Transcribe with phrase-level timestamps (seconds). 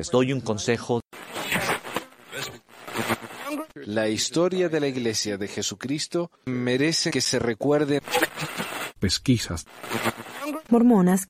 [0.00, 1.02] Les doy un consejo.
[3.74, 8.00] La historia de la Iglesia de Jesucristo merece que se recuerde.
[8.98, 9.66] Pesquisas.
[10.70, 11.28] Mormonas.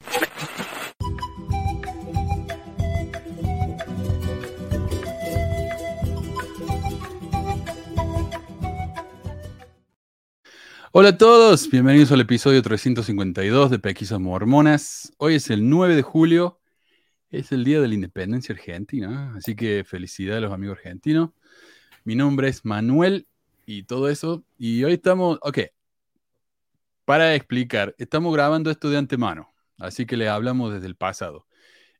[10.92, 15.12] Hola a todos, bienvenidos al episodio 352 de Pesquisas Mormonas.
[15.18, 16.59] Hoy es el 9 de julio,
[17.30, 21.30] es el día de la independencia argentina, así que felicidades a los amigos argentinos.
[22.04, 23.26] Mi nombre es Manuel
[23.66, 25.58] y todo eso, y hoy estamos, ok,
[27.04, 31.46] para explicar, estamos grabando esto de antemano, así que le hablamos desde el pasado.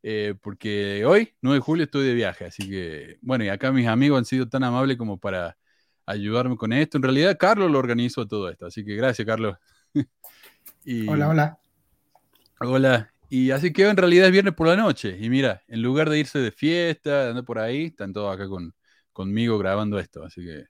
[0.02, 3.86] Eh, porque hoy, 9 de julio, estoy de viaje, así que, bueno, y acá mis
[3.86, 5.58] amigos han sido tan amables como para
[6.06, 6.96] ayudarme con esto.
[6.96, 9.56] En realidad, Carlos lo organizó todo esto, así que gracias, Carlos.
[10.84, 11.58] y, hola, hola.
[12.60, 13.12] Hola.
[13.32, 15.16] Y así que en realidad es viernes por la noche.
[15.20, 18.74] Y mira, en lugar de irse de fiesta, andando por ahí, están todos acá con,
[19.12, 20.24] conmigo grabando esto.
[20.24, 20.64] Así que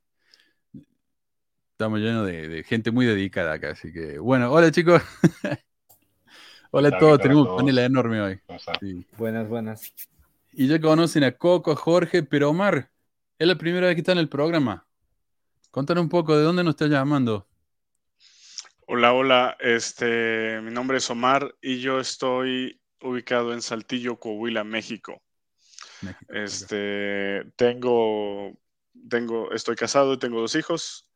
[1.73, 3.71] estamos llenos de, gente muy dedicada acá.
[3.71, 5.01] Así que, bueno, hola chicos.
[6.71, 8.41] hola a todos, tenemos un panel enorme hoy.
[9.17, 9.95] Buenas, buenas.
[10.53, 12.91] Y ya conocen a Coco, a Jorge, pero Omar,
[13.39, 14.87] es la primera vez que está en el programa.
[15.71, 17.49] Contanos un poco de dónde nos estás llamando.
[18.93, 19.57] Hola, hola.
[19.61, 25.23] Este, mi nombre es Omar y yo estoy ubicado en Saltillo, Coahuila, México.
[26.29, 28.53] este, tengo,
[29.09, 31.09] tengo, estoy casado y tengo dos hijos.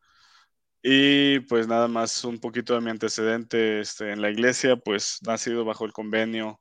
[0.84, 5.64] Y pues nada más un poquito de mi antecedente este, en la iglesia, pues nacido
[5.64, 6.60] bajo el convenio.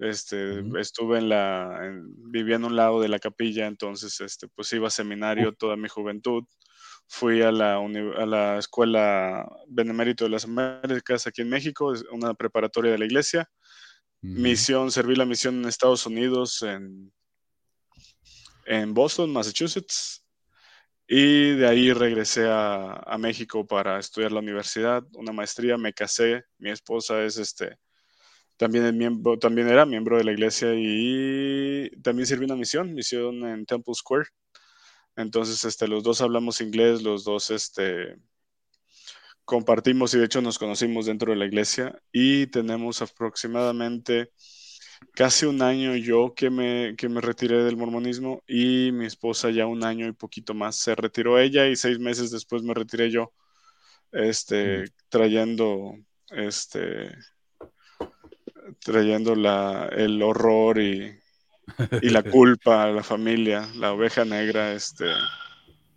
[0.00, 1.78] Este, estuve en la,
[2.32, 5.88] vivía en un lado de la capilla, entonces, este, pues iba a seminario toda mi
[5.88, 6.42] juventud
[7.12, 12.90] fui a la, a la Escuela Benemérito de las Américas aquí en México, una preparatoria
[12.90, 13.50] de la iglesia.
[14.22, 17.12] Misión, serví la misión en Estados Unidos, en,
[18.64, 20.24] en Boston, Massachusetts.
[21.06, 26.44] Y de ahí regresé a, a, México para estudiar la universidad, una maestría, me casé,
[26.56, 27.76] mi esposa es este,
[28.56, 33.46] también, es miembro, también era miembro de la iglesia y también sirví una misión, misión
[33.46, 34.28] en Temple Square,
[35.16, 38.16] entonces, este, los dos hablamos inglés, los dos este,
[39.44, 44.30] compartimos y de hecho nos conocimos dentro de la iglesia y tenemos aproximadamente
[45.14, 49.66] casi un año yo que me, que me retiré del mormonismo y mi esposa ya
[49.66, 53.32] un año y poquito más se retiró ella y seis meses después me retiré yo,
[54.12, 55.96] este, trayendo,
[56.30, 57.12] este,
[58.84, 61.21] trayendo la, el horror y,
[62.02, 65.06] y la culpa, la familia, la oveja negra, este.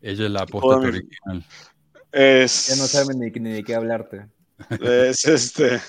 [0.01, 1.45] Ella es la apóstata original.
[2.11, 4.27] Es, ya no saben ni, de qué hablarte.
[4.81, 5.81] Es este.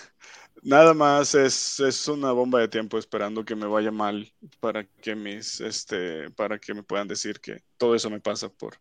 [0.63, 5.15] Nada más es, es, una bomba de tiempo esperando que me vaya mal para que
[5.15, 8.75] mis, este, para que me puedan decir que todo eso me pasa por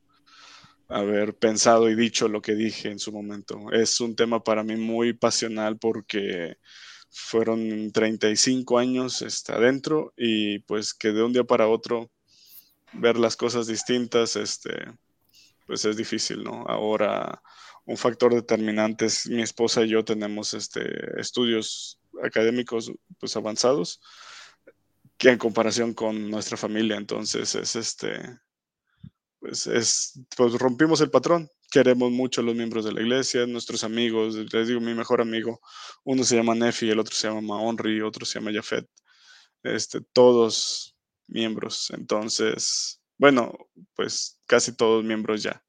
[0.88, 3.72] haber pensado y dicho lo que dije en su momento.
[3.72, 6.58] Es un tema para mí muy pasional porque
[7.16, 12.12] fueron 35 años este, adentro y pues que de un día para otro
[12.94, 14.74] ver las cosas distintas, este,
[15.66, 16.66] pues es difícil, ¿no?
[16.68, 17.42] Ahora
[17.86, 24.02] un factor determinante es mi esposa y yo tenemos este, estudios académicos pues avanzados
[25.18, 28.20] que en comparación con nuestra familia, entonces es este,
[29.40, 33.84] pues es, pues rompimos el patrón, queremos mucho a los miembros de la iglesia, nuestros
[33.84, 35.60] amigos, les digo, mi mejor amigo,
[36.04, 38.88] uno se llama Nefi, el otro se llama Maonri, otro se llama Jafet,
[39.64, 40.96] este, todos
[41.28, 43.54] miembros, entonces, bueno,
[43.96, 45.62] pues casi todos miembros ya.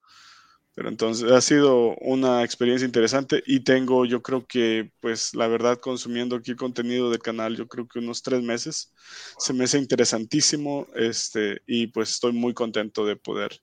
[0.77, 5.79] Pero entonces ha sido una experiencia interesante y tengo, yo creo que, pues la verdad,
[5.79, 8.93] consumiendo aquí contenido del canal, yo creo que unos tres meses,
[9.39, 13.59] se me hace interesantísimo este, y pues estoy muy contento de poder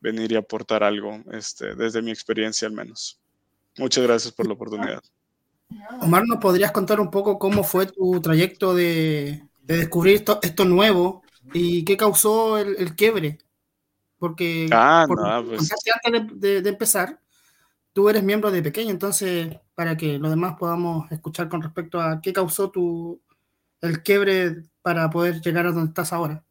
[0.00, 3.20] venir y aportar algo, este, desde mi experiencia al menos.
[3.78, 5.02] Muchas gracias por la oportunidad.
[6.00, 11.22] Omar, ¿nos podrías contar un poco cómo fue tu trayecto de, descubrir esto, esto, nuevo
[11.52, 13.38] y qué causó el, quiebre?
[14.18, 15.04] Porque, ah,
[15.46, 15.70] pues.
[16.04, 17.20] antes de, empezar,
[17.92, 22.20] tú eres miembro de pequeño, entonces para que los demás podamos escuchar con respecto a
[22.22, 23.20] qué causó tu,
[23.82, 26.45] el quiebre para poder llegar a donde estás ahora.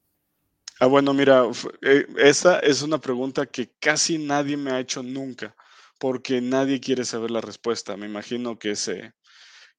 [0.79, 1.43] Ah, bueno, mira,
[1.83, 5.55] eh, esa es una pregunta que casi nadie me ha hecho nunca,
[5.99, 7.95] porque nadie quiere saber la respuesta.
[7.95, 9.13] Me imagino que ese,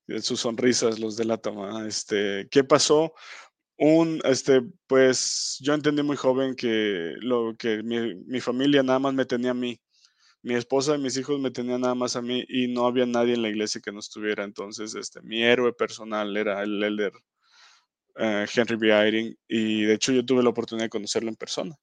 [0.09, 1.87] eh, sus sonrisas los delatan.
[1.87, 3.15] Este, ¿qué pasó?
[3.79, 9.15] Un, este, pues yo entendí muy joven que lo que mi, mi, familia nada más
[9.15, 9.81] me tenía a mí.
[10.43, 13.35] Mi esposa y mis hijos me tenían nada más a mí y no había nadie
[13.35, 14.45] en la iglesia que no estuviera.
[14.45, 17.13] Entonces, este, mi héroe personal era el elder
[18.19, 18.89] eh, Henry B.
[18.93, 21.75] Eyring, y de hecho yo tuve la oportunidad de conocerlo en persona.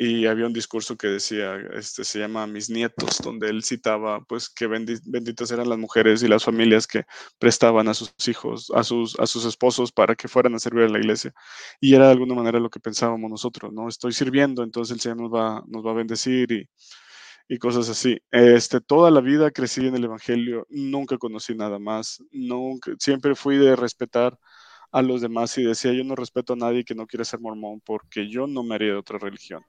[0.00, 4.48] Y había un discurso que decía, este se llama Mis nietos, donde él citaba pues
[4.48, 7.02] que bendi- benditas eran las mujeres y las familias que
[7.40, 10.88] prestaban a sus hijos, a sus, a sus esposos para que fueran a servir a
[10.88, 11.34] la iglesia.
[11.80, 13.88] Y era de alguna manera lo que pensábamos nosotros, ¿no?
[13.88, 16.68] Estoy sirviendo, entonces el Señor nos va, nos va a bendecir y,
[17.48, 18.18] y cosas así.
[18.30, 23.56] Este, toda la vida crecí en el Evangelio, nunca conocí nada más, nunca, siempre fui
[23.56, 24.38] de respetar
[24.90, 27.80] a los demás y decía, yo no respeto a nadie que no quiere ser mormón
[27.80, 29.62] porque yo no me haría de otra religión.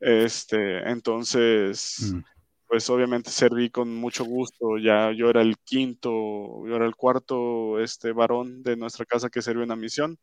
[0.00, 2.20] Este, entonces, Mm.
[2.68, 6.10] pues obviamente serví con mucho gusto, ya yo era el quinto,
[6.66, 10.18] yo era el cuarto este varón de nuestra casa que sirvió en la misión,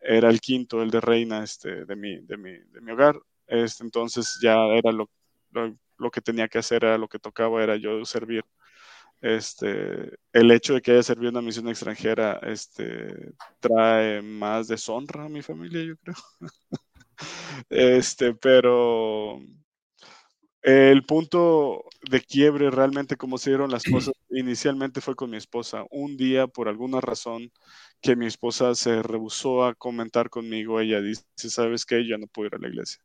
[0.00, 3.84] era el quinto, el de reina este, de, mi, de, mi, de mi hogar, este,
[3.84, 5.10] entonces ya era lo,
[5.50, 8.44] lo, lo que tenía que hacer, era lo que tocaba, era yo servir.
[9.22, 15.26] Este, el hecho de que haya servido en una misión extranjera este, trae más deshonra
[15.26, 16.16] a mi familia, yo creo.
[17.70, 19.40] Este, pero
[20.62, 25.84] el punto de quiebre realmente como se dieron las cosas inicialmente fue con mi esposa.
[25.90, 27.52] Un día, por alguna razón,
[28.00, 32.06] que mi esposa se rehusó a comentar conmigo, ella dice, ¿sabes qué?
[32.08, 33.00] Ya no puedo ir a la iglesia.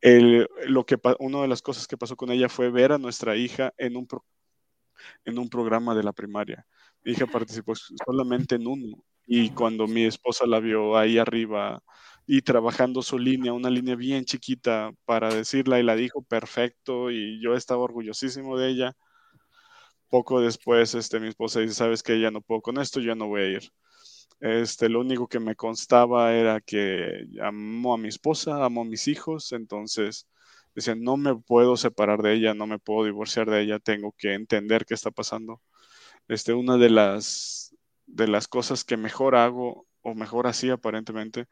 [0.00, 3.36] El, lo que, una de las cosas que pasó con ella fue ver a nuestra
[3.36, 4.06] hija en un,
[5.24, 6.66] en un programa de la primaria.
[7.04, 11.82] Mi hija participó solamente en uno y cuando mi esposa la vio ahí arriba
[12.26, 17.40] y trabajando su línea, una línea bien chiquita para decirla y la dijo perfecto y
[17.42, 18.96] yo estaba orgullosísimo de ella.
[20.10, 23.28] Poco después, este, mi esposa dice, sabes que ya no puedo con esto, ya no
[23.28, 23.70] voy a ir.
[24.40, 29.08] Este, lo único que me constaba era que amo a mi esposa, amo a mis
[29.08, 30.26] hijos, entonces
[30.78, 34.34] decía, no me puedo separar de ella, no me puedo divorciar de ella, tengo que
[34.34, 35.60] entender qué está pasando.
[36.28, 37.76] Este, una de las,
[38.06, 41.46] de las cosas que mejor hago, o mejor hacía aparentemente,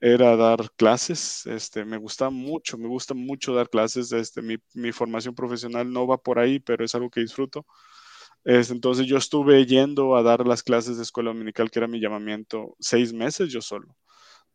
[0.00, 1.46] era dar clases.
[1.46, 4.12] Este, me gusta mucho, me gusta mucho dar clases.
[4.12, 7.66] Este, mi, mi formación profesional no va por ahí, pero es algo que disfruto.
[8.44, 12.00] Este, entonces yo estuve yendo a dar las clases de escuela dominical, que era mi
[12.00, 13.96] llamamiento, seis meses yo solo,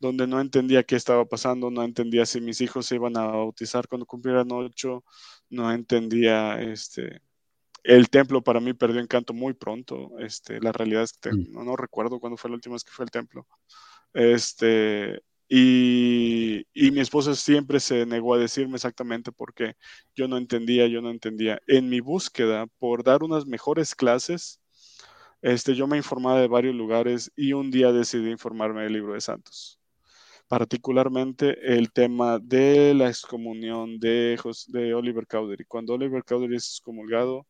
[0.01, 3.88] donde no entendía qué estaba pasando, no entendía si mis hijos se iban a bautizar
[3.88, 5.06] cuando cumplieran ocho,
[5.50, 7.21] no entendía, este,
[7.83, 10.12] el templo para mí perdió encanto muy pronto.
[10.19, 11.51] Este, la realidad es que Mm.
[11.53, 13.48] no, no recuerdo cuándo fue la última vez que fue al templo.
[14.13, 19.75] Este, y, y mi esposa siempre se negó a decirme exactamente por qué.
[20.15, 21.62] Yo no entendía, yo no entendía.
[21.68, 24.62] En mi búsqueda por dar unas mejores clases,
[25.42, 29.21] este, yo me informaba de varios lugares y un día decidí informarme del libro de
[29.21, 29.81] Santos.
[30.51, 34.38] Particularmente el tema de la excomunión de,
[34.68, 35.63] de Oliver Cowdery.
[35.63, 37.48] Cuando Oliver Cowdery es excomulgado,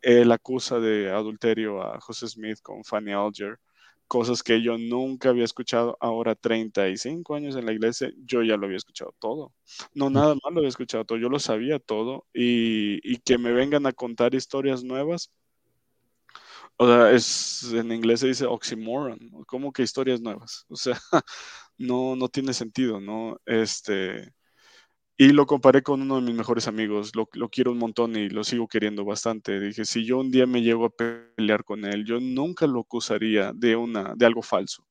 [0.00, 3.58] él acusa de adulterio a José Smith con Fanny Alger,
[4.06, 5.96] cosas que yo nunca había escuchado.
[5.98, 9.52] Ahora, 35 años en la iglesia, yo ya lo había escuchado todo.
[9.92, 12.24] No, nada más lo había escuchado todo, yo lo sabía todo.
[12.32, 15.32] Y, y que me vengan a contar historias nuevas.
[16.76, 19.44] O sea, es, en inglés se dice oxymoron, ¿no?
[19.44, 20.66] ¿cómo que historias nuevas?
[20.68, 21.00] O sea,
[21.78, 23.38] no, no tiene sentido, ¿no?
[23.46, 24.32] Este,
[25.16, 28.28] y lo comparé con uno de mis mejores amigos, lo, lo quiero un montón y
[28.28, 29.60] lo sigo queriendo bastante.
[29.60, 33.52] Dije, si yo un día me llego a pelear con él, yo nunca lo acusaría
[33.54, 34.84] de, una, de algo falso.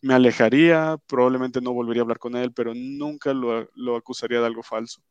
[0.00, 4.46] Me alejaría, probablemente no volvería a hablar con él, pero nunca lo, lo acusaría de
[4.46, 5.02] algo falso.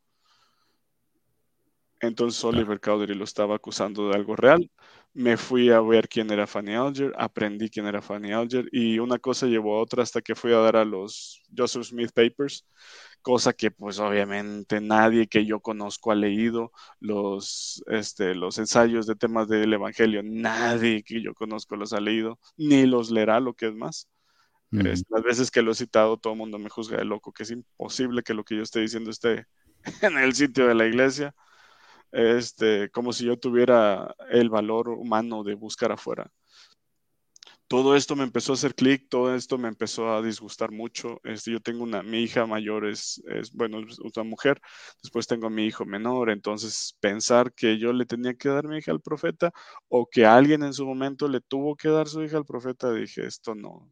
[2.00, 4.70] Entonces Oliver Cowdery lo estaba acusando de algo real.
[5.14, 9.18] Me fui a ver quién era Fanny Alger, aprendí quién era Fanny Alger y una
[9.18, 12.64] cosa llevó a otra hasta que fui a dar a los Joseph Smith Papers,
[13.20, 19.16] cosa que pues obviamente nadie que yo conozco ha leído, los, este, los ensayos de
[19.16, 23.66] temas del Evangelio, nadie que yo conozco los ha leído, ni los leerá, lo que
[23.68, 24.08] es más.
[24.72, 24.86] Mm.
[24.86, 27.42] Es- las veces que lo he citado, todo el mundo me juzga de loco, que
[27.44, 29.46] es imposible que lo que yo esté diciendo esté
[30.02, 31.34] en el sitio de la iglesia
[32.12, 36.30] este, como si yo tuviera el valor humano de buscar afuera.
[37.68, 41.20] Todo esto me empezó a hacer clic, todo esto me empezó a disgustar mucho.
[41.22, 44.58] Este, yo tengo una, mi hija mayor es, es, bueno, es una mujer,
[45.02, 48.78] después tengo a mi hijo menor, entonces pensar que yo le tenía que dar mi
[48.78, 49.52] hija al profeta
[49.88, 53.26] o que alguien en su momento le tuvo que dar su hija al profeta, dije,
[53.26, 53.90] esto no,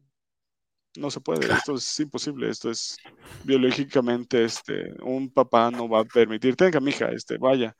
[0.97, 2.97] no se puede, esto es imposible, esto es
[3.43, 7.75] biológicamente, este, un papá no va a permitir, tenga mi hija, este, vaya,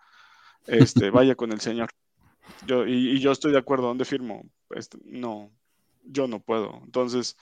[0.68, 1.90] este, vaya con el Señor.
[2.62, 4.44] Yo, y, y yo estoy de acuerdo, ¿dónde firmo?
[4.72, 5.52] Este, no,
[6.04, 6.82] yo no puedo.
[6.86, 7.38] Entonces,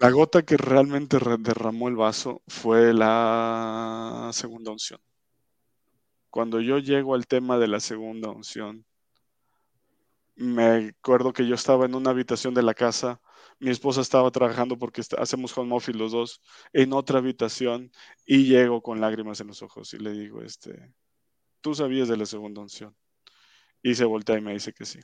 [0.00, 5.00] la gota que realmente re- derramó el vaso fue la segunda unción.
[6.28, 8.84] Cuando yo llego al tema de la segunda unción,
[10.36, 13.20] me acuerdo que yo estaba en una habitación de la casa,
[13.58, 16.40] Mi esposa estaba trabajando porque hacemos home office los dos
[16.72, 17.92] en otra habitación
[18.26, 20.94] y llego con lágrimas en los ojos y le digo, este,
[21.60, 22.96] tú sabías de la segunda unción.
[23.82, 25.00] Y se voltea y me dice que sí.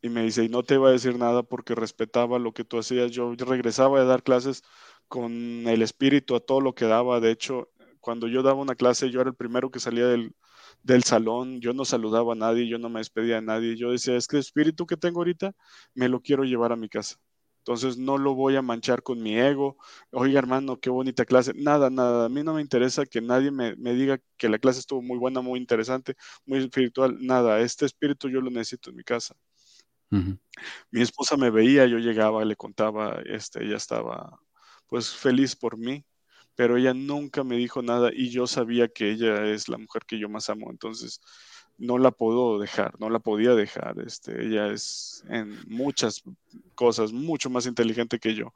[0.00, 2.78] Y me dice, y no te iba a decir nada porque respetaba lo que tú
[2.78, 3.12] hacías.
[3.12, 4.62] Yo regresaba a dar clases
[5.08, 5.32] con
[5.68, 7.20] el espíritu a todo lo que daba.
[7.20, 10.34] De hecho, cuando yo daba una clase, yo era el primero que salía del,
[10.82, 11.60] del salón.
[11.60, 13.76] Yo no saludaba a nadie, yo no me despedía de nadie.
[13.76, 15.52] Yo decía, es que el espíritu que tengo ahorita
[15.94, 17.16] me lo quiero llevar a mi casa.
[17.62, 19.76] Entonces no lo voy a manchar con mi ego.
[20.10, 21.52] Oiga, hermano, qué bonita clase.
[21.54, 22.26] Nada, nada.
[22.26, 25.16] A mí no me interesa que nadie me, me diga que la clase estuvo muy
[25.16, 27.16] buena, muy interesante, muy espiritual.
[27.20, 29.36] Nada, este espíritu yo lo necesito en mi casa.
[30.90, 34.38] Mi esposa me veía, yo llegaba, le contaba, este, ella estaba
[34.86, 36.04] pues feliz por mí,
[36.54, 40.18] pero ella nunca me dijo nada y yo sabía que ella es la mujer que
[40.18, 41.20] yo más amo, entonces
[41.82, 43.98] no la puedo dejar, no la podía dejar.
[44.06, 46.22] Este, ella es en muchas
[46.76, 48.52] cosas mucho más inteligente que yo.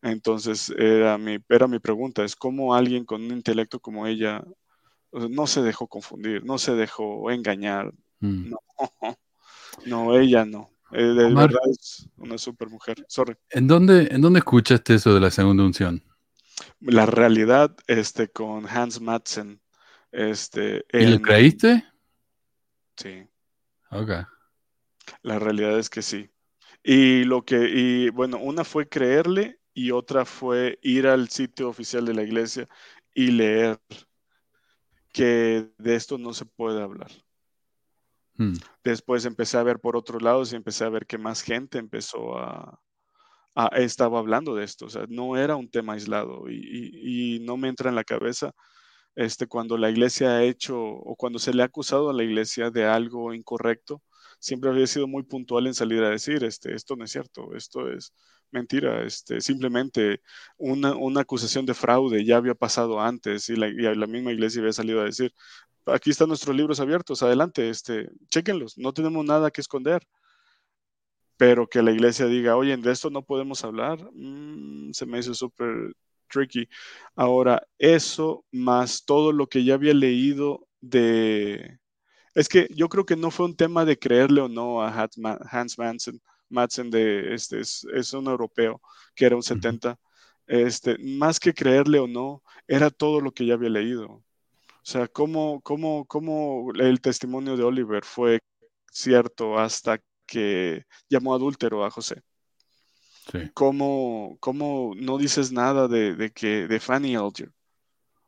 [0.00, 4.42] Entonces era mi, era mi pregunta, es cómo alguien con un intelecto como ella
[5.12, 8.50] no se dejó confundir, no se dejó engañar, Mm.
[8.50, 8.58] no,
[9.86, 10.70] no, ella no.
[10.92, 11.48] Eh, de Omar.
[11.48, 13.04] verdad es una super mujer.
[13.08, 13.34] Sorry.
[13.50, 16.04] ¿En dónde, ¿En dónde escuchaste eso de la segunda unción?
[16.78, 19.60] La realidad, este, con Hans Madsen,
[20.12, 21.84] este, ¿Y le creíste?
[23.02, 23.26] Sí,
[23.90, 24.10] Ok.
[25.22, 26.30] la realidad es que sí.
[26.84, 32.04] Y lo que, y bueno, una fue creerle y otra fue ir al sitio oficial
[32.06, 32.68] de la iglesia
[33.14, 33.78] y leer
[35.12, 37.10] que de esto no se puede hablar.
[38.36, 38.54] Mm.
[38.82, 42.38] Después empecé a ver por otros lados y empecé a ver que más gente empezó
[42.38, 42.80] a,
[43.54, 44.86] a- estaba hablando de esto.
[44.86, 48.04] O sea, no era un tema aislado y, y- y no me entra en la
[48.04, 48.52] cabeza
[49.14, 52.70] este, cuando la iglesia ha hecho o cuando se le ha acusado a la iglesia
[52.70, 54.02] de algo incorrecto,
[54.38, 57.88] siempre había sido muy puntual en salir a decir, este, esto no es cierto, esto
[57.90, 58.12] es
[58.50, 60.20] mentira, este, simplemente
[60.58, 63.68] una, acusación de fraude ya había pasado antes y la,
[64.06, 65.32] misma iglesia había salido a decir,
[65.86, 68.08] aquí están nuestros libros abiertos, adelante, este,
[68.76, 70.02] no tenemos nada que esconder.
[71.36, 75.34] Pero que la iglesia diga, oye, de esto no podemos hablar, mm, se me hizo
[75.34, 75.92] súper
[76.32, 76.68] tricky.
[77.16, 81.78] Ahora, eso más todo lo que ya había leído de...
[82.34, 85.18] Es que yo creo que no fue un tema de creerle o no a Hans
[85.18, 88.80] Ma- Hans Madsen, Madsen de, este, es, es un europeo
[89.14, 89.98] que era un 70.
[90.46, 94.06] Este, más que creerle o no, era todo lo que ya había leído.
[94.06, 94.24] O
[94.82, 98.40] sea, cómo, cómo, cómo el testimonio de Oliver fue
[98.92, 102.22] cierto hasta que llamó adúltero a José.
[103.30, 103.50] Sí.
[103.54, 107.52] ¿Cómo, cómo no dices nada de, de que de Fanny Alger?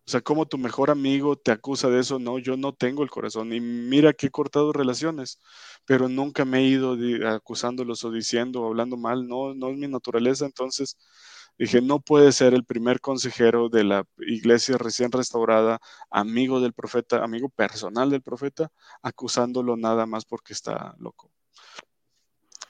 [0.07, 2.19] O sea, cómo tu mejor amigo te acusa de eso.
[2.19, 3.55] No, yo no tengo el corazón.
[3.55, 5.41] Y mira que he cortado relaciones,
[5.87, 6.95] pero nunca me he ido
[7.27, 9.27] acusándolos o diciendo o hablando mal.
[9.27, 10.45] No, no es mi naturaleza.
[10.45, 10.99] Entonces
[11.57, 17.25] dije, no puede ser el primer consejero de la iglesia recién restaurada, amigo del profeta,
[17.25, 18.71] amigo personal del profeta,
[19.03, 21.31] acusándolo nada más porque está loco.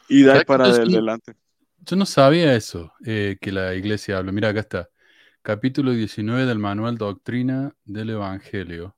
[0.08, 1.34] Y de ahí ¿Sabes que para adelante.
[1.80, 4.32] Yo no sabía eso, eh, que la iglesia habla.
[4.32, 4.88] Mira, acá está.
[5.42, 8.96] Capítulo 19 del manual Doctrina del Evangelio.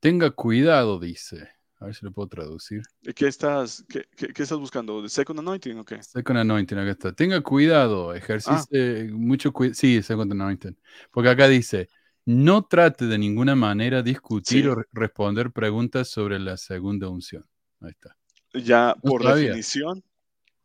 [0.00, 1.48] Tenga cuidado, dice.
[1.80, 2.82] A ver si lo puedo traducir.
[3.02, 5.02] ¿Y ¿Qué estás, qué, qué- qué estás buscando?
[5.02, 6.00] ¿De Second Anointing o qué?
[6.00, 7.12] Second Anointing, acá está.
[7.12, 9.74] Tenga cuidado, ejercice mucho cuidado.
[9.74, 10.78] Sí, Second Anointing.
[11.10, 11.88] Porque acá dice,
[12.24, 14.68] no trate de ninguna manera discutir Sí.
[14.68, 17.44] o re- responder preguntas sobre la segunda unción.
[17.80, 18.16] Ahí está.
[18.54, 19.48] Ya No por sabía.
[19.48, 20.04] definición,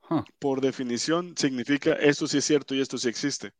[0.09, 3.51] Huh, por definición significa esto sí es cierto y esto sí existe.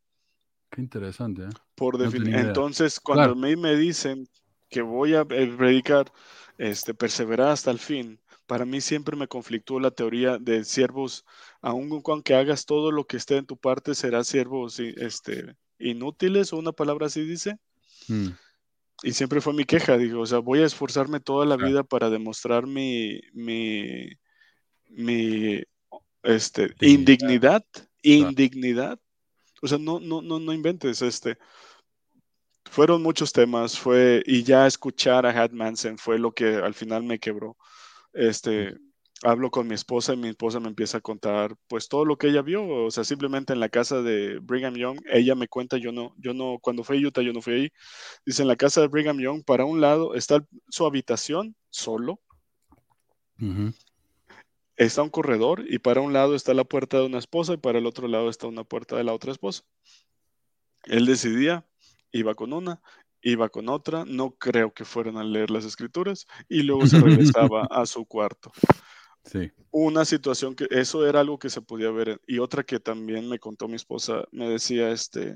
[0.70, 1.50] qué interesante, ¿eh?
[1.75, 2.34] Por No.
[2.39, 3.34] Entonces, cuando Claro.
[3.34, 4.27] a mí me dicen
[4.70, 6.12] que voy a eh, predicar,
[6.58, 11.24] este, perseverar hasta el fin, para mí siempre me conflictó la teoría de siervos,
[11.62, 16.58] aun aunque hagas todo lo que esté en tu parte, serás siervos este, inútiles o
[16.58, 17.58] una palabra así dice.
[18.10, 18.38] Mm,
[19.04, 21.58] Y siempre fue mi queja, digo, o sea, voy a esforzarme toda la Claro.
[21.58, 24.10] vida para demostrar mi, mi,
[24.89, 25.62] mi,
[26.27, 27.00] este, Dignidad.
[27.00, 27.65] indignidad,
[28.01, 29.00] indignidad.
[29.62, 31.38] O sea, no, no, no, no inventes, este.
[32.69, 37.03] Fueron muchos temas, fue, y ya escuchar a Hat Manson fue lo que al final
[37.03, 37.55] me quebró.
[38.12, 38.75] Este,
[39.24, 42.27] hablo con mi esposa y mi esposa me empieza a contar, pues, todo lo que
[42.27, 45.93] ella vio, o sea, simplemente en la casa de Brigham Young, ella me cuenta, yo
[45.93, 47.69] no, yo no, cuando fue a Utah, yo no fui ahí.
[48.25, 52.19] Dice, en la casa de Brigham Young, para un lado está su habitación, solo,
[53.39, 53.72] ujú.
[54.77, 57.79] Está un corredor y para un lado está la puerta de una esposa y para
[57.79, 59.63] el otro lado está una puerta de la otra esposa.
[60.86, 61.65] Él decidía,
[62.12, 62.81] iba con una,
[63.22, 67.67] iba con otra, no creo que fueran a leer las escrituras y luego se regresaba
[67.72, 68.51] a su cuarto.
[69.25, 69.51] Sí.
[69.72, 73.39] una situación que eso era algo que se podía ver y otra que también me
[73.39, 75.36] contó mi esposa, me decía este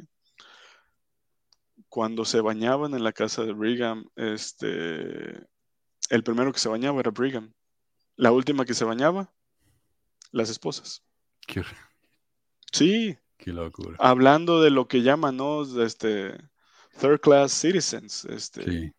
[1.90, 5.46] cuando se bañaban en la casa de Brigham, este
[6.10, 7.52] el primero que se bañaba era Brigham.
[8.22, 9.34] La última que se bañaba,
[10.32, 11.02] las esposas.
[11.48, 11.64] Qué,
[12.72, 13.96] Sí, qué locura.
[13.98, 15.64] hablando de lo que llaman, ¿no?
[15.84, 16.36] Este
[17.00, 18.92] third class citizens, este Sí.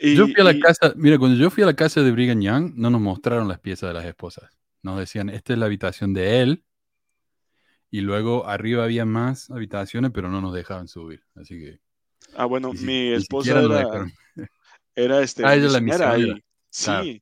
[0.00, 2.10] y- Yo fui a la y- casa, mira, cuando yo fui a la casa de
[2.10, 4.50] Brigham Young, no nos mostraron las piezas de las esposas.
[4.80, 6.64] Nos decían, esta es la habitación de él.
[7.90, 11.22] Y luego arriba había más habitaciones, pero no nos dejaban subir.
[11.34, 11.80] Así que.
[12.34, 14.06] ah, bueno, si- mi esposa era,
[14.94, 16.34] era este Ah, ella la misionera misionera.
[16.34, 16.44] ahí.
[16.70, 17.20] Sí.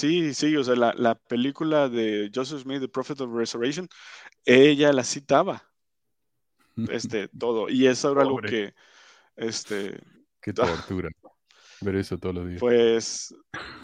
[0.00, 3.88] Sí, sí, o sea, la, la película de Joseph Smith, The Prophet of Resurrection,
[4.44, 5.62] ella la citaba,
[6.90, 7.68] este, todo.
[7.68, 8.74] Y eso era algo que,
[9.36, 10.00] este,
[10.40, 11.10] Qué tortura.
[11.82, 12.60] Ver eso todos los días.
[12.60, 13.34] pues,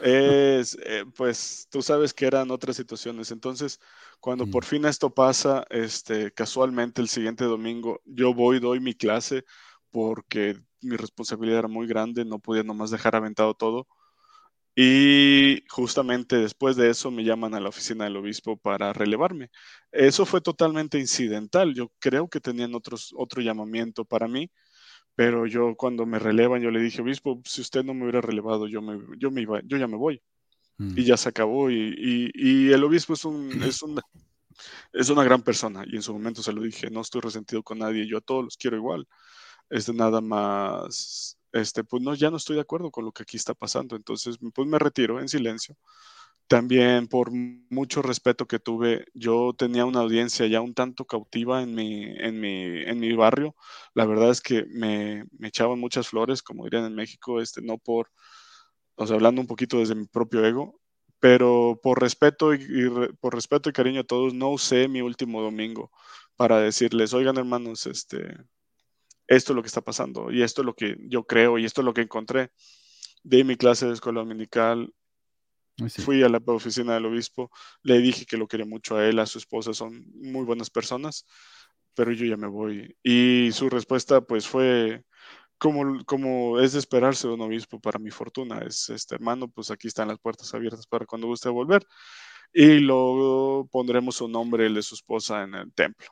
[0.02, 3.30] es, eh, pues, tú sabes que eran otras situaciones.
[3.30, 3.78] Entonces,
[4.20, 4.50] cuando Mm.
[4.50, 9.44] por fin esto pasa, este, casualmente el siguiente domingo, yo voy, doy mi clase
[9.90, 13.86] porque mi responsabilidad era muy grande, no podía nomás dejar aventado todo.
[14.78, 19.50] Y justamente después de eso me llaman a la oficina del obispo para relevarme.
[19.90, 21.74] Eso fue totalmente incidental.
[21.74, 24.50] Yo creo que tenían otros, otro llamamiento para mí,
[25.14, 28.68] pero yo cuando me relevan, yo le dije, obispo, si usted no me hubiera relevado,
[28.68, 30.22] yo me, yo me iba, yo ya me voy.
[30.78, 30.98] Mm.
[30.98, 31.70] Y ya se acabó.
[31.70, 33.98] Y, y- y el obispo es un, es un,
[34.92, 35.84] es una gran persona.
[35.86, 38.44] Y en su momento se lo dije, no estoy resentido con nadie, yo a todos
[38.44, 39.06] los quiero igual.
[39.70, 43.36] Este, nada más, este, pues no, ya no estoy de acuerdo con lo que aquí
[43.36, 43.96] está pasando.
[43.96, 45.76] Entonces, pues me retiro en silencio.
[46.48, 51.74] También por mucho respeto que tuve, yo tenía una audiencia ya un tanto cautiva en
[51.74, 53.56] mi, en mi, en mi barrio.
[53.94, 57.78] La verdad es que me, me echaban muchas flores, como dirían en México, este, no
[57.78, 58.10] por,
[58.96, 60.80] o sea, hablando un poquito desde mi propio ego,
[61.20, 62.60] pero por respeto y,
[63.20, 65.90] por respeto y cariño a todos, no usé mi último domingo
[66.36, 68.36] para decirles, oigan hermanos, este,
[69.26, 71.80] esto es lo que está pasando y esto es lo que yo creo y esto
[71.80, 72.50] es lo que encontré.
[73.22, 74.92] Di mi clase de escuela dominical,
[75.88, 76.02] sí.
[76.02, 77.50] fui a la oficina del obispo,
[77.82, 81.26] le dije que lo quería mucho a él, a su esposa, son muy buenas personas,
[81.94, 82.96] pero yo ya me voy.
[83.02, 85.04] Y su respuesta pues fue
[85.58, 89.70] como, como es de esperarse de un obispo para mi fortuna, es este hermano, pues
[89.70, 91.84] aquí están las puertas abiertas para cuando guste volver
[92.52, 96.06] y luego pondremos su nombre, el de su esposa, en el templo.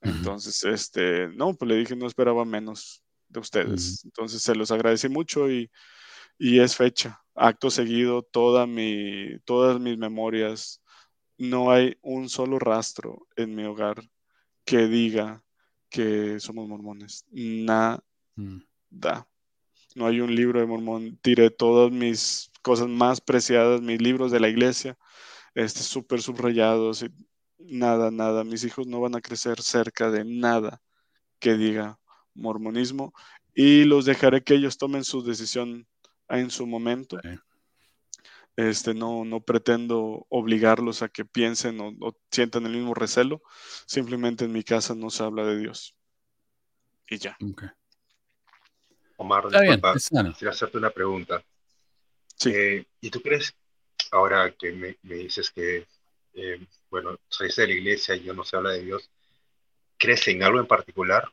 [0.00, 4.04] Entonces, este, no, pues le dije, no esperaba menos de ustedes.
[4.04, 5.70] Entonces, se los agradecí mucho y,
[6.38, 7.22] y es fecha.
[7.34, 10.82] Acto seguido, toda mi, todas mis memorias,
[11.36, 14.02] no hay un solo rastro en mi hogar
[14.64, 15.42] que diga
[15.88, 17.24] que somos mormones.
[17.30, 18.02] Nada.
[18.36, 18.58] Mm.
[19.96, 21.18] No hay un libro de mormón.
[21.20, 24.96] Tiré todas mis cosas más preciadas, mis libros de la iglesia,
[25.54, 27.02] este, súper subrayados.
[27.02, 27.10] Y
[27.60, 28.44] nada, nada.
[28.44, 30.82] Mis hijos no van a crecer cerca de nada
[31.38, 31.98] que diga
[32.34, 33.12] mormonismo
[33.54, 35.86] y los dejaré que ellos tomen su decisión
[36.28, 37.18] en su momento.
[37.22, 37.30] Sí.
[38.56, 43.42] Este, no, no pretendo obligarlos a que piensen o, o sientan el mismo recelo.
[43.86, 45.96] Simplemente en mi casa no se habla de Dios.
[47.08, 47.36] Y ya.
[49.16, 51.42] Omar, disculpa, quisiera hacerte una pregunta.
[52.36, 52.50] Sí.
[52.54, 53.54] Eh, ¿y tú crees,
[54.12, 55.86] ahora que me, me dices que,
[56.34, 59.10] eh, bueno, sois de la iglesia y ya no se habla de Dios,
[59.96, 61.30] ¿crees en algo en particular?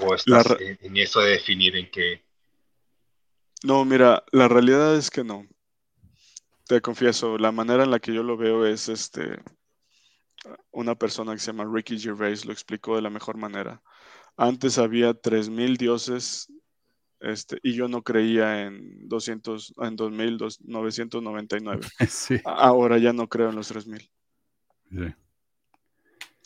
[0.00, 2.24] ¿O estás en eso de definir en qué?
[3.62, 5.46] No, mira, la realidad es que no.
[6.66, 9.38] Te confieso, la manera en la que yo lo veo es este
[10.72, 13.82] una persona que se llama Ricky Gervais lo explicó de la mejor manera.
[14.36, 16.52] Antes había 3000 dioses
[17.20, 21.86] este, y yo no creía en 200 en 2999.
[22.08, 24.10] Sí, Ahora ya no creo en los 3000.
[24.90, 25.14] Sí.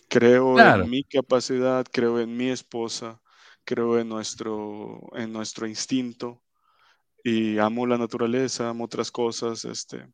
[0.09, 0.85] Creo Claro.
[0.85, 3.20] en mi capacidad, creo en mi esposa,
[3.64, 6.42] creo en nuestro, en nuestro instinto
[7.22, 9.66] y amo la naturaleza, amo otras cosas.
[9.66, 10.09] Este,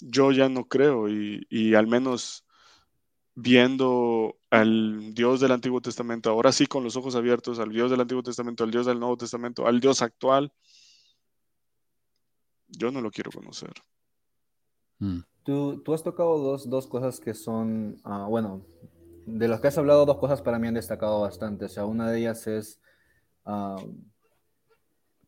[0.00, 2.44] yo ya no creo y, y al menos
[3.34, 8.00] viendo al Dios del Antiguo Testamento, ahora sí con los ojos abiertos, al Dios del
[8.00, 10.52] Antiguo Testamento, al Dios del Nuevo Testamento, al Dios actual,
[12.68, 13.72] yo no lo quiero conocer.
[14.98, 15.20] Mm.
[15.46, 18.66] Tú, tú has tocado dos, dos cosas que son, ah, bueno,
[19.26, 21.66] de las que has hablado, dos cosas para mí han destacado bastante.
[21.66, 22.80] O sea, una de ellas es,
[23.44, 23.76] ah,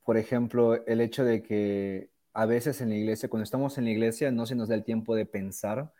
[0.05, 3.91] por ejemplo, el hecho de que a veces en la iglesia, cuando estamos en la
[3.91, 5.93] iglesia, no se nos da el tiempo de pensar,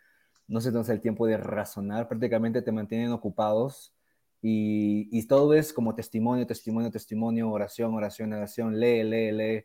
[0.49, 3.93] no se nos da el tiempo de razonar, prácticamente te mantienen ocupados
[4.41, 9.63] y, y todo es como testimonio, testimonio, testimonio, oración, oración, oración, lee, lee, lee.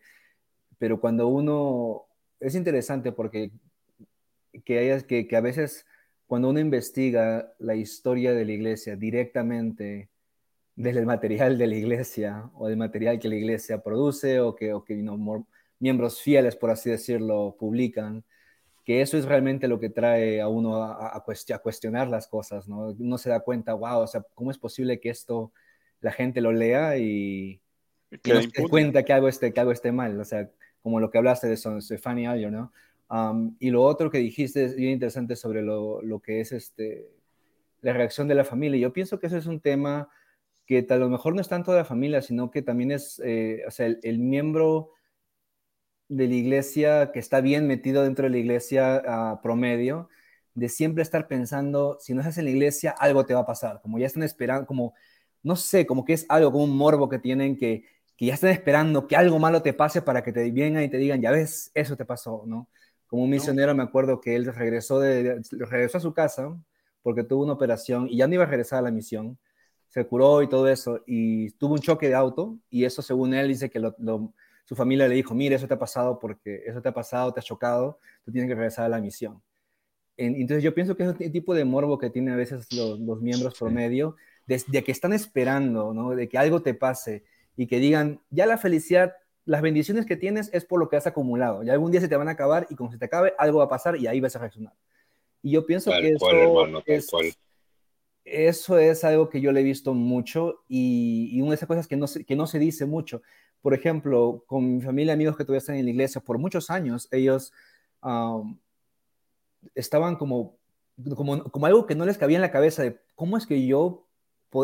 [0.79, 2.05] Pero cuando uno
[2.39, 3.51] es interesante porque
[4.65, 5.87] que, hayas, que, que a veces
[6.27, 10.11] cuando uno investiga la historia de la iglesia directamente
[10.77, 14.73] desde el material de la iglesia o del material que la iglesia produce o que,
[14.73, 15.01] o que
[15.79, 18.25] miembros fieles, por así decirlo, publican,
[18.85, 21.25] que eso es realmente lo que trae a uno a, a,
[21.63, 22.89] cuestionar las cosas, ¿no?
[22.99, 25.53] Uno se da cuenta, wow, o sea, ¿cómo es posible que esto
[26.01, 27.61] la gente lo lea y,
[28.11, 30.21] y no se dé cuenta que algo, esté, que algo esté mal?
[30.21, 30.51] O sea,
[30.83, 32.73] como lo que hablaste de Fanny Alger, ¿no?
[33.11, 37.09] Um, y lo otro que dijiste es bien interesante sobre lo, lo, que es este,
[37.83, 38.81] la reacción de la familia.
[38.81, 40.09] Yo pienso que ese es un tema
[40.67, 43.63] que a lo mejor no es tanto de la familia, sino que también es, eh,
[43.67, 44.91] o sea, el, el, miembro
[46.09, 50.09] de la iglesia que está bien metido dentro de la iglesia uh, promedio,
[50.55, 53.81] de siempre estar pensando, si no estás en la iglesia, algo te va a pasar,
[53.83, 54.95] como ya están esperando, como,
[55.43, 57.85] no sé, como que es algo, como un morbo que tienen que,
[58.17, 60.97] que ya están esperando que algo malo te pase para que te vengan y te
[60.99, 62.69] digan, ya ves, eso te pasó, ¿no?
[63.15, 66.53] Como un misionero me acuerdo que él regresó, de, regresó a su casa
[67.01, 69.39] porque tuvo una operación y ya no iba a regresar a la misión,
[69.89, 73.47] se curó y todo eso, y tuvo un choque de auto, y eso según él
[73.47, 74.33] dice que lo, lo,
[74.65, 77.39] su familia le dijo, mire, eso te ha pasado porque eso te ha pasado, te
[77.39, 79.41] ha chocado, tú tienes que regresar a la misión.
[80.17, 83.21] Entonces yo pienso que es el tipo de morbo que tienen a veces los, los
[83.21, 86.17] miembros promedio, desde que están esperando, ¿no?
[86.17, 87.23] De que algo te pase
[87.57, 91.07] y que digan, ya la felicidad, las bendiciones que tienes es por lo que has
[91.07, 93.59] acumulado, y algún día se te van a acabar y cuando se te acabe, algo
[93.59, 94.75] va a pasar y ahí vas a reaccionar.
[95.43, 97.11] Y yo pienso tal que cual, eso hermano, es,
[98.25, 101.87] eso es algo que yo le he visto mucho y, y una de esas cosas
[101.87, 103.21] que no, se, que no se dice mucho.
[103.61, 107.09] Por ejemplo, con mi familia, amigos que todavía están en la iglesia, por muchos años,
[107.11, 107.53] ellos
[108.03, 108.59] um,
[109.75, 110.57] estaban como,
[111.15, 114.07] como, como algo que no les cabía en la cabeza de cómo es que yo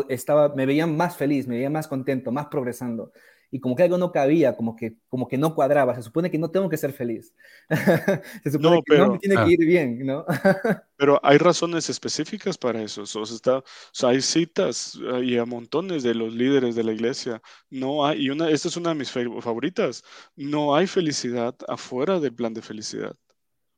[0.09, 3.11] estaba, me veía más feliz, me veía más contento, más progresando.
[3.53, 5.93] Y como que algo no cabía, como que, como que no cuadraba.
[5.95, 7.33] Se supone que no tengo que ser feliz.
[8.43, 10.25] Se supone No, que no pero, me tiene ah, que ir bien, ¿no?
[10.95, 13.01] pero hay razones específicas para eso.
[13.01, 16.83] O sea, está, o sea, hay citas eh, y a montones de los líderes de
[16.83, 17.41] la iglesia.
[17.69, 20.03] No hay, y una, esta es una de mis fa- favoritas.
[20.35, 23.15] No hay felicidad afuera del plan de felicidad.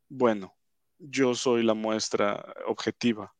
[0.08, 0.56] Bueno,
[1.00, 3.34] yo soy la muestra objetiva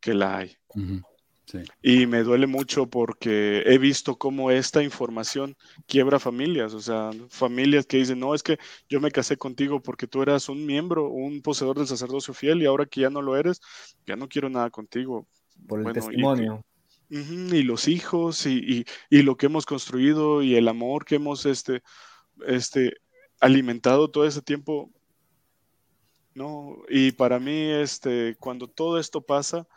[0.00, 0.56] que la hay.
[0.68, 1.02] ujú,
[1.46, 1.58] sí.
[1.82, 7.86] Y me duele mucho porque he visto cómo esta información quiebra familias, o sea, familias
[7.86, 11.42] que dicen, no, es que yo me casé contigo porque tú eras un miembro, un
[11.42, 13.60] poseedor del sacerdocio fiel y ahora que ya no lo eres,
[14.06, 15.26] ya no quiero nada contigo.
[15.68, 16.64] Por el Bueno, y, que- testimonio.
[17.10, 21.46] y los hijos y, y- y lo que hemos construido y el amor que hemos
[21.46, 21.82] este,
[22.46, 22.94] este,
[23.40, 24.90] alimentado todo ese tiempo,
[26.34, 29.68] no, y para mí, este, cuando todo esto pasa,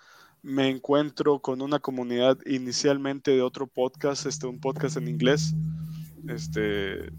[0.43, 5.53] me encuentro con una comunidad inicialmente de otro podcast, este, un podcast en inglés,
[6.27, 7.11] este,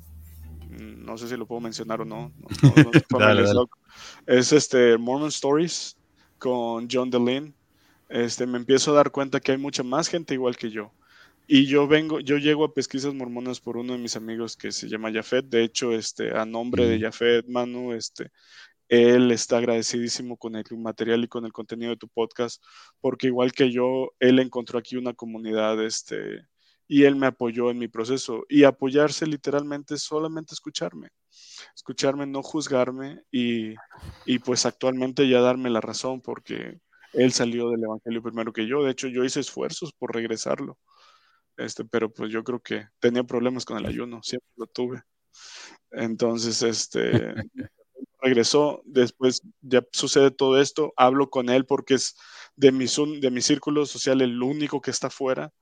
[0.70, 3.44] mm, no sé si lo puedo mencionar o no, no, no- no estoy Dale, dale.
[3.44, 3.70] familiarizado.
[4.26, 5.96] Es este Mormon Stories
[6.38, 7.54] con John DeLean.
[8.08, 10.92] Este, me empiezo a dar cuenta que hay mucha más gente igual que yo.
[11.50, 14.86] Y yo vengo, yo llego a pesquisas mormonas por uno de mis amigos que se
[14.88, 15.46] llama Jafet.
[15.46, 17.00] De hecho, este, a nombre de.
[17.00, 18.30] Jafet, Manu, este,
[18.88, 22.62] él está agradecidísimo con el material y con el contenido de tu podcast,
[23.00, 26.46] porque igual que yo, él encontró aquí una comunidad, este,
[26.88, 28.44] y él me apoyó en mi proceso.
[28.48, 31.10] Y apoyarse literalmente es solamente escucharme,
[31.76, 33.74] escucharme, no juzgarme y,
[34.24, 36.80] y pues actualmente ya darme la razón, porque
[37.12, 38.82] él salió del Evangelio primero que yo.
[38.82, 40.78] De hecho, yo hice esfuerzos por regresarlo.
[41.56, 45.02] Este, pero pues yo creo que tenía problemas con el ayuno, siempre lo tuve.
[45.90, 47.34] Entonces, este,
[48.20, 52.16] regresó, después ya sucede todo esto, hablo con él porque es
[52.56, 52.86] de mi,
[53.20, 55.52] de mi círculo social el único que está afuera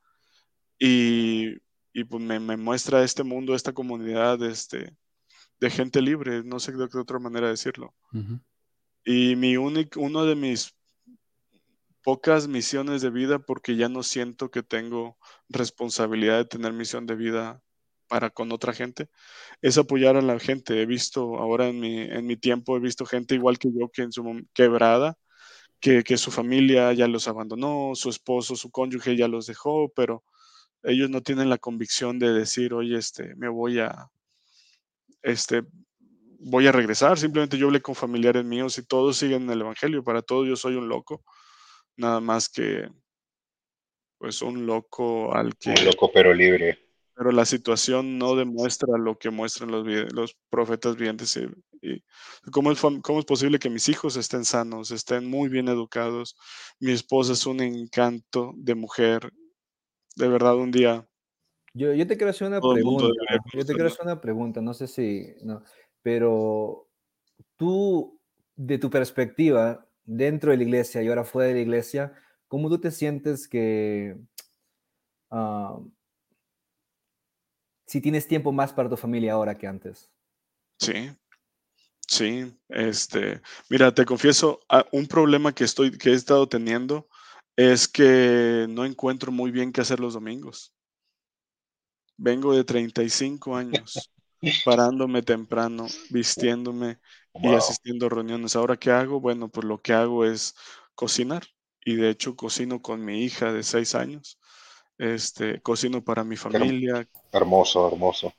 [0.79, 1.57] y,
[1.93, 4.97] y pues me, me muestra este mundo, esta comunidad este,
[5.61, 7.95] de gente libre, no sé de qué otra manera decirlo.
[9.05, 10.75] Y mi único, uno de mis
[12.03, 17.17] pocas misiones de vida, porque ya no siento que tengo responsabilidad de tener misión de
[17.17, 17.63] vida
[18.09, 19.09] para con otra gente,
[19.63, 20.81] es apoyar a la gente.
[20.81, 24.03] He visto ahora en mi, en mi tiempo, he visto gente igual que yo que
[24.03, 25.17] en su quebrada,
[25.81, 30.25] que, que su familia ya los abandonó, su esposo, su cónyuge ya los dejó, pero
[30.83, 34.09] ellos no tienen la convicción de decir, oye, este, me voy a,
[35.23, 35.65] este,
[36.39, 37.19] voy a regresar.
[37.19, 40.05] Simplemente yo hablé con familiares míos y todos siguen en el Evangelio.
[40.05, 41.25] Para todos yo soy un loco,
[41.97, 42.89] nada más que,
[44.19, 46.86] pues, un loco al Un que, loco pero libre.
[47.17, 51.35] Pero la situación no demuestra lo que muestran los, los profetas vivientes.
[51.39, 51.47] Y,
[51.81, 52.03] y
[52.53, 56.37] ¿cómo, es, ¿Cómo es posible que mis hijos estén sanos, estén muy bien educados?
[56.79, 59.33] Mi esposa es un encanto de mujer.
[60.15, 61.09] De verdad, un día
[61.73, 63.07] Yo, yo te quiero hacer una pregunta.
[63.07, 64.61] debería Yo te quiero hacer una pregunta.
[64.61, 65.63] No sé si, no,
[66.03, 66.87] pero
[67.57, 68.21] tú,
[68.57, 72.13] de tu perspectiva, dentro de la iglesia y ahora fuera de la iglesia,
[72.47, 74.19] ¿cómo tú te sientes que
[75.31, 75.79] ah,
[77.87, 80.11] si tienes tiempo más para tu familia ahora que antes?
[80.79, 81.11] Sí,
[82.07, 87.09] sí, este, mira, te confieso, ah, un problema que estoy, que he estado teniendo
[87.57, 90.75] es que no encuentro muy bien qué hacer los domingos.
[92.19, 94.11] Vengo de 35 años
[94.65, 96.99] parándome temprano, vistiéndome
[97.35, 98.57] y asistiendo a reuniones.
[98.57, 99.21] Ahora, ¿qué hago?
[99.21, 100.55] Bueno, pues lo que hago es
[100.95, 101.45] cocinar.
[101.85, 104.39] Y de hecho, cocino con mi hija de 6 años.
[104.99, 107.07] Este, cocino para mi familia.
[107.33, 108.33] Hermoso, hermoso.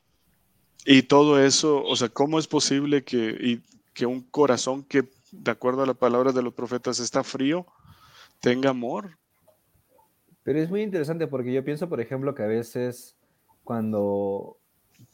[0.86, 3.62] Y todo eso, o sea, ¿cómo es posible que, y,
[3.94, 7.68] que un corazón que, de acuerdo a la palabra de los profetas, está frío,
[8.40, 9.18] tenga amor?
[10.44, 13.18] Pero es muy interesante porque yo pienso, por ejemplo, que a veces
[13.64, 14.58] cuando,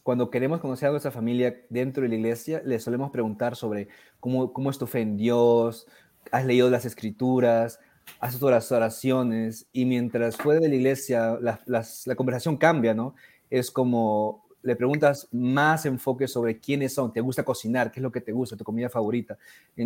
[0.04, 4.54] cuando queremos conocer a nuestra familia dentro de la iglesia, le solemos preguntar sobre cómo,
[4.54, 5.88] cómo es tu fe en Dios,
[6.32, 7.80] has leído las escrituras,
[8.20, 13.16] haces las oraciones, y mientras fuera de la iglesia la, las- la conversación cambia, ¿no?
[13.50, 18.14] Es como le preguntas más enfoque sobre quiénes son, te gusta cocinar, qué es lo
[18.14, 19.38] que te gusta, tu comida favorita.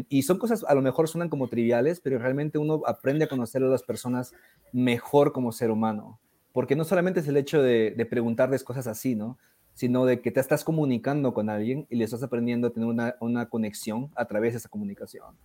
[0.07, 3.63] Y son cosas, a lo mejor suenan como triviales, pero realmente uno aprende a conocer
[3.63, 4.33] a las personas
[4.71, 6.19] mejor como ser humano.
[6.53, 9.39] Porque no solamente es el hecho de, de preguntarles cosas así, ¿no?
[9.73, 13.15] Sino de que te estás comunicando con alguien y le estás aprendiendo a tener una,
[13.19, 15.35] una conexión a través de esa comunicación.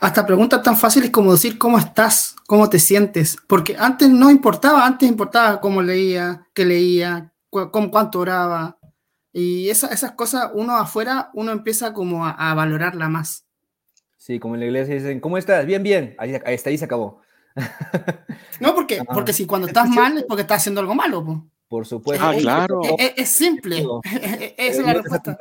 [0.00, 4.86] Hasta preguntas tan fáciles como decir cómo estás, cómo te sientes, porque antes no importaba,
[4.86, 8.78] antes importaba cómo leía, qué leía, cu- cómo, cuánto oraba,
[9.32, 13.44] y esa- esas cosas uno afuera, uno empieza como a, a valorarla más.
[14.18, 15.66] Sí, como en la iglesia dicen, ¿cómo estás?
[15.66, 16.14] Bien, bien.
[16.18, 17.20] Ahí, ahí está, ahí se acabó.
[18.60, 19.04] No, porque, Ah.
[19.12, 21.46] porque si cuando estás mal es porque estás haciendo algo malo, po.
[21.68, 22.24] Por supuesto.
[22.24, 22.82] Ah, claro.
[22.84, 24.00] Es, es- es simple, Digo,
[24.56, 25.38] esa es la respuesta.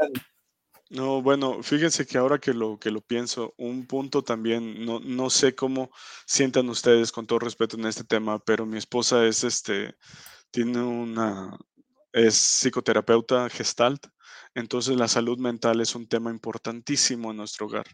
[0.91, 5.29] No, bueno, fíjense que ahora que lo, que lo pienso, un punto también, no, no
[5.29, 5.89] sé cómo
[6.25, 9.95] sientan ustedes con todo respeto en este tema, pero mi esposa es este,
[10.51, 11.57] tiene una,
[12.13, 14.05] es psicoterapeuta gestalt,
[14.53, 17.85] entonces la salud mental es un tema importantísimo en nuestro hogar.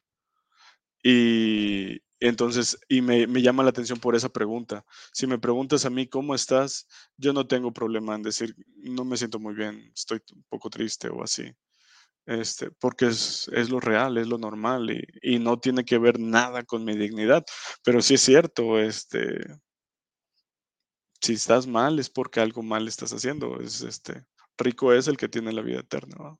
[1.03, 4.83] Y entonces, y me, me llama la atención por esa pregunta.
[5.13, 9.17] Si me preguntas a mí cómo estás, yo no tengo problema en decir, no me
[9.17, 11.53] siento muy bien, estoy un poco triste o así
[12.27, 16.19] este, porque es, es lo real, es lo normal y, y no tiene que ver
[16.19, 17.45] nada con mi dignidad.
[17.83, 19.39] Pero sí es cierto, este,
[21.21, 23.59] si estás mal es porque algo mal estás haciendo.
[23.61, 24.25] Es, este,
[24.57, 26.15] rico es el que tiene la vida eterna.
[26.17, 26.37] ¿va?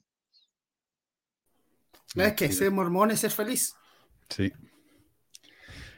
[2.15, 3.73] Es que ser mormón es ser feliz.
[4.29, 4.51] Sí.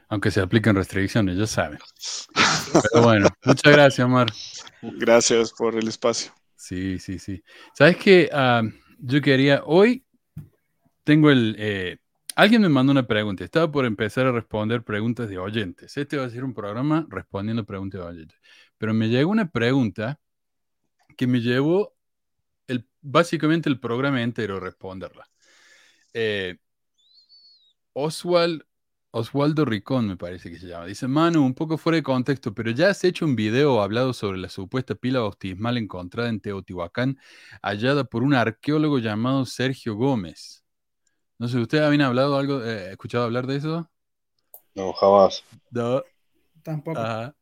[0.07, 1.79] Aunque se apliquen restricciones, ya saben.
[2.91, 4.27] Pero bueno, muchas gracias, Omar.
[4.81, 6.31] Gracias por el espacio.
[6.55, 7.43] Sí, sí, sí.
[7.73, 8.29] ¿Sabes qué?
[8.31, 8.61] Ah,
[8.99, 10.05] yo quería, hoy
[11.03, 11.55] tengo el...
[11.57, 11.97] eh,
[12.35, 13.43] alguien me mandó una pregunta.
[13.43, 15.97] Estaba por empezar a responder preguntas de oyentes.
[15.97, 18.39] Este va a ser un programa respondiendo preguntas de oyentes.
[18.77, 20.19] Pero me llegó una pregunta
[21.17, 21.95] que me llevó
[22.67, 25.25] el, básicamente el programa entero a responderla.
[26.13, 26.57] Eh,
[27.93, 28.63] Oswald,
[29.11, 30.85] Oswaldo Ricón, me parece que se llama.
[30.85, 34.13] Dice, Manu, un poco fuera de contexto, pero ya has hecho un video o hablado
[34.13, 37.17] sobre la supuesta pila bautismal encontrada en Teotihuacán,
[37.63, 40.63] hallada por un arqueólogo llamado Sergio Gómez.
[41.39, 43.89] No sé, ¿ustedes habían hablado algo, eh, escuchado hablar de eso?
[44.75, 45.43] No, jamás.
[45.71, 46.03] No.
[46.61, 46.99] Tampoco.
[46.99, 47.35] Ajá.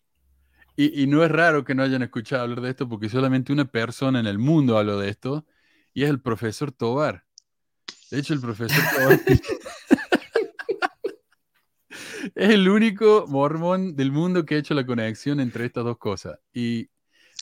[0.77, 3.65] Y, y no es raro que no hayan escuchado hablar de esto porque solamente una
[3.65, 5.45] persona en el mundo habló de esto
[5.93, 7.25] y es el profesor Tobar.
[8.12, 9.19] De hecho, el profesor Tobar
[12.36, 16.39] es el único mormón del mundo que ha hecho la conexión entre estas dos cosas.
[16.53, 16.89] Y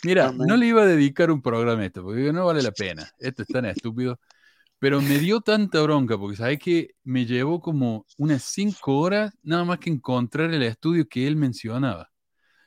[0.03, 0.47] mira, Amén.
[0.47, 3.09] no le iba a dedicar un programa a esto porque no vale la pena.
[3.19, 4.19] Esto es tan estúpido.
[4.79, 9.63] Pero me dio tanta bronca porque sabes que me llevó como unas cinco horas nada
[9.65, 12.11] más que encontrar el estudio que él mencionaba.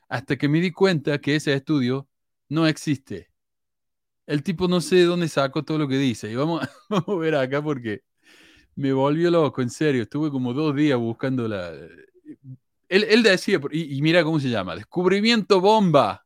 [0.08, 2.08] Hasta que me di cuenta que ese estudio
[2.48, 3.30] no existe.
[4.26, 6.30] El tipo no sé de dónde sacó todo lo que dice.
[6.30, 8.02] Y vamos, vamos a ver acá porque
[8.78, 10.02] me volvió loco, en serio.
[10.02, 11.72] Estuve como dos días buscando la.
[12.88, 16.24] Él, él decía, y, y mira cómo se llama: Descubrimiento bomba.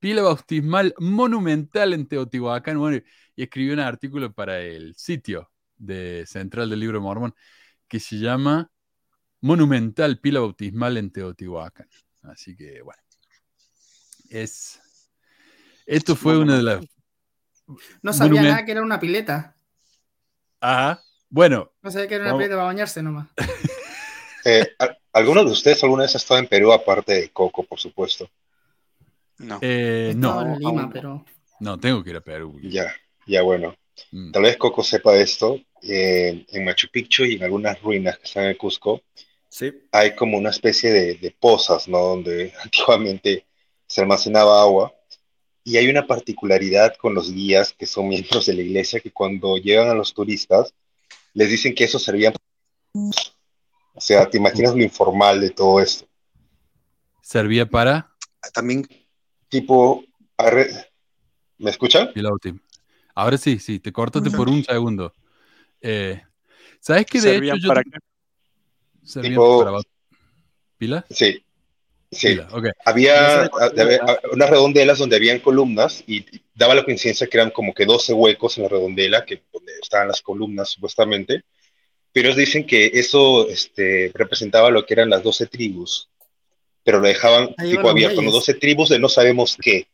[0.00, 2.78] Pila bautismal monumental en Teotihuacán.
[2.78, 3.02] Bueno,
[3.34, 7.34] y escribió un artículo para el sitio de Central del Libro de Mormón
[7.88, 8.70] que se llama
[9.40, 11.88] Monumental Pila Bautismal en Teotihuacán.
[12.22, 13.00] Así que, bueno.
[14.28, 14.80] Es.
[15.86, 16.84] Esto fue una de las.
[18.02, 19.56] No sabía monument- nada que era una pileta.
[20.60, 21.03] Ajá.
[21.34, 22.42] Bueno, No sabía que era una Vamos.
[22.44, 23.26] pileta para bañarse nomás.
[24.46, 27.80] Eh, ¿al- ¿Alguno de ustedes alguna vez ha estado en Perú aparte de Coco, por
[27.80, 28.28] supuesto?
[29.38, 29.58] No.
[29.62, 30.90] eh, no, en Lima, no.
[30.92, 31.24] pero
[31.60, 32.60] no, tengo que ir a Perú.
[32.62, 32.94] Ya,
[33.26, 33.74] ya bueno.
[34.12, 34.32] Mm.
[34.32, 35.58] Tal vez Coco sepa esto.
[35.80, 39.00] eh, en Machu Picchu y en algunas ruinas que están en Cusco,
[39.48, 39.72] Sí.
[39.92, 41.98] hay como una especie de, de pozas, ¿no?
[42.00, 43.46] Donde antiguamente
[43.86, 44.92] se almacenaba agua.
[45.64, 49.56] Y hay una particularidad con los guías que son miembros de la iglesia que cuando
[49.56, 50.74] llegan a los turistas
[51.34, 52.32] les dicen que eso servía.
[52.94, 56.06] O sea, te imaginas lo informal de todo esto.
[57.22, 58.10] Servía para
[58.52, 58.86] También,
[59.48, 60.04] tipo,
[60.36, 60.90] arre-
[61.58, 62.10] ¿me escuchan?
[63.14, 65.12] Ahora sí, sí, te cortaste por un segundo.
[65.80, 66.22] Eh,
[66.80, 67.98] ¿Sabes que de ¿Servían hecho yo para te- qué?
[69.04, 69.78] servían Tipo- para
[70.76, 71.04] ¿Pilas?
[71.10, 71.43] Sí,
[72.14, 72.28] sí.
[72.28, 72.68] Pilas, ok.
[72.84, 73.50] Había,
[74.32, 76.24] unas redondelas donde habían columnas y
[76.54, 80.08] daba la coincidencia que eran como que 12 huecos en la redondela, que donde estaban
[80.08, 81.44] las columnas supuestamente,
[82.12, 86.08] pero ellos dicen que eso este, representaba lo que eran las 12 tribus,
[86.84, 88.28] pero lo dejaban Ahí tipo abierto, ¿no?
[88.28, 88.46] reyes.
[88.46, 89.88] 12 tribus de no sabemos qué,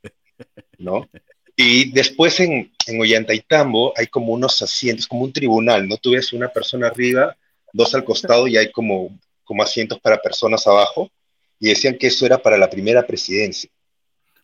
[0.79, 1.09] ¿no?
[1.57, 5.97] Y después en, en Ollantaytambo hay como unos asientos, como un tribunal, ¿no?
[5.97, 7.37] Tú ves una persona arriba,
[7.73, 11.11] dos al costado y hay como, como asientos para personas abajo,
[11.61, 13.71] y decían que eso era para la primera presidencia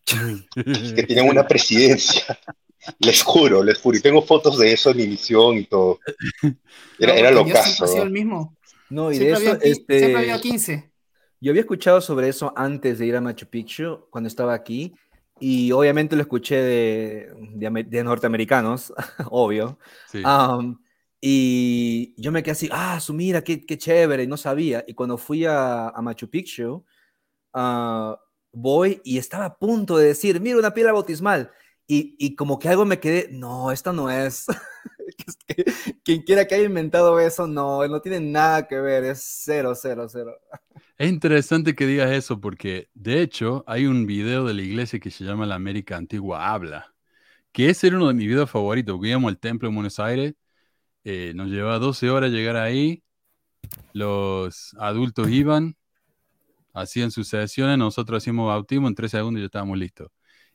[0.04, 2.22] que tenían una presidencia.
[3.00, 3.98] Les juro, les juro.
[3.98, 5.98] Y tengo fotos de eso en mi misión y todo.
[7.00, 7.84] Era, No, era lo caso.
[7.84, 8.56] sido el mismo.
[8.90, 10.92] No, y de Siempre eso, había, este, siempre había 15.
[11.40, 14.94] yo había escuchado sobre eso antes de ir a Machu Picchu, cuando estaba aquí,
[15.40, 18.92] y obviamente lo escuché de, de de norteamericanos,
[19.30, 19.80] obvio.
[20.12, 20.22] Sí.
[20.24, 20.78] Am,
[21.20, 24.84] y yo me quedé así, ah, su mira, qué, qué chévere, y no sabía.
[24.86, 26.84] Y cuando fui a, a Machu Picchu,
[27.56, 28.20] ah,
[28.52, 31.50] voy y estaba a punto de decir, mira, una piedra bautismal.
[31.88, 34.46] Y, y como que algo me quedé, no, esta no es.
[35.26, 35.38] Es
[36.04, 40.06] Quien quiera que haya inventado eso, no, no tiene nada que ver, es cero, cero,
[40.08, 40.36] cero.
[40.98, 45.10] Es interesante que digas eso porque, de hecho, hay un video de la iglesia que
[45.10, 46.94] se llama La América Antigua Habla,
[47.52, 50.34] que era uno de mis videos favoritos, porque íbamos al templo en Buenos Aires,
[51.04, 53.02] eh, nos llevaba 12 horas llegar ahí,
[53.92, 55.76] los adultos iban,
[56.76, 60.10] hacían sus sesiones, nosotros hacíamos bautismo, en tres segundos ya estábamos listos.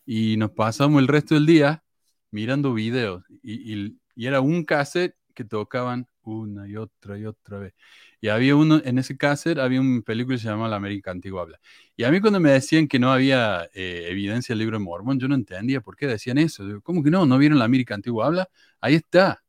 [0.06, 1.84] Y nos pasamos el resto del día
[2.32, 7.60] mirando videos, y, y- y era un cassette que tocaban una y otra y otra
[7.60, 7.74] vez.
[8.20, 11.42] Y había uno, en ese cassette había una película que se llamaba La América Antigua
[11.44, 11.60] Habla.
[11.96, 15.20] Y a mí cuando me decían que no había eh, evidencia del libro de Mormón,
[15.20, 16.66] yo no entendía por qué decían eso.
[16.66, 17.26] Digo, ¿Cómo que no?
[17.26, 18.50] ¿No vieron La América Antigua Habla?
[18.82, 19.42] Ahí está.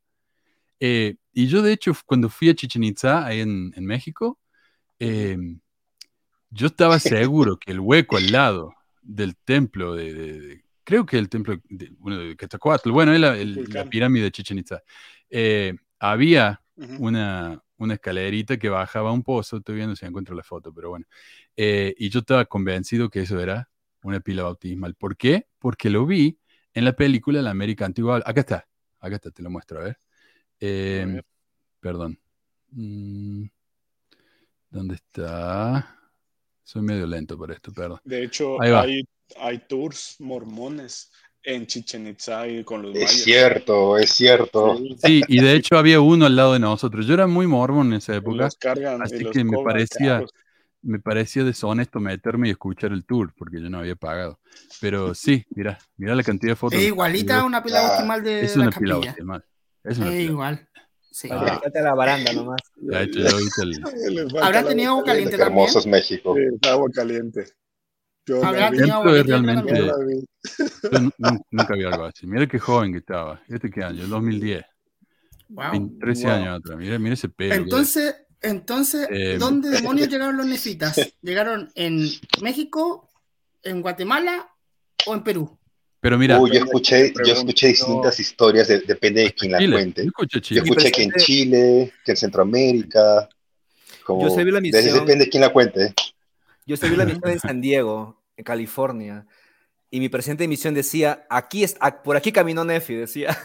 [0.81, 4.39] Eh, y yo de hecho cuando fui a Chichen Itza, ahí en, en México,
[5.01, 5.37] eh,
[6.53, 11.19] yo estaba seguro que el hueco al lado del templo de, de- de- creo que
[11.19, 14.83] el templo de, bueno, de Quetzalcóatl, bueno, es la, el- la pirámide de Chichen Itza,
[15.31, 16.97] eh, había Ujú.
[17.07, 20.91] una, una escalerita que bajaba a un pozo, estoy viendo si encuentro la foto, pero
[20.91, 21.07] bueno.
[21.57, 23.69] Eh, y yo estaba convencido que eso era
[24.03, 24.95] una pila bautismal.
[24.95, 25.47] ¿Por qué?
[25.59, 26.39] Porque lo vi
[26.75, 28.23] en la película La América Antigua.
[28.25, 28.69] Acá está,
[29.01, 29.99] acá está, te lo muestro, a ver.
[30.61, 31.25] Eh, ver.
[31.81, 32.19] Perdón.
[32.71, 33.47] Mm,
[34.71, 36.02] ¿Dónde está?
[36.73, 38.01] Soy medio lento por esto, perdón.
[38.03, 38.81] De hecho, Ahí va.
[38.81, 39.03] hay,
[39.39, 41.11] hay tours mormones
[41.43, 43.23] en Chichen Itza y con los Es mayas.
[43.25, 44.79] cierto, es cierto.
[45.05, 47.05] Sí, y de hecho había uno al lado de nosotros.
[47.07, 48.45] Yo era muy mormón en esa época.
[48.45, 50.31] los cargan así los que me parecía- caros.
[50.81, 54.41] me parecía deshonesto meterme y escuchar el tour porque yo no había pagado.
[54.81, 56.79] Pero sí, mira, mira la cantidad de fotos.
[56.79, 59.45] Es igualita a una pila Ah, bautismal de, Es de la una pila bautismal.
[59.85, 60.31] Es una Es pila.
[60.31, 60.69] igual.
[61.13, 61.29] Sí.
[61.31, 61.61] Ah.
[61.63, 62.61] Falta la baranda nomás.
[62.81, 65.59] Les falta ¿Habrá tenido agua caliente Qué también?
[65.61, 66.35] hermoso es México.
[66.35, 67.45] Sí, agua caliente.
[68.27, 69.87] Yo ¿Habrá tenido agua caliente realmente- yo también?
[69.87, 70.91] la vi.
[70.93, 72.27] yo nu- nu- nunca vi algo así.
[72.27, 73.41] Mira qué joven que estaba.
[73.49, 74.03] ¿Este qué año?
[74.05, 74.65] El 2010.
[75.49, 75.71] Wow.
[75.73, 76.33] 20, 13 wow.
[76.35, 76.79] años atrás.
[76.79, 77.51] Mira, mira ese pelo.
[77.53, 80.99] que- Entonces, entonces, Eh, ¿dónde demonios llegaron los nefitas?
[81.21, 82.07] ¿Llegaron en
[82.41, 83.11] México,
[83.63, 84.49] en Guatemala
[85.07, 85.59] o en Perú?
[86.03, 89.71] Pero mira, Uy, yo escuché, yo escuché distintas historias, de- depende de quién la Chile.
[89.71, 90.03] Yo cuente.
[90.03, 90.61] escuché Yo Chile.
[90.65, 93.29] escuché que en presente- Chile, que en Centroamérica.
[94.05, 94.95] Como, Yo sé vi la de- misión.
[94.99, 95.95] Depende de quién la cuente.
[96.67, 99.27] Yo estuve la misión en San Diego, en California,
[99.93, 103.39] y mi presidente de misión decía, aquí es, a- por aquí caminó Nefi, decía.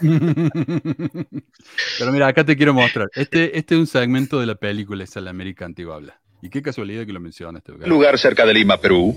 [1.98, 3.06] Pero mira, acá te quiero mostrar.
[3.14, 6.20] Este, este es un segmento de la película, esa la América Antigua habla.
[6.42, 7.72] Y qué casualidad que lo mencionaste.
[7.86, 9.16] lugar cerca de Lima, Perú,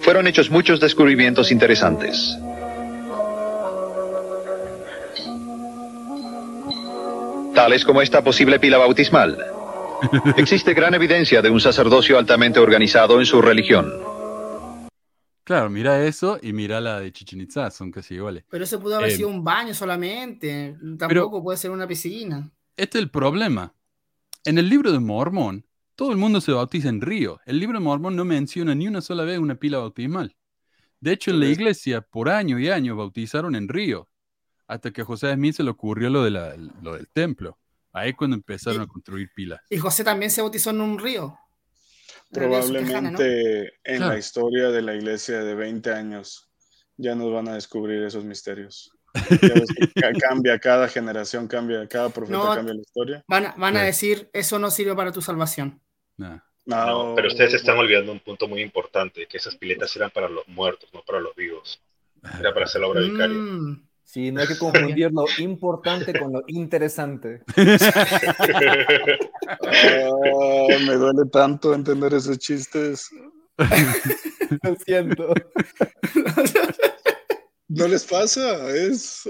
[0.00, 2.36] fueron hechos muchos descubrimientos interesantes.
[7.54, 9.38] Tales como esta posible pila bautismal.
[10.36, 13.92] Existe gran evidencia de un sacerdocio altamente organizado en su religión.
[15.44, 18.44] Claro, mira eso y mira la de Chichen Itza, son casi iguales.
[18.48, 20.76] Pero eso pudo haber Eh, sido un baño solamente.
[20.98, 22.48] Tampoco puede ser una piscina.
[22.76, 23.74] Este es el problema.
[24.44, 27.40] En el libro de Mormón, todo el mundo se bautiza en río.
[27.44, 30.34] El libro de Mormón no menciona ni una sola vez una pila bautismal.
[31.00, 34.06] De hecho, en la iglesia, por años y años, bautizaron en río.
[34.70, 37.58] Hasta que a José Smith se le ocurrió lo, de la- lo del templo.
[37.92, 39.60] Ahí es cuando empezaron a construir pilas.
[39.68, 41.36] Y José también se bautizó en un río.
[42.30, 46.48] Probablemente en la historia de la iglesia de 20 años
[46.96, 48.92] ya nos van a descubrir esos misterios.
[50.20, 53.24] cambia, cada generación cambia, cada profeta cambia la historia.
[53.26, 55.80] Van, a, van a decir, eso no sirve para tu salvación.
[56.16, 56.40] No.
[56.66, 60.46] No, pero ustedes están olvidando un punto muy importante, que esas piletas eran para los
[60.46, 61.82] muertos, no para los vivos.
[62.38, 63.36] Era para hacer la obra vicaria.
[63.36, 63.89] Mm.
[64.12, 67.42] Sí, no hay que confundir lo importante con lo interesante.
[69.52, 73.10] Ah, me duele tanto entender esos chistes.
[74.62, 75.34] Lo siento.
[77.68, 79.22] No les pasa, es.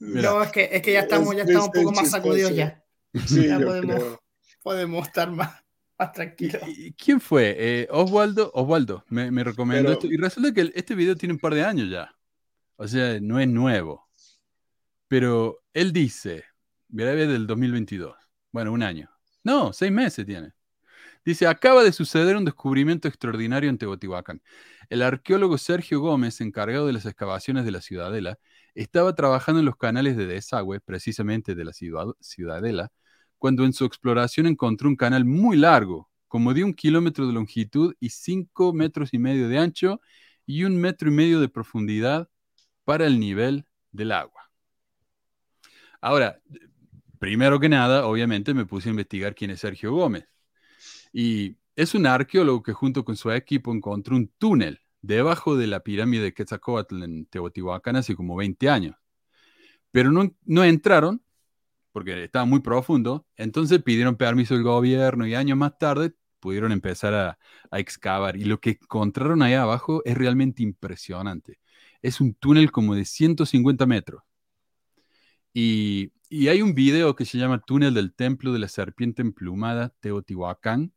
[0.00, 2.82] no, es que, es que ya estamos, ya estamos un poco más sacudidos ya.
[3.26, 4.18] Sí, ya podemos,
[4.62, 5.62] podemos estar más,
[5.98, 6.62] más tranquilos.
[6.96, 7.54] ¿Quién fue?
[7.58, 10.08] Eh, Oswaldo, Oswaldo me, me recomendó esto.
[10.08, 12.15] Y resulta que este video tiene un par de años ya.
[12.76, 14.08] O sea, no es nuevo.
[15.08, 16.44] Pero él dice,
[16.88, 18.14] breve del 2022.
[18.52, 19.10] Bueno, un año.
[19.44, 20.52] No, seis meses tiene.
[21.24, 24.42] Dice, acaba de suceder un descubrimiento extraordinario en Teotihuacán.
[24.88, 28.38] El arqueólogo Sergio Gómez, encargado de las excavaciones de la ciudadela,
[28.74, 32.92] estaba trabajando en los canales de desagüe, precisamente de la ciudadela,
[33.38, 37.94] cuando en su exploración encontró un canal muy largo, como de un kilómetro de longitud
[38.00, 40.00] y cinco metros y medio de ancho
[40.44, 42.28] y un metro y medio de profundidad
[42.86, 44.50] para el nivel del agua.
[46.00, 46.40] Ahora,
[47.18, 50.28] primero que nada, obviamente me puse a investigar quién es Sergio Gómez.
[51.12, 55.80] Y es un arqueólogo que junto con su equipo encontró un túnel debajo de la
[55.80, 58.96] pirámide de Quetzalcóatl en Teotihuacán hace como 20 años.
[59.90, 61.22] Pero no, no entraron
[61.92, 67.14] porque estaba muy profundo, entonces pidieron permiso del gobierno y años más tarde pudieron empezar
[67.14, 67.38] a,
[67.70, 68.36] a excavar.
[68.36, 71.58] Y lo que encontraron ahí abajo es realmente impresionante
[72.06, 74.22] es un túnel como de 150 metros.
[75.52, 76.12] Y,
[76.48, 80.92] hay un video que se llama Túnel del Templo de la Serpiente Emplumada Teotihuacán,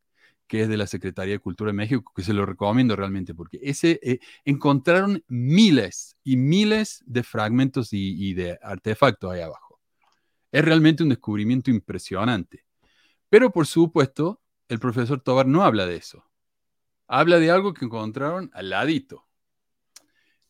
[0.48, 3.60] que es de la Secretaría de Cultura de México, que se lo recomiendo realmente, porque
[3.62, 9.80] ese eh, encontraron miles y miles de fragmentos y, de artefactos ahí abajo.
[10.52, 12.66] Es realmente un descubrimiento impresionante.
[13.30, 16.26] Pero por supuesto, el profesor Tobar no habla de eso.
[17.08, 19.29] Habla de algo que encontraron al ladito.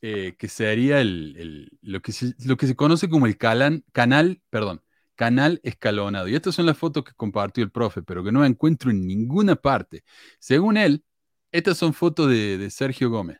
[0.02, 4.82] Eh, que sería el, lo, que se, lo que se conoce como el canal, perdón,
[5.16, 6.30] canal escalonado.
[6.30, 9.56] Y estas son las fotos que compartió el profe, pero que no encuentro en ninguna
[9.58, 10.04] parte.
[10.40, 11.04] Según él,
[11.52, 13.40] estas son fotos de, Sergio Gómez.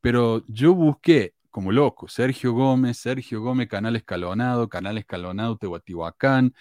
[0.00, 6.54] Pero yo busqué como loco, Sergio Gómez, Sergio Gómez, canal escalonado, canal escalonado, Teotihuacán.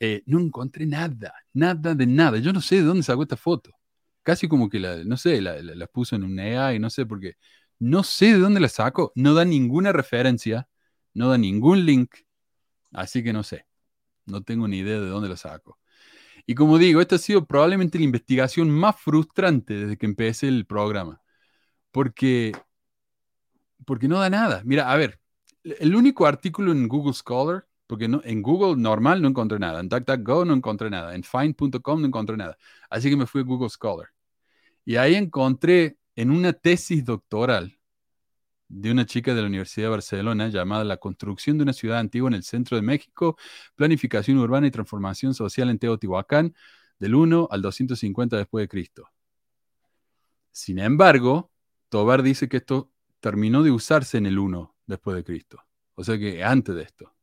[0.00, 2.38] Eh, no encontré nada, nada de nada.
[2.38, 3.70] Yo no sé de dónde sacó esta foto.
[4.22, 7.06] Casi como que la, no sé, la, la, la puso en un AI, no sé,
[7.06, 7.36] porque
[7.82, 9.12] no sé de dónde la saco.
[9.16, 10.68] No da ninguna referencia,
[11.14, 12.14] no da ningún link.
[12.92, 13.66] Así que no sé.
[14.24, 15.80] No tengo ni idea de dónde la saco.
[16.46, 20.64] Y como digo, esta ha sido probablemente la investigación más frustrante desde que empecé el
[20.64, 21.20] programa.
[21.90, 22.52] Porque,
[23.84, 24.62] porque no da nada.
[24.64, 25.20] Mira, a ver,
[25.64, 29.88] el único artículo en Google Scholar, porque no, en Google normal no encontré nada, en
[29.88, 32.56] DuckDuckGo no encontré nada, en Find.com no encontré nada.
[32.88, 34.08] Así que me fui a Google Scholar.
[34.84, 37.78] Y ahí encontré en una tesis doctoral
[38.68, 42.28] de una chica de la Universidad de Barcelona llamada La construcción de una ciudad antigua
[42.28, 43.36] en el centro de México,
[43.74, 46.54] planificación urbana y transformación social en Teotihuacán
[46.98, 49.08] del 1 al 250 después de Cristo.
[50.50, 51.50] Sin embargo,
[51.88, 52.90] Tobar dice que esto
[53.20, 55.62] terminó de usarse en el 1 después de Cristo,
[55.94, 57.14] o sea que antes de esto.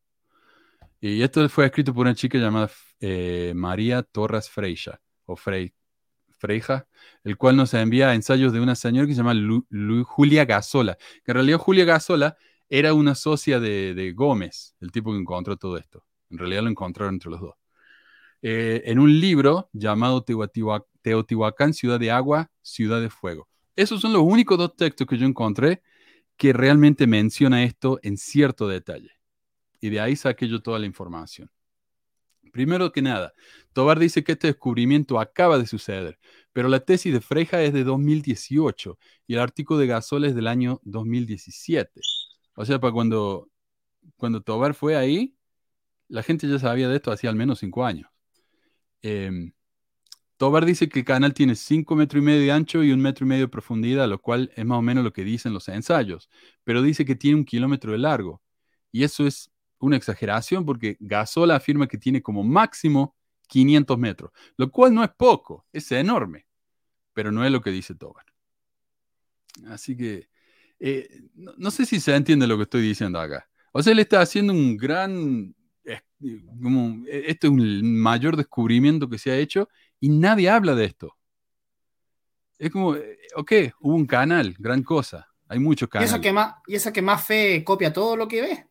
[1.01, 2.69] Y esto fue escrito por una chica llamada
[2.99, 5.73] eh, María Torres Freixa, o Frey,
[6.39, 6.87] Freija,
[7.23, 9.35] el cual nos envía ensayos de una señora que se llama
[10.03, 12.37] Julia Gasola, que en realidad Julia Gasola
[12.69, 16.05] era una socia de, Gómez, el tipo que encontró todo esto.
[16.29, 17.55] En realidad lo encontraron entre los dos.
[18.41, 23.49] Eh, en un libro llamado Teotihuacán, Ciudad de Agua, Ciudad de Fuego.
[23.75, 25.81] Esos son los únicos dos textos que yo encontré
[26.37, 29.11] que realmente menciona esto en cierto detalle.
[29.81, 31.49] Y de ahí saqué yo toda la información.
[32.51, 33.33] Primero que nada,
[33.73, 36.19] Tobar dice que este descubrimiento acaba de suceder,
[36.53, 38.97] pero la tesis de Freja es de 2018
[39.27, 42.01] y el artículo de Gasol es del año 2017.
[42.55, 43.49] O sea, para cuando,
[44.17, 45.35] cuando Tobar fue ahí,
[46.07, 48.09] la gente ya sabía de esto hacía al menos cinco años.
[49.01, 49.53] Em,
[50.37, 53.25] Tobar dice que el canal tiene cinco metros y medio de ancho y un metro
[53.25, 56.29] y medio de profundidad, lo cual es más o menos lo que dicen los ensayos,
[56.63, 58.41] pero dice que tiene un kilómetro de largo.
[58.91, 63.15] Y eso es una exageración porque Gasol afirma que tiene como máximo
[63.47, 66.45] 500 metros, lo cual no es poco, es enorme,
[67.13, 68.25] pero no es lo que dice Tobar.
[69.67, 70.29] Así que
[70.79, 73.49] eh, no, sé si se entiende lo que estoy diciendo acá.
[73.71, 75.53] O sea, él está haciendo un gran
[76.61, 79.69] como, eh, esto es un mayor descubrimiento que se ha hecho
[79.99, 81.15] y nadie habla de esto.
[82.57, 85.27] Es como, eh, ok, hubo un canal, gran cosa.
[85.47, 86.11] Hay muchos Y canales.
[86.11, 88.67] esa, que más, y esa que más fe copia todo lo que ve.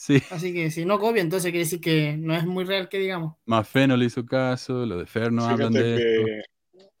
[0.00, 2.98] Sí, Así que si no copia, entonces quiere decir que no es muy real que
[2.98, 3.34] digamos.
[3.46, 6.24] más fe no le hizo caso, lo de Fer no hablan de esto.
[6.24, 6.42] que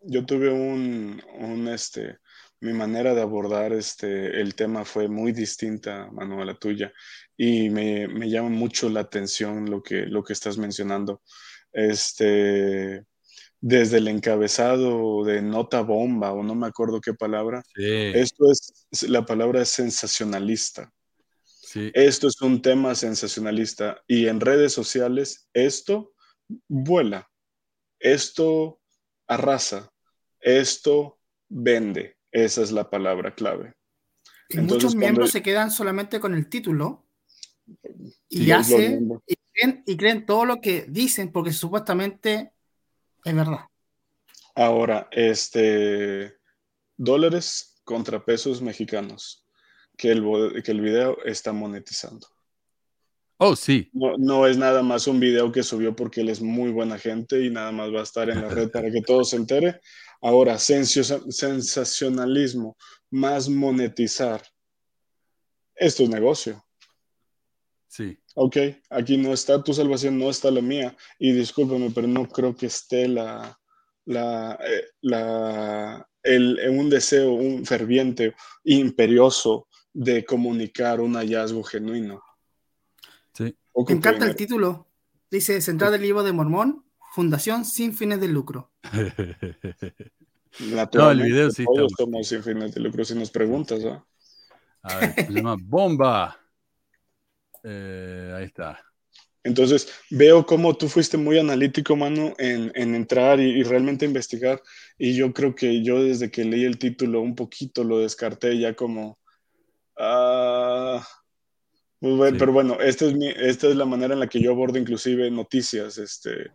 [0.02, 2.18] yo tuve un, un, este,
[2.60, 6.92] mi manera de abordar este, el tema fue muy distinta, Manu, a la tuya.
[7.36, 11.22] Y me, me llama mucho la atención lo que, lo que estás mencionando.
[11.72, 13.04] Este,
[13.60, 18.86] desde el encabezado de nota bomba, o no me acuerdo qué palabra, Sí, esto es,
[19.08, 20.92] la palabra es sensacionalista.
[21.68, 26.14] Sí, Esto es un tema sensacionalista y en redes sociales esto
[26.66, 27.30] vuela,
[27.98, 28.80] esto
[29.26, 29.92] arrasa,
[30.40, 32.16] esto vende.
[32.32, 33.74] Esa es la palabra clave.
[34.48, 37.06] Y Entonces, muchos miembros cuando- se quedan solamente con el título
[38.28, 42.52] y hacen y creen, y creen todo lo que dicen porque supuestamente
[43.24, 43.66] es verdad.
[44.54, 46.38] Ahora, este,
[46.96, 49.44] dólares contra pesos mexicanos,
[49.98, 52.26] que el, que el video está monetizando.
[53.36, 53.90] Oh, sí.
[53.92, 57.44] No, no es nada más un video que subió porque él es muy buena gente
[57.44, 59.80] y nada más va a estar en la red para que todo se entere.
[60.20, 62.76] Ahora, sensacionalismo
[63.10, 64.42] más monetizar.
[65.74, 66.64] Esto es negocio.
[67.86, 68.18] Sí.
[68.34, 68.56] Ok,
[68.90, 70.96] aquí no está tu salvación, no está la mía.
[71.18, 73.56] Y discúlpame, pero no creo que esté la,
[74.04, 78.34] la, eh, la, el, un deseo, un ferviente,
[78.64, 82.22] imperioso de comunicar un hallazgo genuino.
[83.32, 83.56] Sí.
[83.86, 84.86] Me encanta el título.
[85.30, 88.70] Dice Central del Libro de Mormón, Fundación sin fines de lucro.
[90.72, 94.04] Naturalmente, video sí todos somos sin fines de lucro si nos preguntas, ¿ah?
[94.82, 96.38] A ver, se llama Bomba.
[97.64, 98.80] Eh, ahí está.
[99.44, 104.62] Entonces, veo cómo tú fuiste muy analítico, mano, en, en entrar y, y realmente investigar.
[104.98, 108.74] Y yo creo que yo desde que leí el título un poquito lo descarté ya
[108.74, 109.17] como...
[112.00, 112.38] pues bueno, Sí.
[112.38, 115.30] Pero bueno, esta es, mi, esta es la manera en la que yo abordo inclusive
[115.30, 115.98] noticias.
[115.98, 116.50] Este,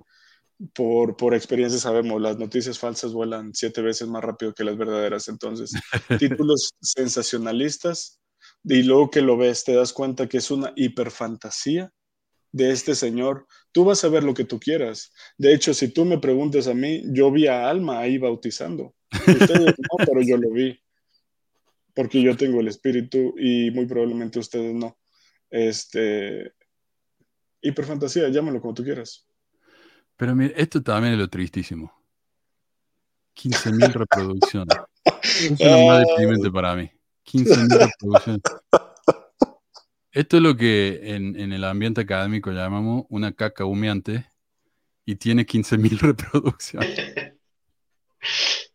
[0.74, 5.28] por, por experiencia sabemos, las noticias falsas vuelan siete veces más rápido que las verdaderas.
[5.28, 5.72] Entonces,
[6.20, 8.22] títulos sensacionalistas
[8.64, 11.92] y luego que lo ves te das cuenta que es una hiperfantasía
[12.52, 13.48] de este señor.
[13.72, 15.12] Tú vas a ver lo que tú quieras.
[15.38, 18.96] De hecho, si tú me preguntas a mí, yo vi a Alma ahí bautizando.
[19.28, 20.80] Ustedes no, pero yo lo vi.
[21.94, 24.98] Porque yo tengo el espíritu y muy probablemente ustedes no.
[25.50, 26.54] Este
[27.62, 29.26] hiperfantasía, llámalo como tú quieras.
[30.18, 31.92] Pero mira, esto también es lo tristísimo.
[33.36, 34.78] 15.000 reproducciones.
[35.24, 36.92] Eso es lo más deprimente para mí.
[37.26, 38.42] 15.000 reproducciones.
[40.12, 44.28] Esto es lo que en, en el ambiente académico llamamos una caca humeante
[45.06, 47.00] y tiene 15.000 reproducciones.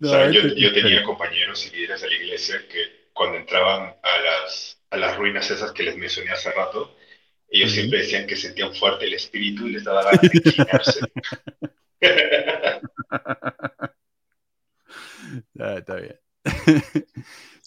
[0.00, 5.16] Yo, tenía compañeros y líderes de la iglesia que cuando entraban a las, a las
[5.16, 6.96] ruinas esas que les mencioné hace rato,
[7.48, 11.00] ellos siempre decían que sentían fuerte el espíritu y les daba ganas de inclinarse.
[15.58, 16.18] Ah, está bien.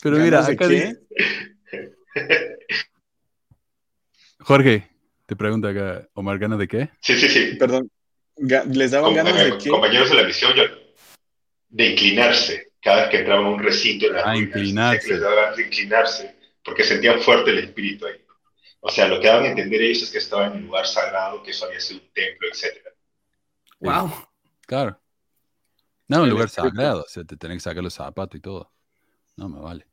[0.02, 1.00] Pero mira, ¿Ganas de acá dice-
[4.40, 4.88] Jorge,
[5.26, 6.90] te pregunta acá, Omar, ¿ganas de qué?
[7.02, 7.56] Sí, sí, sí.
[7.60, 7.92] Perdón,
[8.38, 9.70] ¿les daban Com- ganas de qué?
[9.70, 10.64] compañeros de la misión, yo-
[11.72, 14.56] de inclinarse cada vez que entraban a un recinto en las Ah, ruinas.
[14.56, 15.20] inclinarse.
[15.56, 18.16] De inclinarse porque sentían fuerte el espíritu ahí.
[18.82, 21.42] O sea, lo que daban a entender ellos es que estaban en un lugar sagrado,
[21.44, 22.78] que eso había sido un templo, etc.
[23.80, 24.12] Wow.
[24.68, 25.00] Claro.
[26.08, 28.72] No, un lugar sagrado, o sea, te tenés que sacar los zapatos y todo.
[29.38, 29.88] No me vale.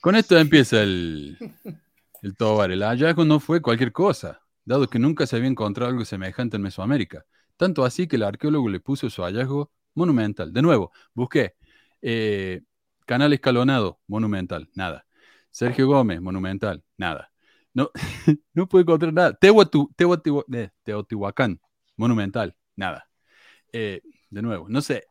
[0.00, 1.38] Con esto empieza el,
[2.22, 2.70] el tobar.
[2.70, 6.62] El hallazgo no fue cualquier cosa, dado que nunca se había encontrado algo semejante en
[6.62, 7.24] Mesoamérica.
[7.56, 10.52] Tanto así que el arqueólogo le puso su hallazgo monumental.
[10.52, 11.54] De nuevo, busqué
[12.02, 12.62] eh,
[13.06, 15.06] canal escalonado, monumental, nada.
[15.50, 17.32] Sergio Gómez, monumental, nada.
[17.74, 17.90] No,
[18.54, 19.38] no pude encontrar nada.
[19.38, 19.92] Tehuatu-
[20.54, 21.60] eh, Teotihuacán,
[21.96, 23.08] monumental, nada.
[23.72, 25.04] Eh, de nuevo, no sé.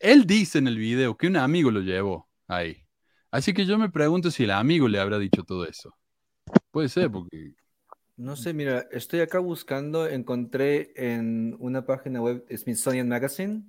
[0.00, 2.76] él dice en el video que un amigo lo llevó ahí.
[3.30, 5.94] Así que yo me pregunto si el amigo le habrá dicho todo eso.
[6.70, 7.54] Puede ser, porque.
[8.16, 13.64] No sé, mira, estoy acá buscando, encontré en una página web Smithsonian Magazine,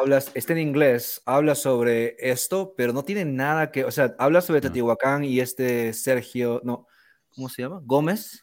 [0.00, 4.40] hablas, está en inglés, habla sobre esto, pero no tiene nada que, o sea, habla
[4.40, 4.62] sobre No.
[4.62, 6.86] Teotihuacán y este Sergio, no,
[7.34, 7.80] ¿cómo se llama?
[7.84, 8.40] Gómez,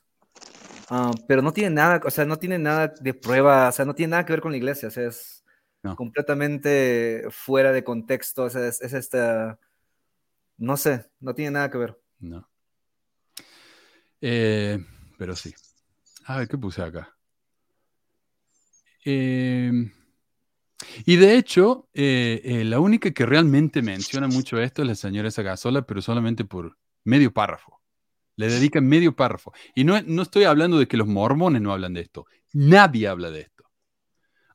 [0.94, 3.96] Ah, pero no tiene nada, o sea, no tiene nada de prueba, o sea, no
[3.96, 5.44] tiene nada que ver con la iglesia, o sea, es
[5.84, 5.96] No.
[5.96, 9.58] completamente fuera de contexto, o sea, es, es esta,
[10.58, 11.98] no sé, no tiene nada que ver.
[12.20, 12.48] no.
[14.22, 14.78] Eh,
[15.18, 15.54] pero sí.
[16.26, 17.16] A ver, ¿qué puse acá?
[19.04, 19.92] Eh,
[21.06, 25.32] y de hecho, eh, eh, la única que realmente menciona mucho esto es la señora
[25.32, 27.82] Sagasola, pero solamente por medio párrafo.
[28.36, 29.54] Le dedican medio párrafo.
[29.76, 32.26] Y no, no estoy hablando de que los mormones no hablan de esto.
[32.54, 33.66] Nadie habla de esto.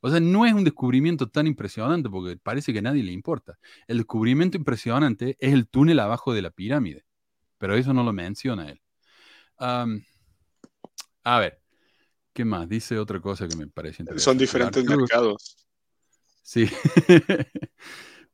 [0.01, 3.59] O sea, no es un descubrimiento tan impresionante porque parece que a nadie le importa.
[3.87, 7.05] El descubrimiento impresionante es el túnel abajo de la pirámide,
[7.59, 8.81] pero eso no lo menciona él.
[9.59, 11.61] A ver,
[12.33, 12.69] ¿qué más?
[12.69, 14.25] Dice otra cosa que me parece interesante.
[14.25, 15.57] Son diferentes Arturo- mercados.
[16.43, 16.67] Sí.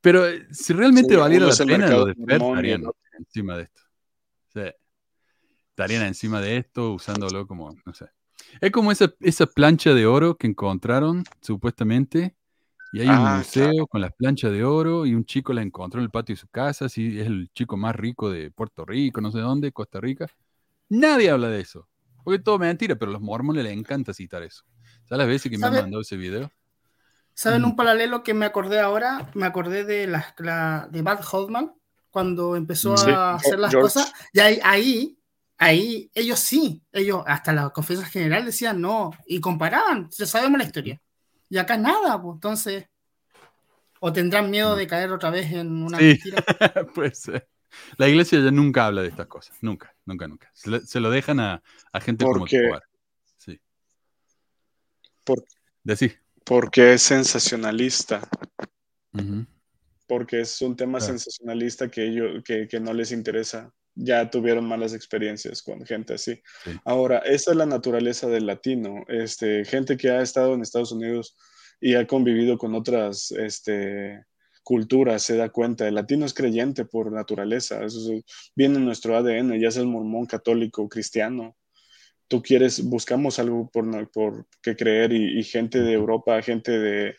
[0.01, 2.83] Pero eh, si realmente Sí, valiera la pena, de Fed estarían
[3.17, 3.81] encima de esto.
[4.53, 4.61] Sí.
[5.69, 8.05] Estarían encima de esto, usándolo como, no sé.
[8.61, 12.35] Es como esa, esa plancha de oro que encontraron, supuestamente,
[12.91, 13.87] y hay un Ah, museo claro.
[13.87, 16.47] con las planchas de oro y un chico la encontró en el patio de su
[16.49, 20.27] casa, sí, es el chico más rico de Puerto Rico, no sé dónde, Costa Rica.
[20.99, 21.87] Nadie habla de eso,
[22.23, 24.63] porque es todo mentira, pero a los mormones les encanta citar eso.
[25.09, 25.81] ¿Sabes las veces que me han ¿Sabe?
[25.83, 26.51] mandado ese video?
[27.33, 27.65] ¿Saben Mm.
[27.65, 29.29] un paralelo que me acordé ahora?
[29.33, 31.73] Me acordé de la, la- de Bad Holdman
[32.11, 33.99] cuando empezó Sí, a hacer las George.
[33.99, 34.13] cosas.
[34.33, 35.17] Y ahí, ahí,
[35.57, 40.65] ahí, ellos sí, ellos hasta la conferencia general decían no y comparaban, ya sabemos la
[40.65, 41.01] historia.
[41.49, 42.85] Y acá nada, pues entonces.
[43.99, 46.05] O tendrán miedo de caer otra vez en una Sí.
[46.09, 46.43] mentira.
[46.95, 47.23] pues
[47.97, 49.55] la iglesia ya nunca habla de estas cosas.
[49.61, 50.49] Nunca, nunca, nunca.
[50.53, 51.61] Se, le- se lo dejan a,
[51.91, 52.83] a gente como Porque- Escobar.
[53.37, 53.59] Sí.
[55.23, 55.43] Por-
[55.83, 56.11] Decí.
[56.45, 58.27] Porque es sensacionalista.
[60.07, 61.13] Porque es un tema Claro.
[61.13, 63.71] sensacionalista que, ellos, que, que no les interesa.
[63.95, 66.41] Ya tuvieron malas experiencias con gente así.
[66.63, 66.71] Sí.
[66.83, 69.05] Ahora, esa es la naturaleza del latino.
[69.07, 71.37] Este, gente que ha estado en Estados Unidos
[71.79, 74.25] y ha convivido con otras este,
[74.63, 75.87] culturas se da cuenta.
[75.87, 77.83] El latino es creyente por naturaleza.
[77.83, 78.23] Eso es-
[78.55, 81.55] viene en nuestro ADN, ya seas mormón, católico, cristiano.
[82.27, 87.15] Tú quieres, buscamos algo por, por que creer y, y gente de Europa, gente de,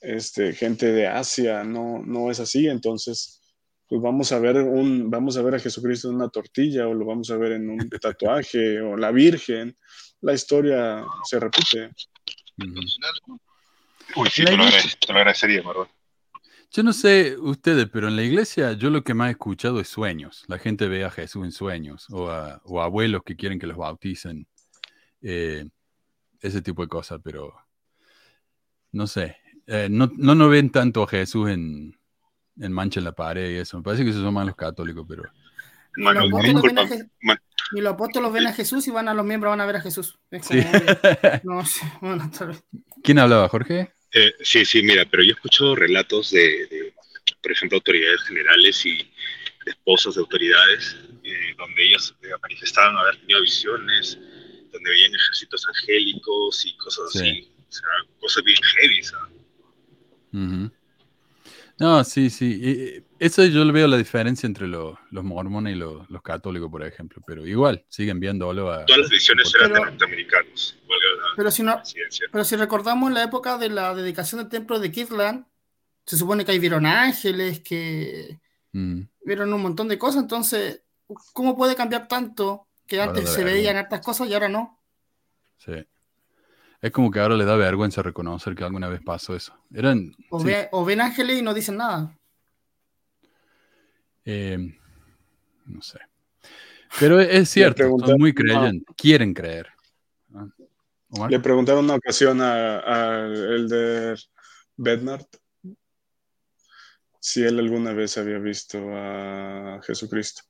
[0.00, 2.66] este, gente de Asia, no, no es así.
[2.66, 3.40] Entonces,
[3.86, 7.04] pues vamos a ver un, vamos a ver a Jesucristo en una tortilla o lo
[7.06, 9.76] vamos a ver en un tatuaje o la Virgen.
[10.22, 11.90] La historia se repite.
[14.16, 15.88] Uy, sí, te lo, iglesia- agradec- te lo agradecería, Margot.
[16.70, 19.88] Yo no sé ustedes, pero en la iglesia yo lo que más he escuchado es
[19.88, 20.44] sueños.
[20.48, 23.76] La gente ve a Jesús en sueños o, a, o abuelos que quieren que los
[23.76, 24.46] bauticen.
[25.22, 25.66] Eh,
[26.40, 27.54] ese tipo de cosas, pero
[28.92, 29.36] no sé.
[29.66, 31.98] Eh, no, no ven tanto a Jesús en,
[32.60, 33.76] en mancha en la pared y eso.
[33.78, 35.24] Me parece que esos son más los católicos, pero
[35.96, 37.10] Ni los, apóstoles ven a Je-
[37.72, 40.18] los apóstoles ven a Jesús y van a los miembros van a ver a Jesús.
[40.30, 40.60] Es sí.
[41.44, 42.30] no sé, bueno.
[43.02, 43.92] ¿Quién hablaba, Jorge?
[44.12, 46.94] Eh, sí, sí, mira, pero yo escucho relatos de, de,
[47.42, 53.18] por ejemplo, autoridades generales y de esposas de autoridades, eh, donde ellas eh, manifestaban haber
[53.20, 54.18] tenido visiones,
[54.72, 57.18] donde veían ejércitos angélicos y cosas Sí.
[57.18, 57.52] así.
[57.68, 57.88] O sea,
[58.18, 59.32] cosas bien heavy, ¿sabes?
[61.78, 62.60] No, sí, sí.
[62.62, 66.70] Eh, Eso yo le veo la diferencia entre lo- los mormones y lo- los católicos,
[66.70, 67.22] por ejemplo.
[67.26, 68.84] Pero igual, siguen viéndolo a...
[68.86, 70.94] Todas las visiones eran de Pero- norteamericanos, la
[71.36, 71.82] Pero si no.
[72.30, 75.46] Pero si recordamos la época de la dedicación del templo de Kirtland,
[76.06, 78.38] se supone que ahí vieron ángeles, que
[78.72, 80.82] Mm, vieron un montón de cosas, entonces,
[81.32, 84.78] ¿cómo puede cambiar tanto que antes se veían hartas cosas y ahora no?
[85.56, 85.72] sí.
[86.80, 89.52] Es como que ahora le da vergüenza reconocer que alguna vez pasó eso.
[89.74, 90.14] Eran...
[90.30, 92.16] O, sí, ve- o ven ángeles y no dicen nada.
[94.30, 94.58] Eh,
[95.66, 95.98] no sé.
[97.00, 98.94] Pero es, cierto, son muy creyentes.
[98.94, 99.68] Quieren creer.
[100.34, 100.46] Ah,
[101.10, 101.30] Omar.
[101.30, 104.18] Le preguntaron una ocasión a, a Elder
[104.76, 105.24] Bednard
[107.18, 110.42] si él alguna vez había visto a Jesucristo.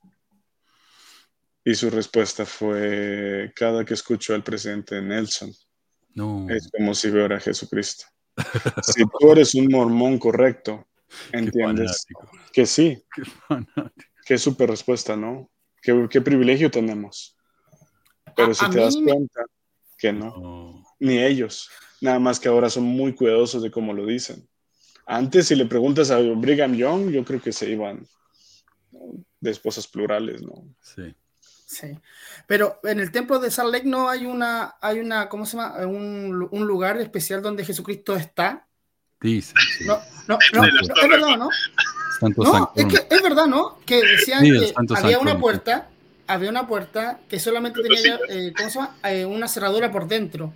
[1.63, 5.51] Y su respuesta fue, cada que escucho al presidente Nelson,
[6.15, 6.47] No.
[6.49, 8.05] es como si veo a Jesucristo.
[8.81, 10.88] si tú eres un mormón correcto,
[11.31, 12.05] entiendes
[12.53, 14.37] que sí, qué fanático.
[14.37, 15.49] súper respuesta, ¿no?
[15.81, 17.35] ¿Qué, qué privilegio tenemos.
[18.35, 19.41] Pero A- si a te das me- cuenta
[19.97, 20.85] que no, No.
[20.99, 21.69] ni ellos.
[22.01, 24.47] Nada más que ahora son muy cuidadosos de cómo lo dicen.
[25.05, 28.05] Antes, si le preguntas a Brigham Young, yo creo que se iban
[28.91, 28.99] ¿no?
[29.39, 30.63] de esposas plurales, ¿no?
[30.81, 31.13] Sí.
[31.41, 31.97] Sí.
[32.47, 35.85] Pero en el templo de Salt Lake no hay una, hay una, ¿cómo se llama?
[35.85, 38.67] Un, un lugar especial donde Jesucristo está.
[39.21, 39.53] Dice.
[39.77, 39.85] sí.
[39.85, 41.49] No, no, no, no, es verdad, ¿no?
[42.19, 43.79] Santo No, es que es verdad, ¿no?
[43.85, 45.89] Que decían Sí, que Santo había una puerta,
[46.27, 48.95] había una puerta que solamente tenía eh, ¿cómo se llama?
[49.03, 50.53] Eh, una cerradura por dentro.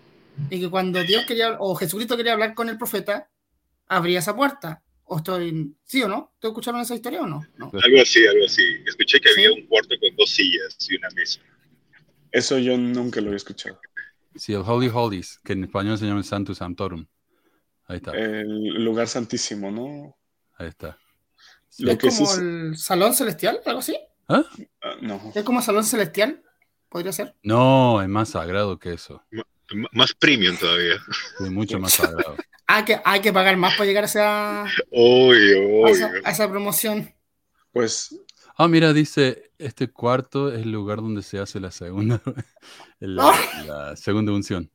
[0.49, 3.29] Y que cuando Dios quería, o Jesucristo quería hablar con el profeta,
[3.87, 4.81] abría esa puerta.
[5.05, 6.31] ¿O estoy, sí o no?
[6.39, 7.45] ¿Te escucharon esa historia o no?
[7.57, 7.65] No.
[7.83, 8.63] Algo así, algo así.
[8.85, 9.45] Escuché que Sí.
[9.45, 11.39] había un cuarto con dos sillas y una mesa.
[12.31, 13.79] Eso yo nunca lo había escuchado.
[14.35, 17.05] Sí, el Holy Holies, que en español se llama el Santus Sanctorum.
[17.87, 20.15] Ahí está, El lugar santísimo, ¿no?
[20.57, 20.97] ahí está.
[21.79, 23.59] Lo ¿Es que como es- el salón celestial?
[23.65, 23.97] ¿Algo así?
[24.29, 24.43] ¿Ah?
[24.81, 25.31] Ah, no.
[25.35, 26.41] ¿Es como salón celestial?
[26.89, 27.35] ¿Podría ser?
[27.43, 29.21] No, es más sagrado que eso.
[29.31, 30.95] M- Más premium todavía.
[31.39, 31.93] Es mucho más
[32.27, 32.35] sagrado.
[32.67, 36.21] Hay que, hay que pagar más para llegar a esa, Obvio, a esa, obvio.
[36.23, 37.13] a esa promoción.
[37.71, 38.15] Pues
[38.55, 42.21] Ah, mira, dice, este cuarto es el lugar donde se hace la segunda,
[42.99, 43.63] la, ¡Ah!
[43.65, 44.69] la segunda unción.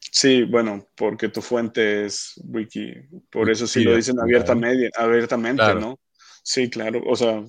[0.00, 2.92] Sí, bueno, porque tu fuente es wiki.
[3.30, 4.26] Por eso sí lo dicen claro.
[4.26, 5.80] abiertamente, abiertamente, Claro.
[5.80, 6.00] ¿no?
[6.42, 7.02] Sí, claro.
[7.06, 7.44] O sea,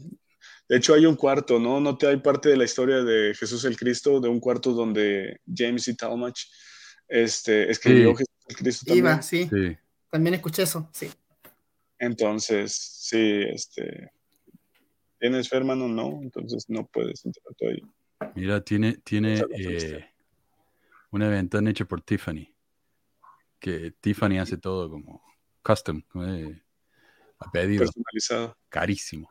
[0.67, 1.79] de hecho hay un cuarto, ¿no?
[1.79, 5.39] No te hay parte de la historia de Jesús el Cristo, de un cuarto donde
[5.53, 6.37] James y Talmach
[7.07, 8.17] este, escribió Sí.
[8.17, 9.05] Jesús el Cristo también.
[9.05, 9.49] Iba, sí.
[9.51, 9.77] Sí.
[10.11, 11.09] También escuché eso, sí.
[11.97, 14.11] Entonces, sí, este.
[15.19, 15.87] ¿Tienes fe, hermano?
[15.87, 17.81] No, entonces no puedes entrar tú ahí.
[18.35, 20.05] Mira, tiene, tiene eh,
[21.12, 22.53] una ventana hecha por Tiffany.
[23.60, 25.22] Que Tiffany hace todo como
[25.64, 26.62] custom, eh,
[27.39, 28.57] a pedido, Personalizado.
[28.70, 29.30] carísimo.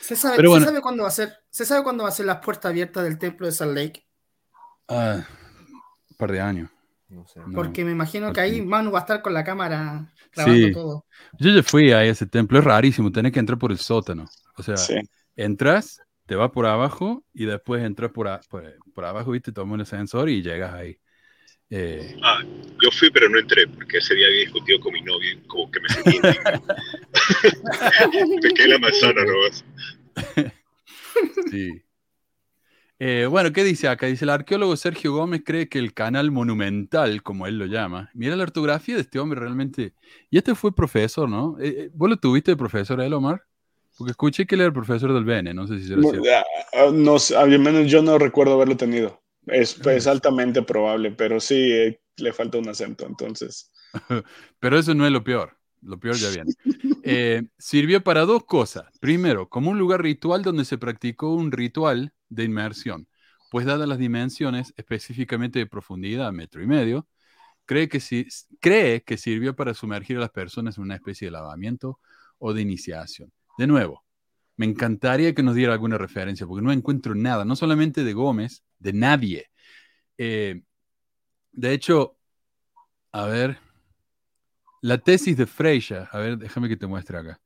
[0.00, 1.34] ¿Se sabe, Pero ¿se sabe cuándo va a ser?
[1.50, 4.06] ¿Se sabe cuándo va a ser las puertas abiertas del templo de Salt Lake?
[4.88, 5.24] Ah,
[6.10, 6.70] un par de años.
[7.08, 7.40] No sé.
[7.40, 7.52] No.
[7.52, 10.72] Porque me imagino que ahí Manu va a estar con la cámara grabando Sí.
[10.72, 11.06] todo.
[11.38, 14.26] Yo ya fui a ese templo, es rarísimo, tenés que entrar por el sótano.
[14.56, 14.94] O sea, Sí.
[15.36, 16.00] entras,
[16.30, 18.62] te vas por abajo y después entras por, a- por,
[18.94, 20.96] por abajo, viste, tomas un ascensor y llegas ahí.
[21.70, 22.38] Eh, Ah,
[22.80, 25.68] yo fui, pero no entré, porque ese día había discutido con mi novio y como
[25.72, 26.20] que me sentí.
[28.44, 29.64] Me quedé la manzana nomás.
[31.50, 31.82] sí.
[33.00, 34.06] Eh, bueno, ¿qué dice acá?
[34.06, 38.36] Dice, el arqueólogo Sergio Gómez cree que el canal monumental, como él lo llama, mira
[38.36, 39.94] la ortografía de este hombre realmente.
[40.30, 41.56] Y este fue profesor, ¿no?
[41.58, 43.42] Eh, eh, ¿Vos lo tuviste de profesor, él, Omar?
[44.00, 46.32] Porque escuché que él era el profesor del Bene, no sé si será Mu- cierto.
[46.36, 49.20] ah, ah, No, al menos yo no recuerdo haberlo tenido.
[49.46, 53.70] Es, es altamente probable, pero sí eh, le falta un acento, entonces.
[54.58, 55.56] Pero eso no es lo peor.
[55.82, 56.50] Lo peor ya viene.
[57.02, 58.86] Eh, sirvió para dos cosas.
[59.00, 63.08] Primero, como un lugar ritual donde se practicó un ritual de inmersión.
[63.48, 67.08] Pues dadas las dimensiones, específicamente de profundidad, metro y medio,
[67.66, 68.26] cree que, si,
[68.60, 72.00] cree que sirvió para sumergir a las personas en una especie de lavamiento
[72.38, 73.32] o de iniciación.
[73.58, 74.04] De nuevo,
[74.56, 78.62] me encantaría que nos diera alguna referencia, porque no encuentro nada, no solamente de Gómez,
[78.78, 79.50] de nadie.
[80.18, 80.62] Eh,
[81.52, 82.18] de hecho,
[83.12, 83.58] a ver,
[84.82, 87.40] la tesis de Freya, a ver, déjame que te muestre acá.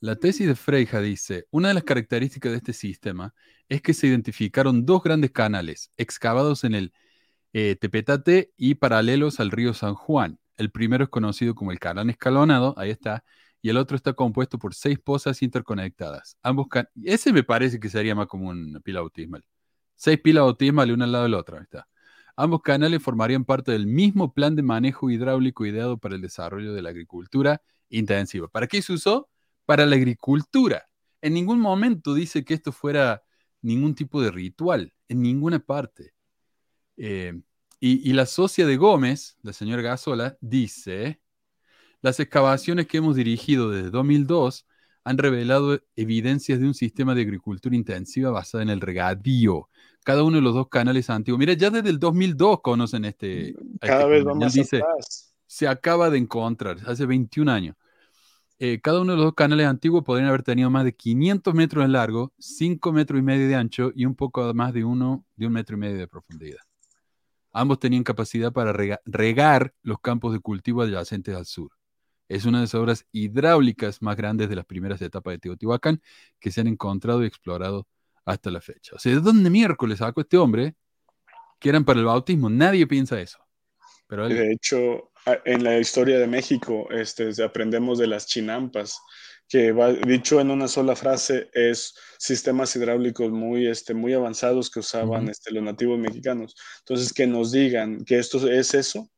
[0.00, 3.34] La tesis de Freya dice, una de las características de este sistema
[3.68, 6.92] es que se identificaron dos grandes canales excavados en el
[7.52, 10.38] eh, Tepetate y paralelos al río San Juan.
[10.56, 13.24] El primero es conocido como el canal escalonado, ahí está,
[13.62, 16.36] y el otro está compuesto por seis pozas interconectadas.
[16.42, 16.68] Ambos
[17.04, 19.44] ese me parece que sería más como una pila bautismal.
[19.96, 21.86] Seis pilas bautismales una al lado de la otra, está.
[22.36, 26.80] Ambos canales formarían parte del mismo plan de manejo hidráulico ideado para el desarrollo de
[26.80, 28.48] la agricultura intensiva.
[28.48, 29.28] ¿Para qué se usó?
[29.66, 30.88] Para la agricultura.
[31.20, 33.22] En ningún momento dice que esto fuera
[33.60, 36.14] ningún tipo de ritual, en ninguna parte.
[36.96, 37.38] Eh,
[37.78, 41.20] y, y la socia de Gómez, la señora Gasola, dice,
[42.02, 44.66] las excavaciones que hemos dirigido desde 2002
[45.04, 49.68] han revelado evidencias de un sistema de agricultura intensiva basada en el regadío.
[50.04, 51.38] Cada uno de los dos canales antiguos.
[51.38, 53.54] Mira, ya desde el 2002 conocen este.
[53.80, 54.28] a Cada este vez canal.
[54.28, 55.34] va Él más dice, atrás.
[55.46, 57.76] se acaba de encontrar, hace 21 años.
[58.58, 61.82] Eh, cada uno de los dos canales antiguos podrían haber tenido más de 500 metros
[61.84, 65.46] de largo, 5 metros y medio de ancho y un poco más de, uno, de
[65.46, 66.58] un metro y medio de profundidad.
[67.52, 71.70] Ambos tenían capacidad para rega- regar los campos de cultivo adyacentes al sur.
[72.30, 76.00] Es una de las obras hidráulicas más grandes de las primeras etapas de Teotihuacán
[76.38, 77.88] que se han encontrado y explorado
[78.24, 78.94] hasta la fecha.
[78.94, 80.76] O sea, ¿de dónde miércoles sacó este hombre
[81.58, 82.48] que eran para el bautismo?
[82.48, 83.38] Nadie piensa eso.
[84.06, 85.10] Pero él, De hecho,
[85.44, 89.00] en la historia de México este, aprendemos de las chinampas,
[89.48, 94.78] que va, dicho en una sola frase es sistemas hidráulicos muy, este, muy avanzados que
[94.78, 96.54] usaban este, los nativos mexicanos.
[96.78, 99.10] Entonces, que nos digan que esto es eso,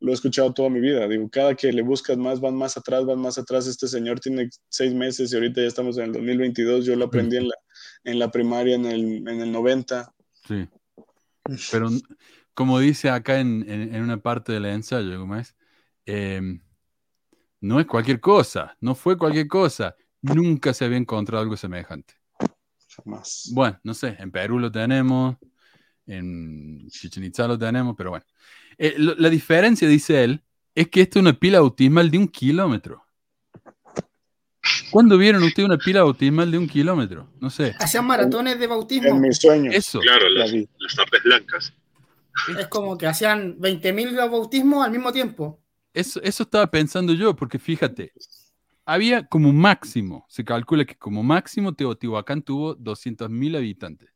[0.00, 1.06] lo he escuchado toda mi vida.
[1.08, 3.66] Digo, cada que le buscas más, van más atrás, van más atrás.
[3.66, 6.86] Este señor tiene seis meses y ahorita ya estamos en el 2022.
[6.86, 7.54] Yo lo aprendí en la,
[8.04, 10.12] en la primaria en el, en el 90.
[10.46, 10.68] Sí.
[11.70, 11.88] Pero
[12.54, 15.56] como dice acá en, en- en una parte del ensayo, ¿cómo es?
[16.06, 16.60] Em,
[17.60, 19.94] no es cualquier cosa, no fue cualquier cosa.
[20.20, 22.14] Nunca se había encontrado algo semejante.
[22.88, 23.50] Jamás.
[23.52, 25.36] Bueno, no sé, en Perú lo tenemos,
[26.06, 28.24] en Chichen Itza lo tenemos, pero bueno.
[28.78, 30.42] Eh, lo- la diferencia, dice él,
[30.74, 33.04] es que esto es una pila bautismal de un kilómetro.
[34.90, 37.28] ¿Cuándo vieron ustedes una pila bautismal de un kilómetro?
[37.40, 37.74] No sé.
[37.80, 39.18] Hacían maratones de En bautismo.
[39.18, 39.74] mis sueños.
[39.74, 39.98] Eso.
[40.00, 40.68] Claro, La las, vi.
[40.78, 41.72] las tardes blancas.
[42.58, 45.60] Es como que hacían 20.000 bautismos al mismo tiempo.
[45.92, 48.12] Eso, eso estaba pensando yo, porque fíjate,
[48.86, 54.10] había como máximo, se calcula que como máximo Teotihuacán tuvo 200.000 habitantes.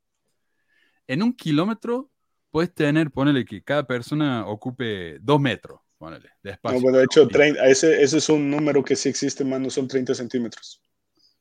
[1.07, 2.11] En un kilómetro
[2.57, 6.81] puedes tener, ponele que cada persona ocupe dos metros, ponele, de No, espacio.
[6.81, 10.15] bueno, de hecho, 30, ese, ese es un número que sí existe, mano, son 30
[10.15, 10.81] centímetros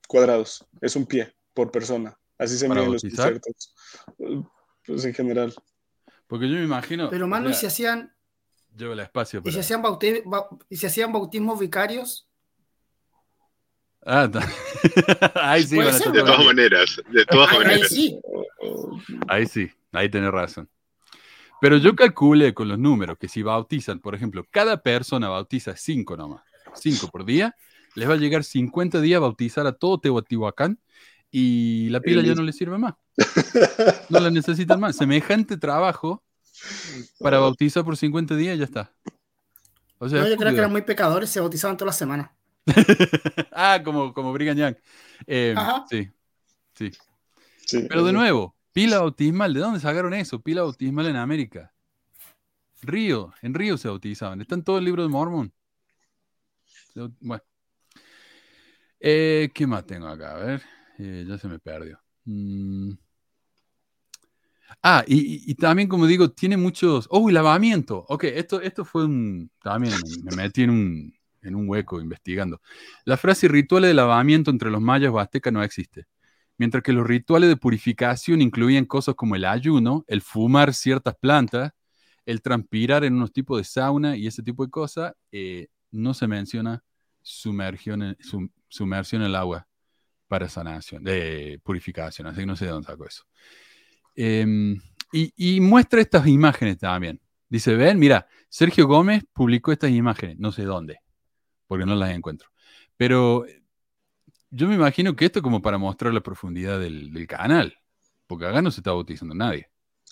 [0.10, 0.68] cuadrados.
[0.82, 2.20] Es un pie por persona.
[2.38, 3.40] Así se ¿Para miden los bautizar?
[3.40, 3.74] conciertos.
[4.86, 5.54] Pues en general.
[6.28, 7.10] Porque yo me imagino.
[7.10, 8.14] Pero o mano, y sea, si hacían,
[8.76, 9.40] lleva el espacio.
[9.40, 12.30] y para- si hacían, bauti- bau- y si hacían bautismos vicarios,
[14.06, 14.42] Ah, está.
[15.42, 16.26] Ahí sí, van a De ¿no?
[16.26, 17.90] todas maneras, de todas ahí, ahí maneras.
[17.90, 18.20] sí.
[19.30, 20.70] Ahí sí, ahí tenés razón.
[21.62, 26.18] Pero yo calculé con los números que si bautizan, por ejemplo, cada persona bautiza cinco
[26.18, 26.44] nomás,
[26.76, 27.56] cinco por día,
[27.96, 30.80] les va a llegar 50 días a bautizar a todo Teotihuacán
[31.32, 32.94] y la pila ya no les sirve más.
[34.10, 34.96] No la necesitan más.
[34.96, 36.24] Semejante trabajo
[37.20, 38.92] para bautizar por 50 días y ya está.
[39.98, 42.36] O sea, No, yo creo que eran muy pecadores, se bautizaban toda la semana.
[43.52, 44.76] ah, como, como Brigham Young.
[45.28, 45.86] Eh, Ajá.
[45.90, 46.10] sí,
[46.74, 46.92] sí.
[47.66, 50.42] Sí, Pero de nuevo, pila bautismal, ¿de dónde sacaron eso?
[50.42, 51.74] Pila bautismal en América.
[52.82, 54.42] Río, en Río se bautizaban.
[54.42, 55.54] Está en todo el libro de Mormon.
[57.22, 57.42] Bueno.
[59.00, 60.36] Eh, ¿Qué más tengo acá?
[60.36, 60.62] A ver,
[61.00, 61.98] eh, ya se me perdió.
[62.26, 62.92] Mm.
[64.84, 67.08] Ah, y, también, como digo, tiene muchos.
[67.12, 68.06] ¡Oh, y lavamiento!
[68.10, 69.50] Ok, esto, esto fue un.
[69.64, 71.14] También me metí en un,
[71.44, 72.60] en un hueco investigando.
[73.06, 76.08] La frase rituales de lavamiento entre los mayas o aztecas no existe.
[76.58, 81.72] Mientras que los rituales de purificación incluían cosas como el ayuno, el fumar ciertas plantas,
[82.26, 86.28] el transpirar en unos tipos de sauna y ese tipo de cosas, eh, no se
[86.28, 86.84] menciona
[87.22, 88.18] sumergión en,
[88.68, 89.68] sumersión en el agua
[90.28, 93.24] para sanación, de purificación, así que no sé de dónde saco eso.
[94.16, 94.80] Em,
[95.12, 97.22] y, y muestra estas imágenes también.
[97.48, 101.00] Dice, ven, mira, Sergio Gómez publicó estas imágenes, no sé dónde,
[101.68, 102.50] porque no las encuentro.
[102.98, 103.46] Pero
[104.50, 107.78] yo me imagino que esto es como para mostrar la profundidad del, del canal,
[108.28, 109.70] porque acá no se está bautizando nadie.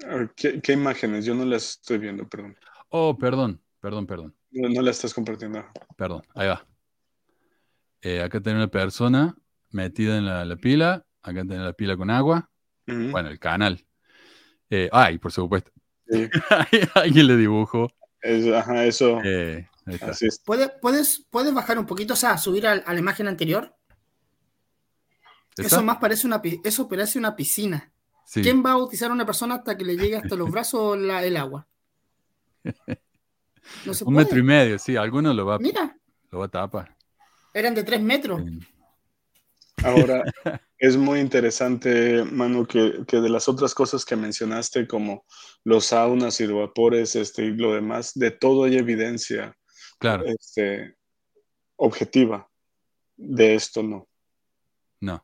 [0.07, 1.25] A ver, ¿Qué, qué imágenes?
[1.25, 2.57] Yo no las estoy viendo, perdón.
[2.89, 5.63] Oh, perdón, perdón, perdón, No, no las estás compartiendo.
[5.95, 6.65] perdón, ahí va.
[8.01, 9.36] Eh, acá tiene una persona
[9.71, 12.49] metida en la, la pila, acá tiene la pila con agua,
[12.86, 13.86] bueno, el canal.
[14.69, 15.71] Eh, ay, por supuesto,
[16.07, 16.27] Sí,
[16.95, 17.88] alguien le dibujó.
[18.21, 19.21] es- ajá, eso.
[19.23, 20.11] eh, ahí está.
[20.11, 20.39] así es.
[20.45, 23.75] ¿Puedes, puedes, puedes bajar un poquito, o sea, subir a, la imagen anterior?
[25.58, 27.91] Eso más parece una, eso parece una piscina.
[28.26, 28.41] Sí.
[28.41, 31.24] ¿Quién va a bautizar a una persona hasta que le llegue hasta los brazos la-
[31.24, 31.68] el agua?
[33.86, 34.26] No se Un puede.
[34.26, 35.97] metro y medio, sí, alguno lo va, Mira,
[36.32, 36.95] lo va a tapar.
[37.54, 38.41] eran de tres metros.
[38.45, 38.60] Sí.
[39.84, 40.24] Ahora,
[40.78, 45.26] es muy interesante, Manu, que, que de las otras cosas que mencionaste, como
[45.64, 49.56] los saunas y los vapores este, y lo demás, de todo hay evidencia
[49.99, 50.95] Claro, este,
[51.78, 52.49] objetiva.
[53.16, 54.08] De esto no.
[54.99, 55.24] no.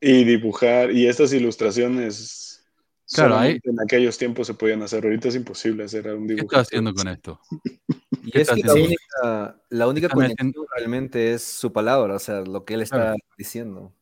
[0.00, 2.44] Y dibujar, y estas ilustraciones,
[3.10, 5.02] Claro, solamente en aquellos tiempos se podían hacer.
[5.04, 6.52] Ahorita es imposible hacer un ¿Qué dibujo.
[6.52, 7.40] está haciendo con esto?
[8.24, 12.40] Y ¿Qué es que la única, la única conexión realmente es su palabra, o sea,
[12.42, 13.16] lo que él está Claro.
[13.38, 13.94] diciendo.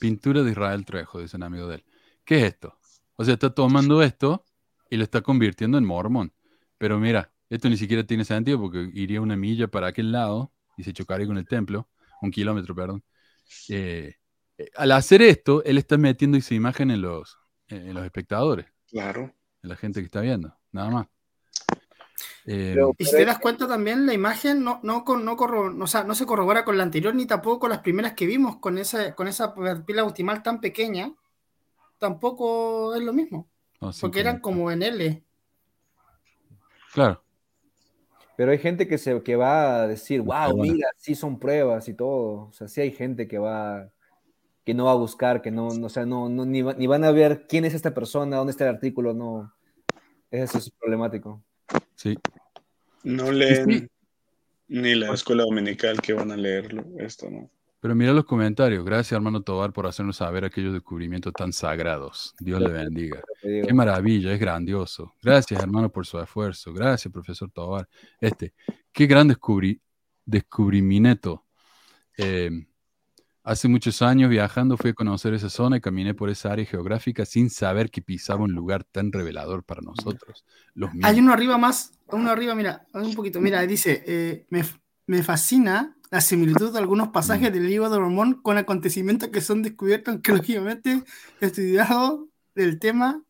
[0.00, 1.84] Pintura de Israel Trejo, dice un amigo de él.
[2.24, 2.76] ¿Qué es esto?
[3.14, 4.44] O sea, está tomando esto
[4.90, 6.32] y lo está convirtiendo en mormón.
[6.78, 10.82] Pero mira, esto ni siquiera tiene sentido porque iría una milla para aquel lado y
[10.82, 11.88] se chocaría con el templo,
[12.20, 13.04] un kilómetro, perdón.
[13.68, 14.16] Eh,
[14.76, 17.38] al hacer esto, él está metiendo esa imagen en los,
[17.68, 19.32] en los espectadores, Claro.
[19.62, 21.06] en la gente que está viendo, nada más.
[22.44, 25.82] Eh, Pero- Y si te das cuenta también, la imagen no, no, con- no, corro-
[25.82, 28.56] o sea, no se corrobora con la anterior ni tampoco con las primeras que vimos,
[28.56, 29.54] con esa, con esa
[29.86, 31.14] pila optimal tan pequeña,
[31.98, 33.48] tampoco es lo mismo,
[33.80, 35.22] no, sí, porque eran como en L.
[36.92, 37.22] Claro,
[38.36, 41.94] Pero hay gente que, se, que va a decir, wow, mira, sí son pruebas y
[41.94, 42.48] todo.
[42.48, 43.88] O sea, sí hay gente que va,
[44.64, 46.86] que no va a buscar, que no, no, o sea, no, no- ni, va- ni
[46.86, 49.52] van a ver quién es esta persona, dónde está el artículo, no.
[50.30, 51.42] Eso es problemático.
[51.94, 52.16] sí.
[53.04, 53.90] No leen
[54.68, 56.84] ni la escuela dominical que van a leerlo.
[56.98, 57.50] Esto no.
[57.80, 58.84] Pero mira los comentarios.
[58.84, 62.32] Gracias, hermano Tobar, por hacernos saber aquellos descubrimientos tan sagrados.
[62.38, 63.20] Dios le bendiga.
[63.42, 65.14] Qué maravilla, es grandioso.
[65.20, 66.72] Gracias, hermano, por su esfuerzo.
[66.72, 67.88] Gracias, profesor Tobar.
[68.20, 68.54] Este,
[68.92, 69.80] qué gran descubri
[70.24, 71.44] descubrimiento.
[72.16, 72.50] Eh,
[73.44, 77.24] hace muchos años viajando fui a conocer esa zona y caminé por esa área geográfica
[77.24, 80.44] sin saber que pisaba un lugar tan revelador para nosotros.
[80.74, 81.18] Los Hay mismos.
[81.18, 84.64] uno arriba más, uno arriba, mira, un poquito, mira, dice, eh, me,
[85.06, 89.62] me fascina la similitud de algunos pasajes del libro de Mormón con acontecimientos que son
[89.62, 91.02] descubiertos arqueológicamente
[91.40, 93.22] estudiados del tema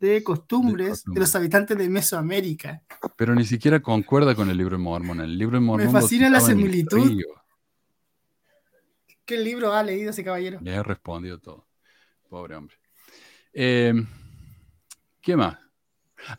[0.00, 2.82] de costumbres de los habitantes de Mesoamérica.
[3.16, 5.20] Pero ni siquiera concuerda con el libro de Mormón.
[5.20, 7.10] El libro de Mormón Me fascina la similitud.
[9.24, 10.60] ¿Qué libro ha leído ese caballero?
[10.62, 11.66] Le he respondido todo.
[12.28, 12.76] Pobre hombre.
[13.52, 13.94] Eh,
[15.22, 15.58] ¿Qué más?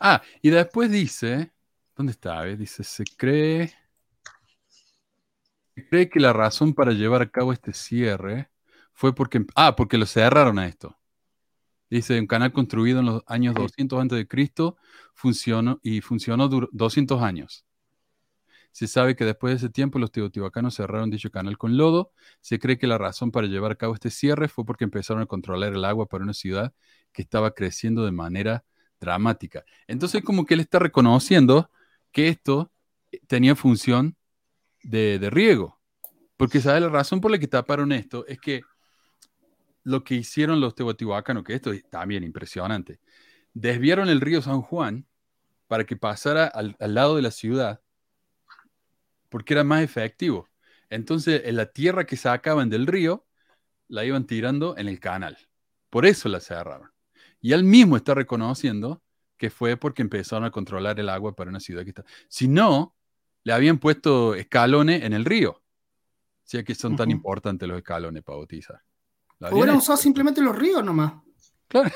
[0.00, 1.52] Ah, y después dice,
[1.96, 2.40] ¿dónde está?
[2.42, 3.72] Ver, Dice, se cree,
[5.74, 8.50] se cree que la razón para llevar a cabo este cierre
[8.92, 10.96] fue porque, ah, porque lo cerraron a esto.
[11.90, 14.76] Dice, un canal construido en los años 200 antes de Cristo
[15.14, 17.65] funcionó y funcionó dur- 200 años.
[18.76, 22.12] Se sabe que después de ese tiempo los teotihuacanos cerraron dicho canal con lodo.
[22.42, 25.26] Se cree que la razón para llevar a cabo este cierre fue porque empezaron a
[25.26, 26.74] controlar el agua para una ciudad
[27.10, 28.66] que estaba creciendo de manera
[29.00, 29.64] dramática.
[29.86, 31.70] Entonces como que él está reconociendo
[32.12, 32.70] que esto
[33.26, 34.14] tenía función
[34.82, 35.80] de, de riego.
[36.36, 38.60] Porque sabe la razón por la que taparon esto es que
[39.84, 43.00] lo que hicieron los teotihuacanos, que esto es también impresionante,
[43.54, 45.06] desviaron el río San Juan
[45.66, 47.80] para que pasara al, al lado de la ciudad
[49.36, 50.48] porque era más efectivo.
[50.88, 53.26] Entonces, en la tierra que sacaban del río,
[53.86, 55.36] la iban tirando en el canal.
[55.90, 56.90] Por eso la cerraron.
[57.42, 59.02] Y él mismo está reconociendo
[59.36, 62.02] que fue porque empezaron a controlar el agua para una ciudad que está.
[62.30, 62.96] Si no,
[63.44, 65.50] le habían puesto escalones en el río.
[65.50, 65.62] O
[66.42, 68.80] sea que son tan importantes los escalones para bautizar.
[69.38, 71.12] La Hubieran usado simplemente los ríos nomás.
[71.68, 71.90] Claro.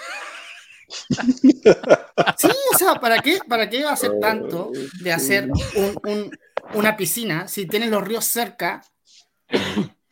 [2.36, 6.30] Sí, o sea, ¿para qué, para qué hacer tanto de hacer un- un-
[6.75, 8.83] una piscina si tienes los ríos cerca?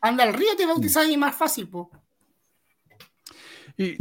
[0.00, 1.90] Anda al río, te bautizas y es más fácil, po.
[3.76, 3.96] Y,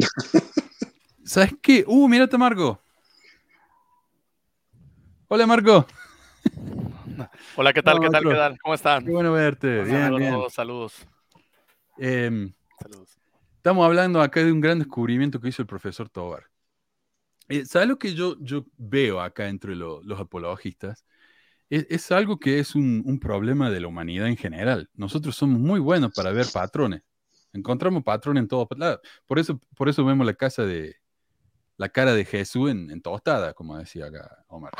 [1.24, 1.84] ¿Sabes qué?
[1.88, 2.82] Uh, mírate, Marco.
[5.28, 5.86] Hola, Marco.
[7.56, 7.96] Hola, ¿qué tal?
[7.96, 8.20] No, ¿Qué tal?
[8.20, 8.30] otro.
[8.32, 8.58] ¿Qué tal?
[8.62, 9.06] ¿Cómo están?
[9.06, 9.84] Qué bueno verte.
[9.84, 10.50] Bien, saludos, bien.
[10.50, 10.94] saludos.
[11.98, 13.18] Em, Saludos.
[13.58, 16.46] Estamos hablando acá de un gran descubrimiento que hizo el profesor Tobar.
[17.50, 21.06] Eh, ¿Sabes lo que yo, yo veo acá entre lo- los apologistas?
[21.70, 24.90] Es, es algo que es un, un problema de la humanidad en general.
[24.94, 27.02] Nosotros somos muy buenos para ver patrones.
[27.54, 29.00] Encontramos patrones en todos lados.
[29.26, 30.96] Por eso, por eso vemos la casa de
[31.78, 34.72] la cara de Jesús en, en tostada, como decía acá Omar.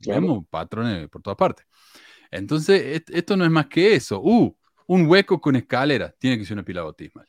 [0.00, 0.20] Claro.
[0.20, 1.66] Vemos patrones por todas partes.
[2.30, 4.20] Entonces, et- esto no es más que eso.
[4.22, 6.14] Uh, un hueco con escalera.
[6.18, 7.26] Tiene que ser una pila bautismal.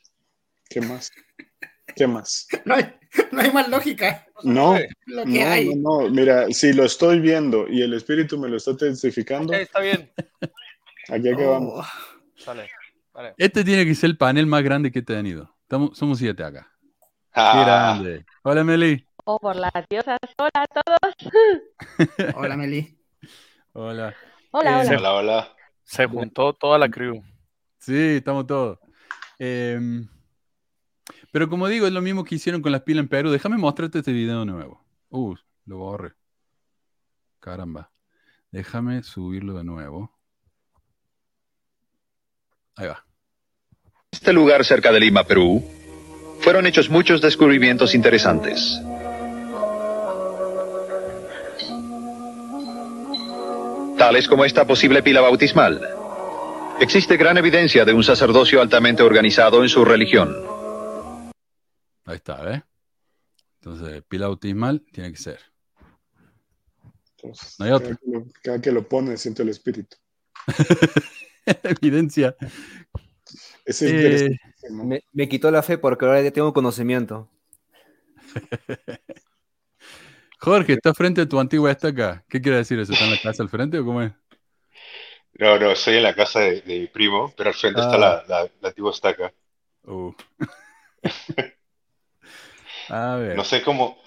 [0.68, 1.10] ¿Qué más?
[1.96, 2.46] ¿Qué más?
[2.64, 2.94] No hay,
[3.32, 4.26] no hay más lógica.
[4.44, 4.74] No,
[5.06, 5.74] Lo que no, hay.
[5.74, 6.10] no, no.
[6.10, 10.10] Mira, si lo estoy viendo y el espíritu me lo está testificando, Ok, está bien.
[11.08, 11.72] aquí acabamos.
[11.76, 11.86] Oh,
[12.36, 12.70] Sale.
[13.12, 13.34] Vale.
[13.38, 15.54] Este tiene que ser el panel más grande que he tenido.
[15.62, 16.70] Estamos, somos siete acá.
[17.00, 18.24] Qué Ah, grande.
[18.42, 19.04] Hola, Meli.
[19.24, 20.18] O por las diosas.
[20.38, 21.14] Hola a todos.
[22.36, 22.98] hola, Meli.
[23.72, 24.14] Hola.
[24.52, 24.96] Hola, Eh, hola.
[24.98, 25.56] hola, hola.
[25.84, 27.22] Se juntó toda la crew.
[27.78, 28.78] Sí, estamos todos.
[29.38, 30.06] Em,
[31.32, 33.30] pero como digo, es lo mismo que hicieron con las pilas en Perú.
[33.30, 34.84] Déjame mostrarte este video nuevo.
[35.10, 35.34] Uh,
[35.66, 36.12] lo borré.
[37.38, 37.90] Caramba.
[38.50, 40.18] Déjame subirlo de nuevo.
[42.76, 43.04] Ahí va.
[44.10, 45.62] este lugar cerca de Lima, Perú,
[46.40, 48.80] fueron hechos muchos descubrimientos interesantes.
[53.98, 55.80] Tales como esta posible pila bautismal.
[56.80, 60.34] Existe gran evidencia de un sacerdocio altamente organizado en su religión.
[62.10, 62.60] Ahí está, ¿ves?
[63.60, 65.38] Entonces, pila bautismal tiene que ser.
[67.16, 67.88] Entonces, No hay otro.
[67.90, 69.96] Cada que, lo, cada que lo pone, siento el espíritu.
[71.62, 72.34] Evidencia.
[73.64, 74.36] Es Eh.
[74.70, 77.30] Me, me quitó la fe porque ahora ya tengo conocimiento.
[80.40, 82.24] Jorge, está frente a tu antigua estaca.
[82.28, 82.92] ¿Qué quiere decir eso?
[82.92, 84.12] ¿Está en la casa al frente o cómo es?
[85.34, 87.98] No, no, estoy en la casa de, de mi primo, pero al frente está Ah.
[87.98, 89.32] la, la, la antigua estaca.
[89.84, 90.12] Uh.
[92.90, 93.36] A ver.
[93.36, 93.98] No sé cómo,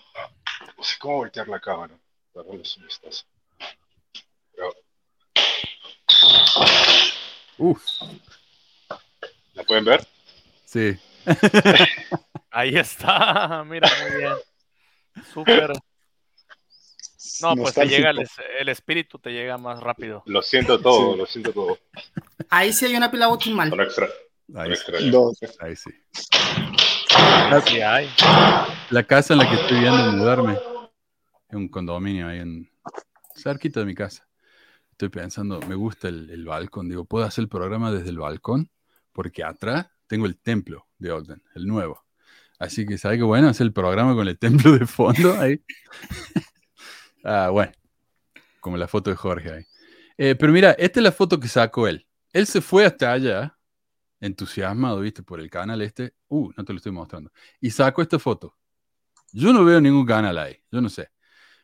[0.78, 1.98] no sé cómo voltear la cámara.
[2.34, 3.26] para darles un vistazo.
[4.56, 4.74] Pero,
[7.58, 7.84] Uf,
[9.54, 10.06] ¿La pueden ver?
[10.66, 10.98] sí.
[12.52, 13.64] Ahí está.
[13.66, 14.34] Mira, muy bien.
[15.34, 15.72] Súper.
[17.42, 18.28] No, pues te llega el,
[18.60, 20.22] el espíritu, te llega más rápido.
[20.26, 21.18] Lo siento todo, Sí.
[21.18, 21.80] lo siento todo.
[22.50, 23.28] Ahí sí hay una pila
[23.86, 24.08] extra,
[24.56, 25.10] Ahí.
[25.10, 25.40] Dos.
[25.62, 25.90] ahí sí.
[27.50, 28.10] Sí hay.
[28.94, 32.70] La casa en la que estoy viendo mudarme es un condominio ahí en
[33.36, 34.28] cerquita de mi casa.
[34.91, 36.89] Estoy pensando, me gusta el, balcón.
[36.89, 38.70] Digo, ¿puedo hacer el programa desde el balcón?
[39.12, 42.06] Porque atrás tengo el templo de Ogden, el nuevo.
[42.60, 43.48] Así que, ¿sabe qué bueno?
[43.48, 45.60] Hacer el programa con el templo de fondo ahí.
[47.24, 47.72] ah, bueno.
[48.60, 49.66] Como la foto de Jorge ahí.
[50.20, 52.06] Eh, pero mira, esta es la foto que sacó él.
[52.32, 53.58] Él se fue hasta allá,
[54.20, 56.14] entusiasmado, viste, por el canal este.
[56.28, 57.32] Uh, no te lo estoy mostrando.
[57.60, 58.56] Y sacó esta foto.
[59.34, 61.10] Yo no veo ningún canal ahí, yo no sé.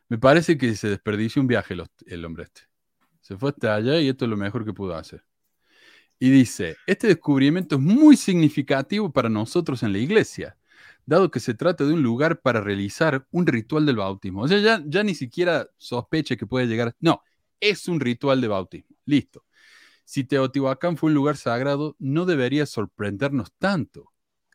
[0.10, 1.76] Me parece que se desperdició un viaje
[2.08, 2.62] el, hombre este.
[3.22, 5.24] Se fue hasta allá y esto es lo mejor que pudo hacer.
[6.18, 10.58] Y dice, este descubrimiento es muy significativo para nosotros en la iglesia,
[11.06, 14.42] dado que se trata de un lugar para realizar un ritual del bautismo.
[14.42, 16.96] O sea, ya, ya ni siquiera sospeche que puede llegar.
[17.00, 17.22] No,
[17.60, 18.98] es un ritual de bautismo.
[19.06, 19.46] Listo.
[20.06, 24.12] Si Teotihuacán fue un lugar sagrado, no debería sorprendernos tanto.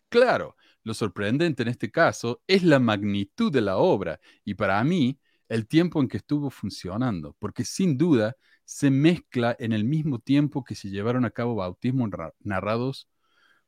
[0.09, 5.18] Claro, lo sorprendente en este caso es la magnitud de la obra y para mí
[5.49, 10.64] el tiempo en que estuvo funcionando, porque sin duda se mezcla en el mismo tiempo
[10.64, 12.11] que se llevaron a cabo bautismos
[12.41, 13.09] narrados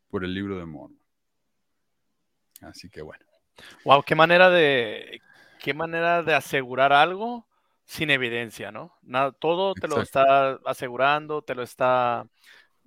[0.08, 0.98] por el libro de Mormon.
[2.62, 3.24] Así que bueno.
[3.84, 5.20] Wow, qué manera de
[5.60, 7.46] qué manera de asegurar algo
[7.84, 8.96] sin evidencia, ¿no?
[9.02, 12.26] Nada, todo te lo está asegurando, te lo está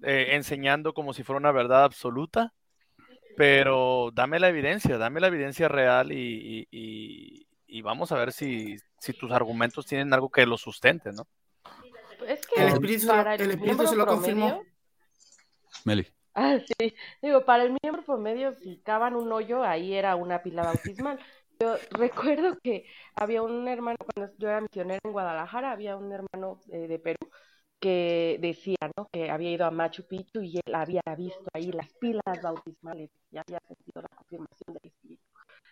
[0.04, 2.54] eh, enseñando como si fuera una verdad absoluta,
[3.40, 9.14] pero dame la evidencia, dame la evidencia real y, y, vamos a ver si, si,
[9.14, 11.26] tus argumentos tienen algo que lo sustente, ¿no?
[12.28, 14.62] Es que el espíritu, para el, espíritu se lo confirmó.
[15.86, 16.06] Meli.
[16.34, 16.94] Ah, sí.
[17.22, 21.18] Digo, para el miembro promedio, si cavan un hoyo, ahí era una pila bautismal.
[21.62, 26.60] Yo recuerdo que había un hermano, cuando yo era misionero en Guadalajara, había un hermano
[26.74, 27.30] eh, de Perú
[27.80, 29.08] que decía, ¿no?
[29.12, 33.38] Que había ido a Machu Picchu y él había visto ahí las pilas bautismales y
[33.38, 35.24] había sentido la confirmación del Espíritu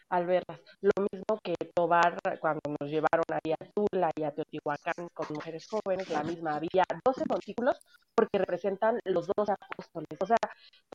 [0.10, 0.60] al verlas.
[0.82, 5.68] Lo mismo que Tobar cuando nos llevaron ahí a Tula y a Teotihuacán con mujeres
[5.68, 6.55] jóvenes, la misma.
[6.55, 7.78] Había 12 montículos
[8.16, 10.18] porque representan los dos apóstoles.
[10.20, 10.38] O sea,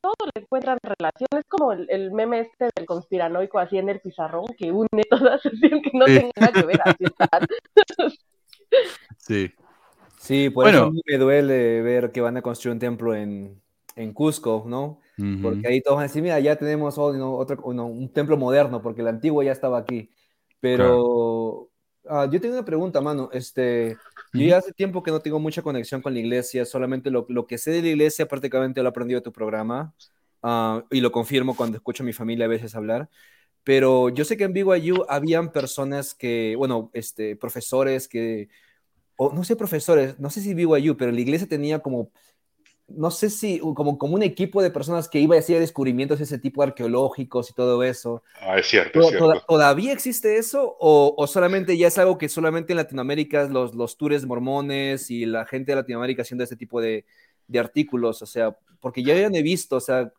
[0.00, 4.72] todos le encuentran relaciones como el, meme este del conspiranoico así en el pizarrón que
[4.72, 6.30] une todas, así que no sí.
[6.36, 6.80] nada que ver.
[6.84, 7.46] Así están.
[9.18, 9.54] sí.
[10.32, 13.60] Sí, por eso me duele ver que van a construir un templo en,
[13.96, 15.00] en Cusco, ¿no?
[15.42, 19.08] Porque ahí todos van a decir, mira, ya tenemos otro, un templo moderno, porque el
[19.08, 20.10] antiguo ya estaba aquí.
[20.58, 21.68] Pero
[22.08, 23.28] ah, yo tengo una pregunta, mano.
[23.30, 23.98] Este,
[24.32, 27.46] Yo ya hace tiempo que no tengo mucha conexión con la iglesia, solamente lo, lo
[27.46, 29.94] que sé de la iglesia prácticamente lo he aprendido de tu programa
[30.42, 33.10] uh, y lo confirmo cuando escucho a mi familia a veces hablar.
[33.64, 38.48] Pero yo sé que en BYU habían personas que, bueno, este, profesores que,
[39.28, 42.10] o no sé profesores, no sé si BYU, pero la iglesia tenía como
[42.88, 46.38] no sé si como, como un equipo de personas que iba a hacer descubrimientos ese
[46.38, 48.22] tipo arqueológicos y todo eso.
[48.40, 49.00] Ah, es cierto.
[49.00, 49.42] Es cierto.
[49.48, 53.96] ¿Todavía existe eso o, o, solamente ya es algo que solamente en Latinoamérica los, los
[53.96, 57.04] tours mormones y la gente de Latinoamérica haciendo este tipo de,
[57.46, 58.20] de artículos?
[58.22, 60.12] O sea, porque ya he visto, o sea,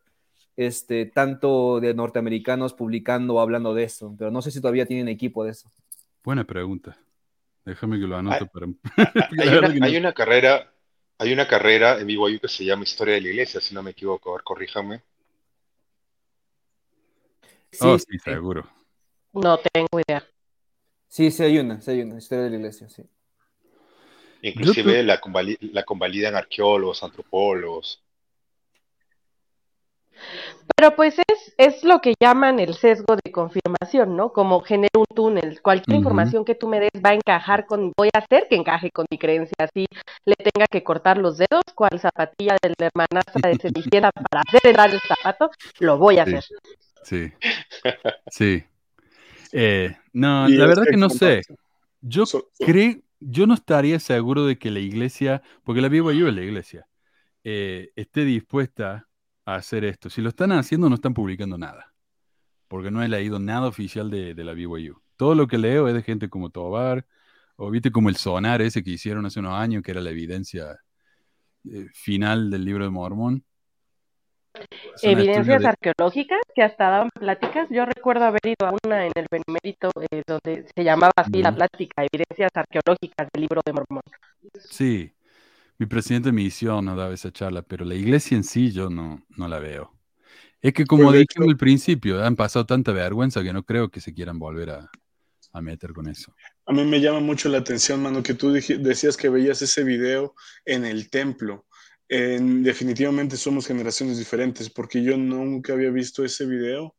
[0.56, 5.08] este, tanto de norteamericanos publicando o hablando de eso, pero no sé si todavía tienen
[5.08, 5.70] equipo de eso.
[6.24, 6.98] Buena pregunta.
[7.66, 8.68] Déjame que lo anote para...
[9.82, 10.74] hay una carrera
[11.18, 13.92] hay una carrera en BYU que se llama Historia de la Iglesia, si no me
[13.92, 15.04] equivoco, a ver, corríjame.
[17.80, 18.70] oh, sí, seguro.
[19.32, 20.28] No tengo idea.
[21.08, 23.04] Sí, sí hay una, sí hay una, Historia de la Iglesia, sí.
[24.42, 25.22] Inclusive la,
[25.72, 28.04] la convalidan arqueólogos, antropólogos.
[30.76, 34.32] Pero pues es, es lo que llaman el sesgo de confirmación, ¿no?
[34.32, 35.62] Como genero un túnel.
[35.62, 38.90] Cualquier información que tú me des va a encajar con, voy a hacer que encaje
[38.92, 39.56] con mi creencia.
[39.60, 39.86] Así
[40.26, 44.62] le tenga que cortar los dedos, cual zapatilla de la hermanastra de Cenicienta para hacer
[44.64, 46.44] entrar el zapato, lo voy a hacer.
[47.04, 47.32] Sí,
[48.28, 48.64] sí.
[49.52, 51.42] Eh, no, la verdad que no sé.
[52.02, 52.24] Yo
[52.60, 56.42] creo, yo no estaría seguro de que la iglesia, porque la vivo yo en la
[56.42, 56.88] iglesia,
[57.44, 59.08] eh, esté dispuesta
[59.46, 60.10] a hacer esto.
[60.10, 61.94] Si lo están haciendo, no están publicando nada.
[62.68, 65.02] Porque no he leído nada oficial de, la BYU.
[65.16, 67.06] Todo lo que leo es de gente como Tobar,
[67.56, 70.80] o viste como el sonar ese que hicieron hace unos años, que era la evidencia
[71.66, 73.46] eh, final del libro de Mormón.
[75.02, 77.68] Evidencias arqueológicas que hasta daban pláticas.
[77.72, 81.54] Yo recuerdo haber ido a una en el Benemérito eh, donde se llamaba así la
[81.54, 84.04] plática, Evidencias arqueológicas del libro de Mormón.
[84.60, 85.12] Sí,
[85.78, 89.26] mi presidente de misión no daba esa charla, pero la iglesia en sí yo no,
[89.30, 89.94] no la veo.
[90.62, 94.14] Es que como dije al principio, han pasado tanta vergüenza que no creo que se
[94.14, 94.90] quieran volver a,
[95.52, 96.34] a meter con eso.
[96.66, 100.36] A mí me llama mucho la atención, mano, que tú decías que veías ese video
[100.66, 101.66] en el templo.
[102.10, 106.96] En, definitivamente somos generaciones diferentes porque yo nunca había visto ese video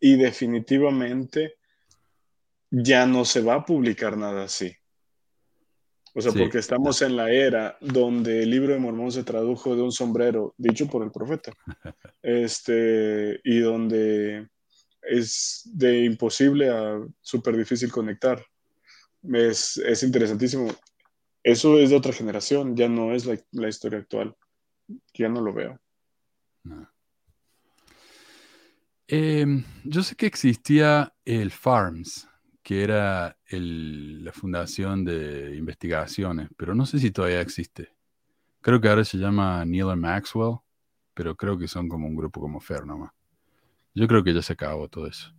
[0.00, 1.56] y definitivamente
[2.70, 4.74] ya no se va a publicar nada así.
[6.18, 9.82] O sea, porque estamos en la era donde el libro de Mormón se tradujo de
[9.82, 11.52] un sombrero dicho por el profeta.
[12.22, 14.48] Este, y donde
[15.02, 18.42] es de imposible a súper difícil conectar.
[19.30, 20.74] Es, es, interesantísimo.
[21.42, 24.34] Eso es de otra generación, ya no es la, la historia actual.
[25.12, 25.78] Yo no lo veo.
[26.64, 26.90] No.
[29.06, 32.26] Em, yo sé que existía el FARMS,
[32.66, 37.94] que era la Fundación de Investigaciones, pero no sé si todavía existe.
[38.60, 40.56] Creo que ahora se llama Neil Maxwell,
[41.14, 43.12] pero creo que son como un grupo como FER nomás.
[43.94, 45.32] Yo creo que ya se acabó todo eso.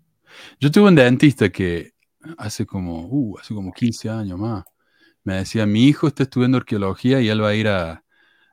[0.57, 1.91] Yo tuve un dentista que
[2.37, 4.63] hace como, uh, hace como 15 años más,
[5.25, 8.05] me decía, mi hijo está estudiando arqueología y él va a ir a,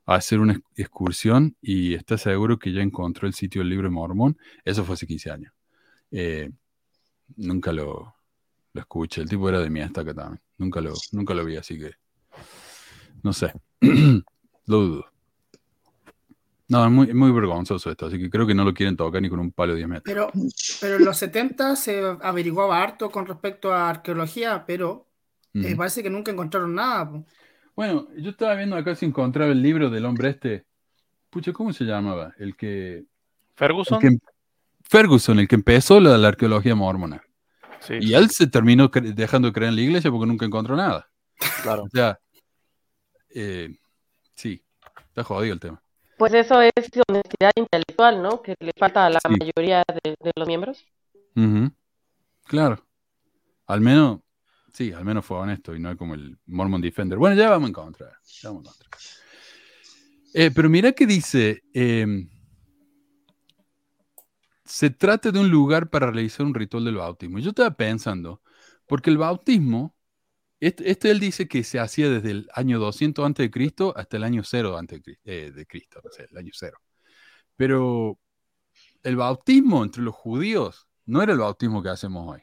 [0.04, 4.36] hacer una ex- excursión y está seguro que ya encontró el sitio del libro Mormón.
[4.64, 5.52] Eso fue hace 15 años.
[6.10, 6.50] Eh,
[7.36, 8.13] nunca lo,
[8.74, 9.22] lo escuché.
[9.22, 10.40] El tipo era de mi estaca también.
[10.58, 11.92] Nunca lo, nunca lo vi, así que
[13.22, 13.52] no sé.
[14.66, 15.06] lo dudo.
[16.66, 19.38] No, es muy, vergonzoso esto, así que creo que no lo quieren tocar ni con
[19.38, 20.02] un palo de 10 metros.
[20.04, 20.30] Pero,
[20.80, 25.06] pero en los 70 se averiguaba harto con respecto a arqueología, pero
[25.52, 27.10] eh, parece que nunca encontraron nada.
[27.10, 27.26] po.
[27.76, 30.64] Bueno, yo estaba viendo acá si encontraba el libro del hombre este.
[31.28, 32.34] Pucha, ¿cómo se llamaba?
[32.38, 32.96] El que.
[32.96, 33.08] el
[33.54, 34.00] Ferguson.
[34.00, 34.18] que em-
[34.82, 37.22] Ferguson, el que empezó la, la arqueología mormona.
[37.86, 40.74] Sí, Y él se terminó cre- dejando de creer en la iglesia porque nunca encontró
[40.76, 41.08] nada.
[41.62, 41.82] claro.
[41.84, 42.18] O sea,
[43.34, 43.74] eh,
[44.34, 44.64] sí,
[45.08, 45.82] está jodido el tema.
[46.16, 46.72] Pues eso es
[47.08, 48.40] honestidad intelectual, ¿no?
[48.40, 49.34] Que le falta a la Sí.
[49.38, 50.84] mayoría de, de los miembros.
[52.44, 52.86] Claro.
[53.66, 54.20] Al menos,
[54.72, 57.18] sí, al menos fue honesto y no como el Mormon Defender.
[57.18, 58.12] Bueno, ya vamos a encontrar.
[58.40, 58.90] ya vamos a encontrar.
[60.34, 62.28] Eh, pero mira que dice, em,
[64.74, 67.38] se trata de un lugar para realizar un ritual del bautismo.
[67.38, 68.42] Yo estaba pensando,
[68.86, 69.94] porque el bautismo,
[70.60, 74.16] este, este él dice que se hacía desde el año 200 antes de Cristo hasta
[74.18, 76.78] el año 0 antes eh, de Cristo, no sé, el año 0.
[77.56, 78.18] Pero
[79.04, 82.42] el bautismo entre los judíos no era el bautismo que hacemos hoy.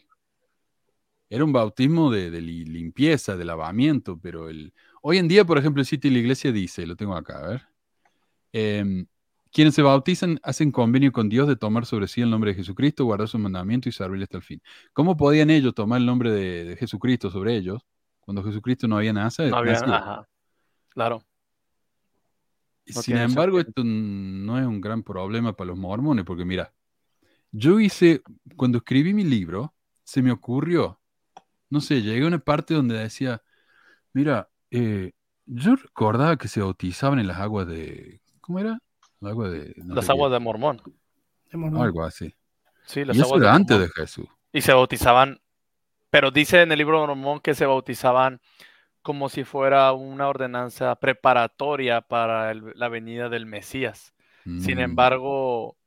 [1.29, 4.73] Era un bautismo de, de li- limpieza, de lavamiento, pero el...
[5.01, 7.47] hoy en día, por ejemplo, el sitio de la iglesia dice, lo tengo acá, a
[7.47, 7.61] ver,
[8.53, 9.07] em,
[9.51, 13.05] quienes se bautizan hacen convenio con Dios de tomar sobre sí el nombre de Jesucristo,
[13.05, 14.61] guardar sus mandamientos y servirle hasta el fin.
[14.93, 17.81] ¿Cómo podían ellos tomar el nombre de, de Jesucristo sobre ellos
[18.21, 19.93] cuando Jesucristo no había nace- No había, nacido?
[19.97, 20.27] ajá.
[20.89, 21.23] Claro.
[22.93, 23.69] no Sin embargo, sentido.
[23.69, 26.73] esto no es un gran problema para los mormones, porque mira,
[27.51, 28.21] yo hice,
[28.57, 29.73] cuando escribí mi libro,
[30.03, 31.01] se me ocurrió,
[31.69, 33.41] no sé, llegué a una parte donde decía,
[34.13, 35.13] mira, eh,
[35.47, 38.79] yo recordaba que se bautizaban en las aguas de, ¿cómo era?
[39.21, 40.81] El agua de, no Las qué, aguas de Mormón.
[41.51, 41.81] de Mormón.
[41.83, 42.33] algo así.
[42.85, 44.27] Sí, las Y eso aguas de antes de Jesús.
[44.51, 45.39] Y se bautizaban,
[46.09, 48.41] pero dice en el libro de Mormón que se bautizaban
[49.01, 54.13] como si fuera una ordenanza preparatoria para el- la venida del Mesías.
[54.57, 55.77] Sin Mm, embargo,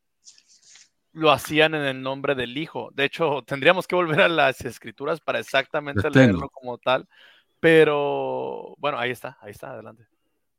[1.12, 2.90] lo hacían en el nombre del Hijo.
[2.92, 6.26] De hecho, tendríamos que volver a las escrituras para exactamente Las tengo.
[6.26, 7.08] leerlo como tal.
[7.60, 10.06] Pero bueno, ahí está, ahí está, adelante.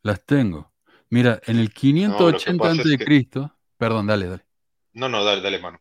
[0.03, 0.71] las tengo.
[1.09, 4.45] Mira, en el que 580 pasa es antes de Cristo, perdón, dale, dale.
[4.93, 5.79] No, no, dale, dale, mano.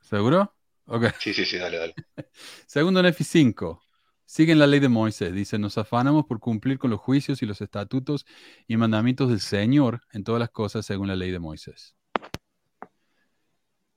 [0.00, 0.54] ¿Seguro?
[0.86, 1.06] Ok.
[1.18, 1.94] Sí, sí, sí, dale, dale.
[2.66, 3.82] Segundo Nefi 5.
[4.24, 5.32] Siguen la ley de Moisés.
[5.32, 8.26] Dice, nos afanamos por cumplir con los juicios y los estatutos
[8.66, 11.96] y mandamientos del Señor en todas las cosas según la ley de Moisés.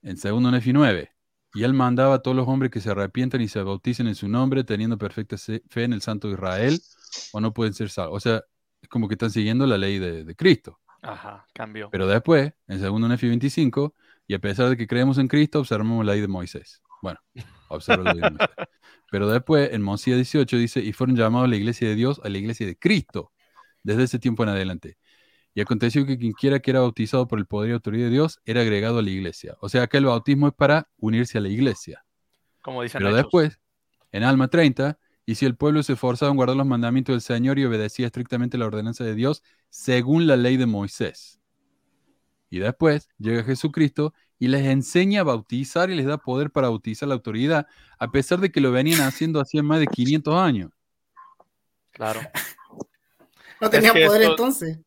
[0.02, 1.12] En segundo Nefi 9.
[1.54, 4.30] Y él mandaba a todos los hombres que se arrepientan y se bauticen en su
[4.30, 6.80] nombre, teniendo perfecta fe en el Santo Israel,
[7.34, 8.18] o no pueden ser salvos.
[8.18, 8.44] O sea,
[8.82, 10.80] es como que están siguiendo la ley de, de Cristo.
[11.02, 11.90] Ajá, cambió.
[11.90, 13.96] Pero después, en segundo Nefi 25,
[14.28, 16.82] y a pesar de que creemos en Cristo, observamos la ley de Moisés.
[17.02, 17.20] Bueno,
[17.70, 18.50] observa la ley de Moisés.
[19.12, 22.38] Pero después, en Mosía 18 dice, y fueron llamados la iglesia de Dios a la
[22.38, 23.32] iglesia de Cristo,
[23.84, 24.98] desde ese tiempo en adelante.
[25.54, 28.40] Y aconteció que quien quiera que era bautizado por el poder y autoridad de Dios
[28.46, 29.58] era agregado a la iglesia.
[29.60, 32.06] O sea que el bautismo es para unirse a la iglesia.
[32.62, 33.18] Como dicen Pero Hechos.
[33.18, 33.60] después,
[34.14, 34.98] en Alma 30,
[35.32, 38.58] y si el pueblo se esforzaba en guardar los mandamientos del Señor y obedecía estrictamente
[38.58, 41.40] la ordenanza de Dios según la ley de Moisés.
[42.50, 47.08] Y después llega Jesucristo y les enseña a bautizar y les da poder para bautizar
[47.08, 47.66] la autoridad,
[47.98, 50.72] a pesar de que lo venían haciendo hacía más de 500 años.
[51.92, 52.20] Claro.
[53.62, 54.80] No tenía que poder esto- entonces.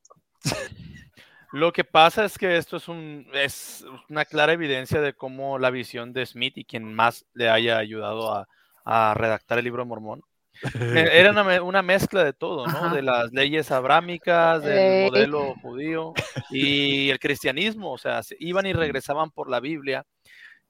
[1.52, 5.70] Lo que pasa es que esto es, un, es una clara evidencia de cómo la
[5.70, 8.46] visión de Smith y quien más le haya ayudado a,
[8.84, 10.22] a redactar el libro de Mormón
[11.18, 12.76] era una, me- una mezcla de todo, ¿no?
[12.78, 12.94] Ajá.
[12.94, 15.02] De las leyes abrámicas, del Ey.
[15.04, 16.14] modelo judío
[16.50, 20.04] y el cristianismo, o sea, se iban y regresaban por la Biblia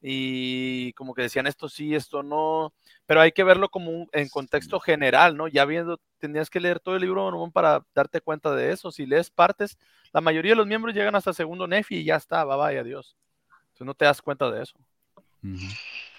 [0.06, 2.74] y como que decían esto sí, esto no,
[3.06, 5.48] pero hay que verlo como un- en contexto general, ¿no?
[5.48, 8.90] Ya viendo, tendrías que leer todo el libro de Mormón para darte cuenta de eso.
[8.90, 9.78] Si lees partes,
[10.12, 13.16] la mayoría de los miembros llegan hasta segundo Nefi y ya está, bye bye, adiós.
[13.48, 14.77] Entonces no te das cuenta de eso.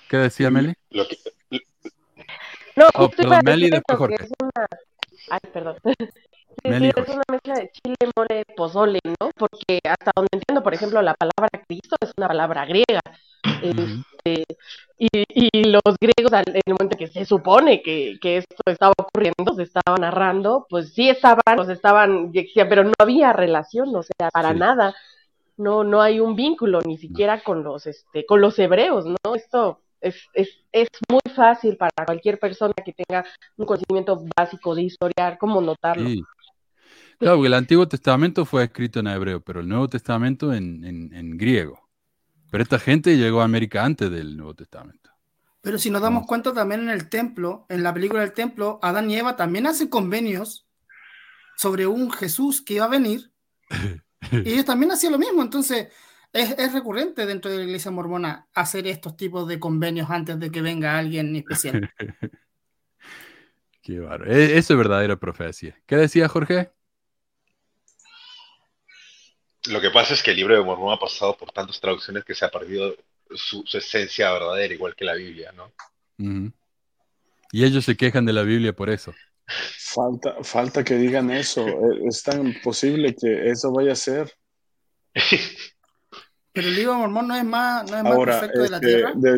[0.10, 0.74] ¿Qué decía Meli?
[0.90, 1.18] Lo que,
[2.76, 4.26] No, Oh, justo iba a perdón, Meli, decir después eso, que Jorge.
[4.26, 4.68] es una...
[5.30, 5.77] Ay, perdón.
[6.64, 9.31] es una mezcla de chile, mole, pozole, ¿no?
[9.35, 13.02] Porque hasta donde entiendo, por ejemplo, la palabra Cristo es una palabra griega.
[13.61, 14.43] Este,
[14.97, 19.53] y, y, los griegos, en el momento que se supone que, que, esto estaba ocurriendo,
[19.56, 24.53] se estaba narrando, pues sí estaban, pues estaban, pero no había relación, o sea, para
[24.53, 24.95] nada.
[25.57, 29.35] No, no hay un vínculo, ni siquiera con los, este, con los hebreos, ¿no?
[29.35, 33.26] Esto es, es, es muy fácil para cualquier persona que tenga
[33.57, 36.10] un conocimiento básico de historiar, cómo notarlo.
[37.18, 41.14] Claro, porque el Antiguo Testamento fue escrito en hebreo, pero el Nuevo Testamento en, en,
[41.14, 41.90] en griego.
[42.52, 45.10] Pero esta gente llegó a América antes del Nuevo Testamento.
[45.61, 49.10] Pero si nos damos cuenta también en el templo, en la película del templo, Adán
[49.10, 50.68] y Eva también hacen convenios
[51.57, 53.32] sobre un Jesús que iba a venir.
[54.32, 55.41] y ellos también hacían lo mismo.
[55.41, 55.88] Entonces,
[56.36, 60.52] es, es, recurrente dentro de la iglesia mormona hacer estos tipos de convenios antes de
[60.52, 61.90] que venga alguien especial.
[63.82, 64.32] Qué bárbaro.
[64.32, 65.78] E, eso es verdadera profecía.
[65.86, 66.72] ¿Qué decía Jorge?
[69.68, 72.36] Lo que pasa es que el libro de Mormón ha pasado por tantas traducciones que
[72.36, 72.95] se ha perdido
[73.34, 75.72] su, su esencia verdadera, igual que la Biblia, ¿no?
[76.18, 76.53] Uh -huh.
[77.52, 79.14] Y ellos se quejan de la Biblia por eso.
[79.48, 81.66] Falta, falta que digan eso.
[82.10, 84.36] Es tan posible que eso vaya a ser.
[86.56, 88.88] Pero el libro de Mormón no es más, no es más perfecto de la este,
[88.88, 89.11] tierra.
[89.15, 89.38] de-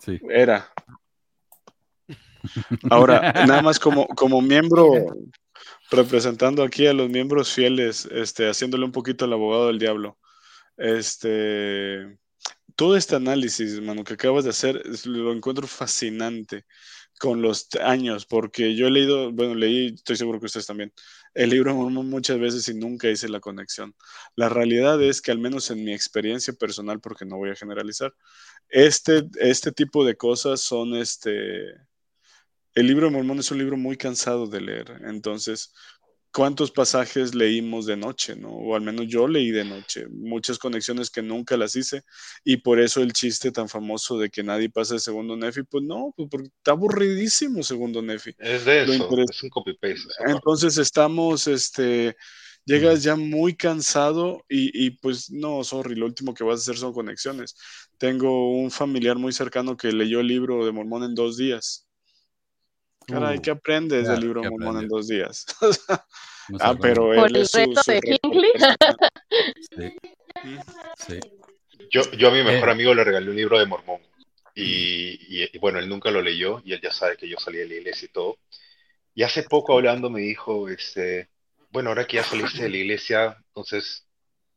[0.00, 0.18] Sí.
[0.28, 0.72] Era.
[2.90, 4.90] Ahora, nada más como, como miembro,
[5.90, 10.18] representando aquí a los miembros fieles, este, haciéndole un poquito el abogado del diablo.
[10.76, 12.18] Este,
[12.76, 16.64] todo este análisis, mano, que acabas de hacer, lo encuentro fascinante
[17.20, 20.90] con los años, porque yo he leído, bueno, leí, estoy seguro que ustedes también,
[21.34, 23.94] el libro muchas veces y nunca hice la conexión.
[24.36, 28.14] La realidad es que al menos en mi experiencia personal, porque no voy a generalizar,
[28.70, 31.66] este, este tipo de cosas son este...
[32.74, 35.74] El libro de Mormón es un libro muy cansado de leer, entonces,
[36.32, 38.50] ¿cuántos pasajes leímos de noche, no?
[38.50, 42.02] O al menos yo leí de noche, muchas conexiones que nunca las hice,
[42.44, 45.84] y por eso el chiste tan famoso de que nadie pasa de segundo Nefi, pues
[45.84, 48.34] no, pues porque está aburridísimo segundo Nefi.
[48.38, 49.94] Es de eso, es un copy-paste.
[49.94, 50.32] esa parte.
[50.32, 52.16] Entonces estamos, este,
[52.64, 56.76] llegas ya muy cansado y, y, pues no, sorry, lo último que vas a hacer
[56.76, 57.56] son conexiones.
[57.98, 61.89] Tengo un familiar muy cercano que leyó el libro de Mormón en dos días.
[63.06, 65.46] Caray, Uh, ¿qué aprendes claro, del libro ¿qué de Mormón en dos días?
[66.48, 68.00] No ah, pero Por él el es su, reto su de.
[69.70, 69.96] Sí,
[70.96, 71.20] sí.
[71.92, 72.72] Yo, yo a mi mejor Eh.
[72.72, 74.00] amigo le regalé un libro de Mormón.
[74.56, 74.64] Y,
[75.42, 77.68] y- y, bueno, él nunca lo leyó y él ya sabe que yo salí de
[77.68, 78.36] la iglesia y todo.
[79.14, 81.28] Y hace poco hablando me dijo, este,
[81.70, 84.08] bueno, ahora que ya saliste de la iglesia, entonces,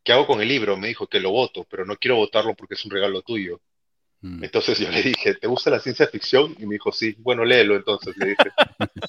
[0.03, 0.76] ¿qué hago con el libro?
[0.78, 3.61] Me dijo que lo voto, pero no quiero votarlo porque es un regalo tuyo.
[4.24, 4.41] Mm.
[4.41, 6.56] Entonces yo le dije, ¿te gusta la ciencia ficción?
[6.58, 8.52] Y me dijo, sí, bueno, léelo entonces, le dije.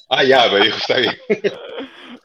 [0.09, 1.15] Ah, ya, me dijo, está bien.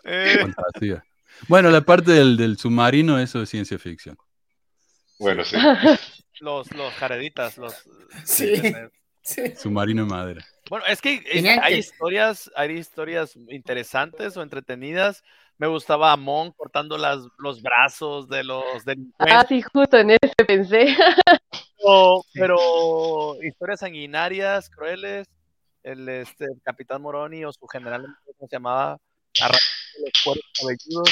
[0.04, 1.04] Eh, Fantasía.
[1.46, 4.16] Bueno, la parte del, del submarino, eso es ciencia ficción.
[5.20, 5.56] Bueno, sí.
[6.40, 7.74] los, los jareditas, los...
[8.24, 8.60] Sí.
[9.22, 9.54] Sí.
[9.56, 10.44] Submarino de madera.
[10.68, 11.22] Bueno, es que
[11.62, 15.22] hay historias, hay historias interesantes o entretenidas.
[15.58, 20.44] Me gustaba Amon cortando las, los brazos de los Ah, delincuentes, sí, justo en ese
[20.46, 20.96] pensé.
[21.82, 25.28] pero, pero historias sanguinarias, crueles.
[25.82, 28.98] El, este, el capitán Moroni o su general, ¿cómo se llamaba?
[29.40, 29.60] Arrancando
[30.04, 31.10] los cueros cabelludos,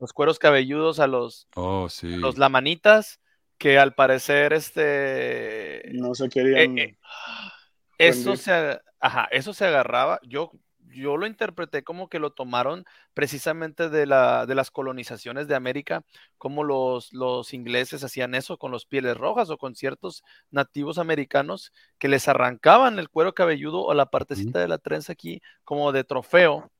[0.00, 2.08] los cueros cabelludos a los, Oh, sí.
[2.16, 3.20] los lamanitas,
[3.58, 6.78] que al parecer este No se querían.
[6.78, 6.98] eh, eh,
[7.98, 10.18] eso se, ajá, eso se agarraba.
[10.24, 10.50] Yo,
[10.94, 16.04] yo lo interpreté como que lo tomaron precisamente de, la, de las colonizaciones de América,
[16.38, 21.72] como los, los ingleses hacían eso con los pieles rojas o con ciertos nativos americanos
[21.98, 26.04] que les arrancaban el cuero cabelludo o la partecita de la trenza aquí como de
[26.04, 26.70] trofeo.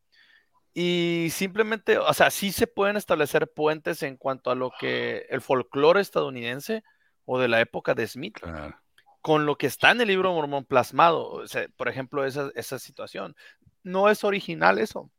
[0.74, 5.42] Y simplemente, o sea, sí se pueden establecer puentes en cuanto a lo que el
[5.42, 6.82] folclore estadounidense
[7.26, 8.81] o de la época de Smith Claro.
[9.22, 11.30] Con lo que está en el libro de Mormón plasmado.
[11.30, 13.34] O sea, por ejemplo, esa, esa situación.
[13.84, 15.10] No es original eso,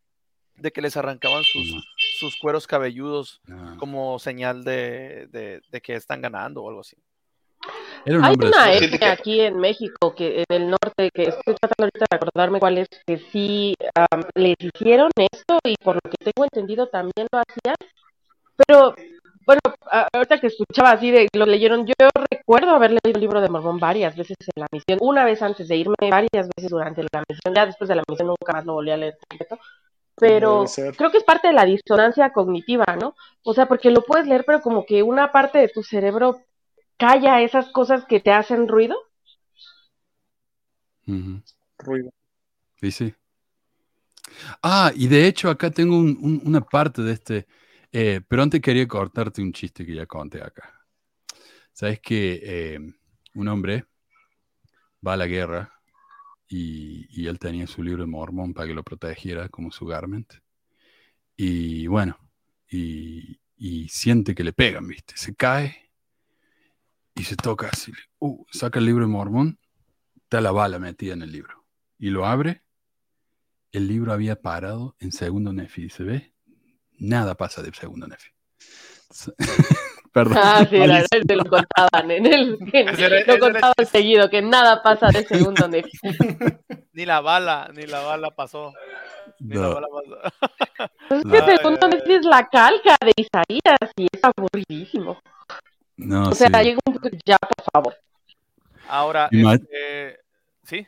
[0.55, 1.81] de que les arrancaban sus, No,
[2.19, 3.77] sus cueros cabelludos no.
[3.77, 6.97] como señal de, de- de que están ganando o algo así.
[8.05, 11.83] Era un Hay una etnia aquí en México, que en el norte, que estoy tratando
[11.85, 13.73] ahorita de acordarme cuál es, que sí
[14.11, 17.75] am, les hicieron esto y por lo que tengo entendido también lo hacían.
[18.67, 18.95] Pero
[19.45, 19.59] bueno,
[20.13, 21.93] ahorita que escuchaba así de lo leyeron, yo
[22.31, 25.67] recuerdo haber leído el libro de Mormón varias veces en la misión, una vez antes
[25.67, 28.73] de irme, varias veces durante la misión, ya después de la misión nunca más lo
[28.73, 29.59] volví a leer completo.
[30.15, 30.65] Pero
[30.95, 33.15] creo que es parte de la disonancia cognitiva, ¿no?
[33.43, 36.39] O sea, porque lo puedes leer, pero como que una parte de tu cerebro
[36.97, 38.95] calla esas cosas que te hacen ruido.
[41.79, 42.11] Ruido.
[42.79, 43.13] Sí, sí.
[44.61, 47.47] Ah, y de hecho acá tengo un- un- una parte de este,
[47.93, 50.85] eh, pero antes quería cortarte un chiste que ya conté acá.
[51.71, 52.79] Sabes que eh,
[53.35, 53.85] un hombre
[55.05, 55.73] va a la guerra
[56.47, 60.33] y, y él tenía su libro de Mormón para que lo protegiera como su garment.
[61.35, 62.17] Y bueno,
[62.73, 65.15] y, siente que le pegan, ¿viste?
[65.17, 65.91] Se cae
[67.15, 67.91] y se toca así.
[68.19, 69.59] Uh, saca el libro de Mormón,
[70.15, 71.65] está la bala metida en el libro.
[71.97, 72.63] Y lo abre,
[73.71, 75.83] el libro había parado en segundo Nefi.
[75.83, 76.32] Dice, ¿ve?
[77.03, 78.29] Nada pasa de segundo Nefi.
[80.13, 80.37] Perdón.
[80.39, 81.25] Ah, sí, era, malísimo.
[81.27, 82.57] te lo contaban en el.
[82.73, 85.97] en- lo contaban el- seguido, que nada pasa de segundo Nefi.
[86.93, 88.73] Ni la bala, ni la bala pasó.
[89.39, 90.87] Ni la No, bala pasó.
[91.09, 91.31] Es No.
[91.31, 95.19] que segundo Nefi es la calca de Isaías y es aburridísimo.
[95.97, 96.63] no, O sea, sí.
[96.63, 97.97] llega un que ya, por favor.
[98.87, 100.19] Ahora, este,
[100.63, 100.85] sí,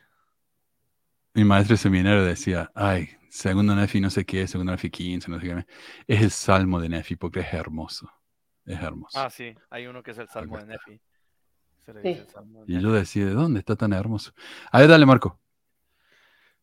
[1.34, 5.40] Mi maestro de seminario decía, ay, segundo Nefi no sé qué, segundo Nefi 15, no
[5.40, 5.66] sé qué.
[6.08, 8.10] Es el salmo de Nefi porque es hermoso.
[8.66, 9.20] Es hermoso.
[9.20, 10.66] ah, sí, hay uno que es el Salmo de.
[10.66, 11.00] Nefi.
[11.86, 12.08] Se le Sí.
[12.08, 12.84] dice el Salmo de Y Nefi.
[12.84, 14.32] yo decía, ¿de dónde está tan hermoso?
[14.72, 15.40] A ver, dale, Marco.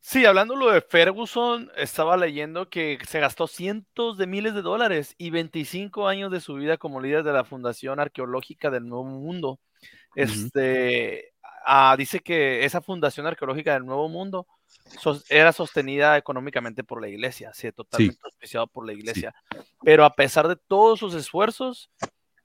[0.00, 5.14] Sí, hablando lo de Ferguson, estaba leyendo que se gastó cientos de miles de dólares
[5.16, 9.60] y 25 años de su vida como líder de la Fundación Arqueológica del Nuevo Mundo.
[10.16, 11.32] Este,
[11.64, 14.48] ah, dice que esa Fundación Arqueológica del Nuevo Mundo
[15.28, 19.34] era sostenida económicamente por la iglesia, sí, totalmente auspiciado por la iglesia.
[19.82, 21.90] Pero a pesar de todos sus esfuerzos,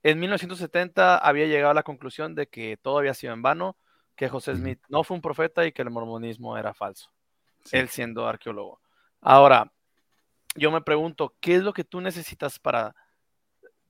[0.02, 3.76] en 1970 había llegado a la conclusión de que todo había sido en vano,
[4.16, 4.56] que José.
[4.56, 7.10] Smith no fue un profeta y que el mormonismo era falso
[7.64, 7.76] Sí.
[7.76, 8.80] él siendo arqueólogo.
[9.20, 9.72] Ahora,
[10.54, 12.94] yo me pregunto, ¿qué es lo que tú necesitas para...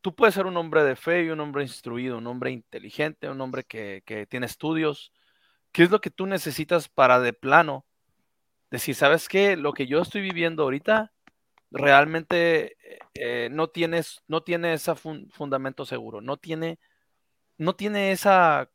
[0.00, 3.40] Tú puedes ser un hombre de fe y un hombre instruido, un hombre inteligente, un
[3.40, 5.12] hombre que, que tiene estudios.
[5.72, 7.84] ¿Qué es lo que tú necesitas para de plano
[8.70, 9.56] decir, sabes qué?
[9.56, 11.12] Lo que yo estoy viviendo ahorita
[11.70, 12.76] realmente
[13.14, 16.78] eh, no, tienes, no tiene ese fun- fundamento seguro, no tiene,
[17.58, 18.70] no tiene esa,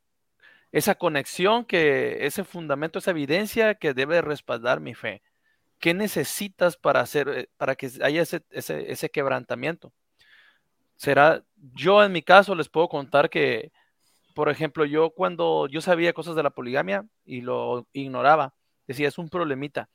[0.72, 5.22] esa conexión, que, ese fundamento, esa evidencia que debe respaldar mi fe.
[5.80, 9.92] ¿Qué necesitas para hacer, eh, para que haya ese, ese, ese quebrantamiento?
[10.96, 11.44] Será,
[11.74, 13.72] yo en mi caso les puedo contar que,
[14.34, 18.54] por ejemplo, yo cuando yo sabía cosas de la poligamia y lo ignoraba,
[18.86, 19.88] decía, es un problemita.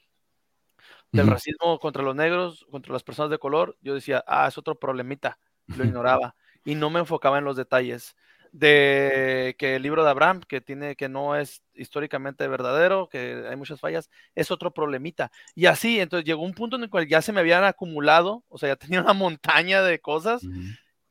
[1.11, 4.75] Del racismo contra los negros, contra las personas de color, yo decía, ah, es otro
[4.75, 5.39] problemita.
[5.67, 8.15] Lo ignoraba y no me enfocaba en los detalles
[8.51, 13.55] de que el libro de Abraham, que tiene que no es históricamente verdadero, que hay
[13.55, 15.31] muchas fallas, es otro problemita.
[15.55, 18.57] Y así, entonces llegó un punto en el cual ya se me habían acumulado, o
[18.57, 20.41] sea, ya tenía una montaña de cosas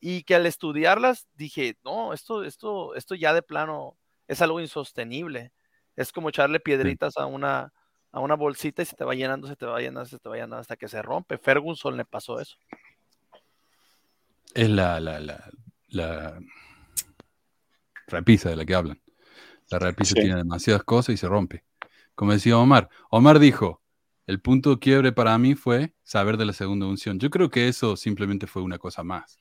[0.01, 3.97] y que al estudiarlas dije, no, esto, esto, esto ya de plano
[4.27, 5.53] es algo insostenible.
[5.99, 7.73] Es como echarle piedritas a una,
[8.13, 10.37] a una bolsita y se te va llenando, se te va llenando, se te va
[10.37, 11.39] llenando hasta que se rompe.
[11.39, 12.57] Ferguson le pasó eso.
[14.55, 15.51] Es la, la, la,
[15.89, 16.39] la
[18.07, 19.01] repisa de la que hablan.
[19.71, 20.21] La repisa Sí.
[20.23, 21.65] tiene demasiadas cosas y se rompe.
[22.15, 23.83] Como decía Omar, Omar dijo,
[24.29, 27.19] el punto de quiebre para mí fue saber de la segunda unción.
[27.19, 29.41] Yo creo que eso simplemente fue una cosa más.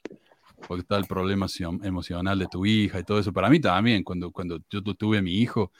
[0.68, 3.32] Porque está el problema emo- emocional de tu hija y todo eso.
[3.32, 5.72] Para mí también, cuando, cuando yo tu- tuve a mi hijo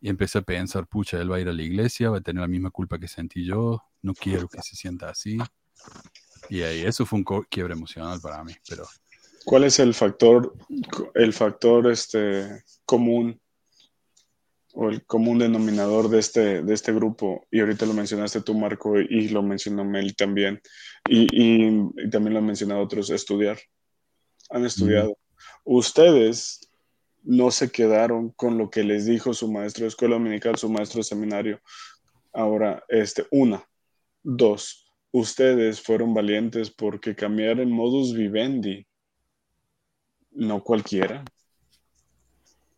[0.00, 2.40] y empecé a pensar, pucha, él va a ir a la iglesia, va a tener
[2.42, 5.38] la misma culpa que sentí yo, no quiero que se sienta así.
[6.48, 8.52] Y ahí, eso fue un quiebre emocional para mí.
[8.68, 8.84] Pero
[9.44, 10.54] ¿Cuál es el factor,
[11.14, 13.40] el factor este, común
[14.74, 17.46] o el común denominador de este, de este grupo?
[17.50, 20.60] Y ahorita lo mencionaste tú, Marco, y lo mencionó Mel también.
[21.08, 23.58] Y, y- y también lo han mencionado otros, estudiar.
[24.50, 25.16] Han estudiado.
[25.64, 26.68] Ustedes
[27.26, 30.98] no se quedaron con lo que les dijo su maestro de escuela dominical, su maestro
[30.98, 31.60] de seminario.
[32.32, 33.64] Ahora, este, una.
[34.22, 38.86] Dos, ustedes fueron valientes porque cambiar en modus vivendi
[40.30, 41.24] no cualquiera.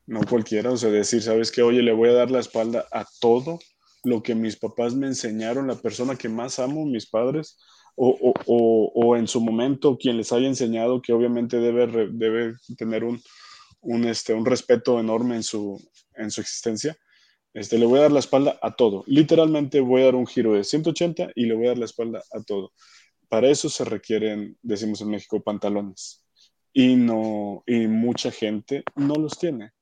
[0.07, 1.62] No cualquiera, o sea, decir, ¿sabes qué?
[1.62, 3.59] Oye, le voy a dar la espalda a todo
[4.05, 7.59] lo que mis papás me enseñaron, la persona que más amo, mis padres,
[7.97, 12.55] o, o- o- o en su momento quien les haya enseñado que obviamente debe, debe
[12.79, 13.20] tener un,
[13.81, 15.81] un, este, un respeto enorme en su,
[16.15, 16.97] en su existencia.
[17.55, 19.05] Este, le voy a dar la espalda a todo.
[19.07, 22.23] Literalmente voy a dar un giro de 180 y le voy a dar la espalda
[22.33, 22.73] a todo.
[23.29, 26.25] Para eso se requieren, decimos en México, pantalones
[26.73, 29.73] y no y mucha gente no los tiene.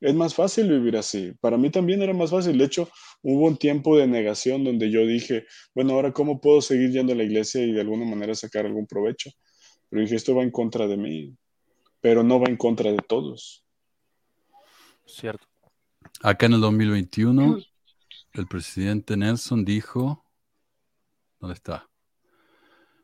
[0.00, 1.32] Es más fácil vivir así.
[1.40, 2.58] Para mí también era más fácil.
[2.58, 2.88] De hecho,
[3.22, 7.16] hubo un tiempo de negación donde yo dije, bueno, ahora cómo puedo seguir yendo a
[7.16, 9.30] la iglesia y de alguna manera sacar algún provecho.
[9.88, 11.34] Pero dije, esto va en contra de mí,
[12.06, 13.64] pero no va en contra de todos.
[15.06, 15.44] Cierto.
[16.22, 17.58] acá en el 2021,
[18.32, 20.24] el presidente Nelson dijo
[21.40, 21.90] ¿Dónde está?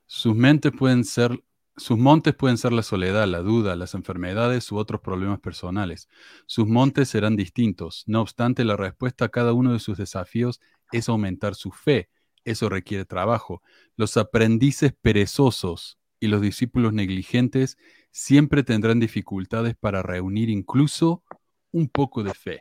[0.06, 1.42] Sus mentes pueden ser,
[1.76, 6.08] sus montes pueden ser la soledad, la duda, las enfermedades u otros problemas personales.
[6.46, 8.04] Sus montes serán distintos.
[8.06, 10.60] No obstante, la respuesta a cada uno de sus desafíos
[10.92, 12.08] es aumentar su fe.
[12.44, 13.62] Eso requiere trabajo.
[13.96, 17.76] Los aprendices perezosos y los discípulos negligentes
[18.12, 21.24] siempre tendrán dificultades para reunir incluso
[21.72, 22.60] un poco de fe.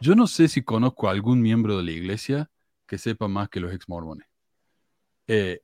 [0.00, 2.50] Yo no sé si conozco a algún miembro de la iglesia
[2.86, 4.28] que sepa más que los ex mormones.
[5.26, 5.62] Eh,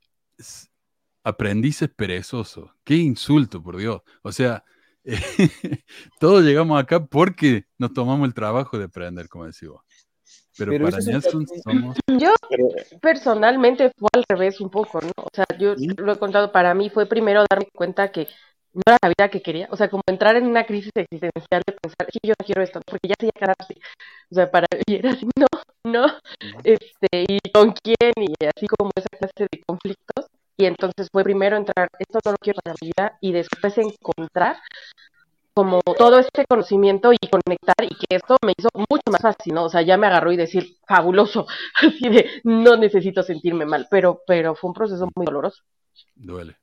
[1.23, 2.71] aprendices perezosos.
[2.83, 4.01] Qué insulto, por Dios.
[4.23, 4.65] O sea,
[6.21, 9.83] todos llegamos acá porque nos tomamos el trabajo de aprender, como decimos.
[10.57, 11.99] Pero, para Nelson somos...
[12.19, 12.33] Yo
[13.03, 15.11] personalmente fue al revés un poco, ¿no?
[15.17, 18.27] O sea, yo lo he contado, para mí fue primero darme cuenta que
[18.77, 21.73] no era la vida que quería, o sea, como entrar en una crisis existencial de
[21.73, 23.57] pensar, que yo no quiero esto, porque ya se iba a
[24.31, 25.47] O sea, para mí era así, no,
[25.85, 26.07] no,
[26.63, 30.27] este, y con quién, y así como esa clase de conflictos.
[30.59, 34.57] Y entonces fue primero entrar, esto no lo quiero para la vida, y después encontrar
[35.55, 39.65] como todo este conocimiento y conectar y que esto me hizo mucho más fácil, ¿no?
[39.65, 44.21] O sea, ya me agarró y decir, fabuloso, así de, no necesito sentirme mal, pero,
[44.27, 45.63] pero fue un proceso muy doloroso.
[46.15, 46.57] Duele.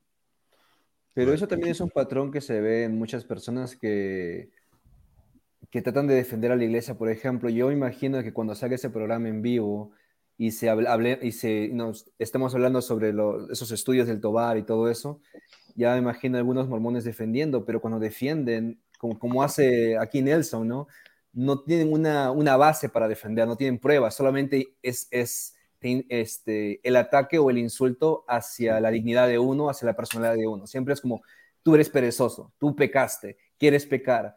[1.14, 4.50] Pero eso también es un patrón que se ve en muchas personas que,
[5.70, 6.98] que tratan de defender a la iglesia.
[6.98, 9.92] Por ejemplo, yo imagino que cuando salga ese programa en vivo
[10.36, 13.14] y se hable, y se nos estamos hablando sobre
[13.50, 15.20] esos estudios del Tobar y todo eso,
[15.76, 20.86] ya imagino algunos mormones defendiendo, pero cuando defienden como, hace aquí Nelson, ¿no?
[21.32, 25.56] No tienen una, una, base para defender, no tienen pruebas, solamente es, es
[26.08, 30.46] este, el ataque o el insulto hacia la dignidad de uno, hacia la personalidad de
[30.46, 30.66] uno.
[30.66, 31.22] Siempre es como,
[31.62, 34.34] tú eres perezoso, tú pecaste, quieres pecar.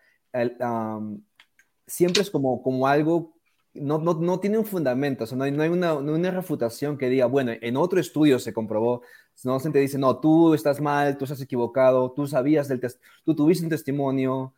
[1.86, 3.36] siempre es como, como algo,
[3.74, 6.98] no, no, no tiene un fundamento, o sea, no hay, no hay una, una, refutación
[6.98, 9.03] que diga, bueno, en otro estudio se comprobó,
[9.44, 12.82] no se te dice, no, tú estás mal, tú estás equivocado, tú sabías del
[13.24, 14.56] tú tuviste un testimonio,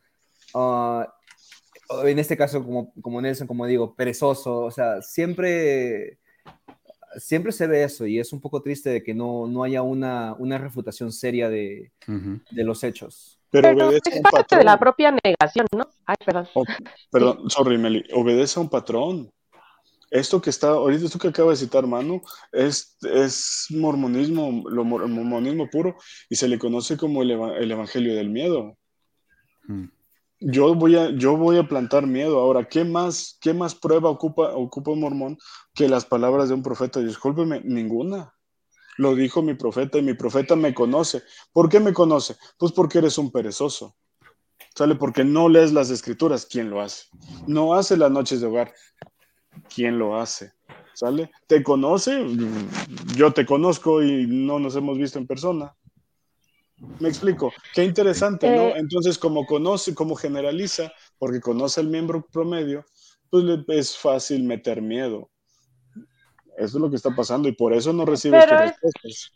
[0.54, 1.14] Ah,
[2.04, 6.18] en este caso, como, como Nelson, como digo, perezoso, o sea, siempre,
[7.16, 10.34] siempre se ve eso y es un poco triste de que no, no haya una,
[10.38, 13.38] una refutación seria de, de los hechos.
[13.50, 15.88] Pero, obedece es parte de la propia negación, ¿no?
[16.06, 16.48] Ay, perdón.
[16.54, 16.64] Oh,
[17.10, 19.30] perdón, sorry, Meli, obedece a un patrón.
[20.08, 22.20] Esto que está, ahorita esto que acaba de citar Manu,
[22.52, 25.96] es, es mormonismo, lo, mormonismo puro,
[26.28, 28.76] y se le conoce como el, el evangelio del miedo.
[29.66, 29.86] Mm
[30.40, 32.40] yo voy a, yo voy a plantar miedo.
[32.40, 35.38] Ahora, ¿qué más, qué más prueba ocupa, ocupa un mormón
[35.74, 37.00] que las palabras de un profeta?
[37.00, 38.34] Discúlpeme, ninguna.
[38.96, 41.22] Lo dijo mi profeta y mi profeta me conoce.
[41.52, 42.36] ¿Por qué me conoce?
[42.58, 43.96] Pues porque eres un perezoso.
[44.74, 44.94] ¿Sale?
[44.94, 46.46] Porque no lees las escrituras.
[46.46, 47.06] ¿Quién lo hace?
[47.46, 48.72] No hace las noches de hogar.
[49.74, 50.52] ¿Quién lo hace?
[50.94, 51.30] ¿Sale?
[51.46, 52.24] ¿Te conoce?
[53.16, 55.74] Yo te conozco y no nos hemos visto en persona.
[56.98, 57.52] Me explico.
[57.74, 58.68] Qué interesante, ¿no?
[58.68, 62.84] Eh, Entonces, como conoce, como generaliza, porque conoce el miembro promedio,
[63.30, 65.30] pues es fácil meter miedo.
[66.56, 69.32] Eso es lo que está pasando y por eso no recibes tus respuestas.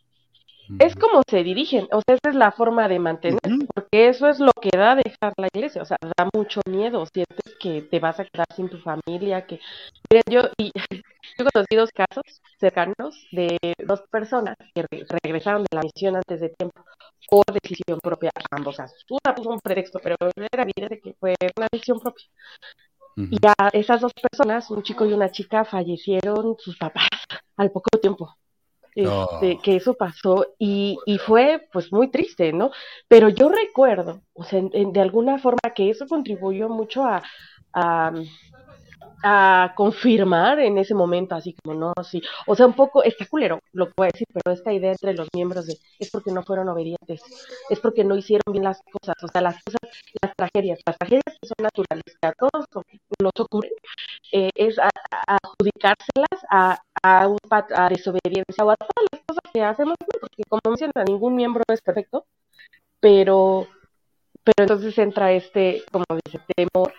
[0.78, 3.40] Es como se dirigen, o sea, esa es la forma de mantener,
[3.74, 7.54] porque eso es lo que da dejar la iglesia, o sea, da mucho miedo, sientes
[7.60, 9.60] que te vas a quedar sin tu familia, que
[10.10, 10.72] miren, yo y
[11.38, 12.24] yo conocí dos casos
[12.58, 14.86] cercanos de dos personas que
[15.22, 16.84] regresaron de la misión antes de tiempo
[17.28, 19.04] por decisión propia, ambos casos.
[19.10, 22.26] Una puso un pretexto, pero era evidente que fue una decisión propia.
[23.16, 27.08] Y a esas dos personas, un chico y una chica, fallecieron sus papás
[27.56, 28.34] al poco tiempo.
[28.94, 32.70] Este, que eso pasó y, y, fue pues muy triste, ¿no?
[33.08, 37.22] Pero yo recuerdo, o sea, de alguna forma que eso contribuyó mucho a,
[37.72, 38.12] a,
[39.22, 43.60] a confirmar en ese momento, así como no, sí, o sea, un poco, está culero
[43.72, 46.42] lo que voy a decir, pero esta idea entre los miembros de es porque no
[46.42, 47.22] fueron obedientes,
[47.70, 49.80] es porque no hicieron bien las cosas, o sea, las cosas,
[50.22, 52.66] las tragedias, las tragedias que son naturales, que a todos
[53.22, 53.72] nos ocurren,
[54.32, 54.76] eh, es
[55.26, 57.28] adjudicárselas a, a,
[57.76, 61.80] a desobediencia o a todas las cosas que hacemos, porque como menciona, ningún miembro es
[61.80, 62.26] perfecto,
[63.00, 63.66] pero,
[64.44, 66.92] pero entonces entra este, como dice, temor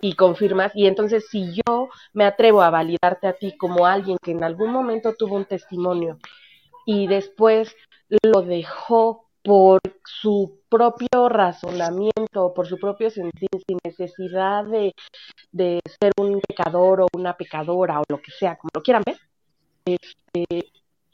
[0.00, 0.72] y confirmas.
[0.74, 4.70] Y entonces si yo me atrevo a validarte a ti como alguien que en algún
[4.72, 6.18] momento tuvo un testimonio
[6.86, 7.74] y después
[8.24, 14.92] lo dejó por su propio razonamiento, por su propio sentir, sin necesidad de,
[15.52, 19.16] de ser un pecador o una pecadora o lo que sea, como lo quieran ver,
[19.84, 20.70] este,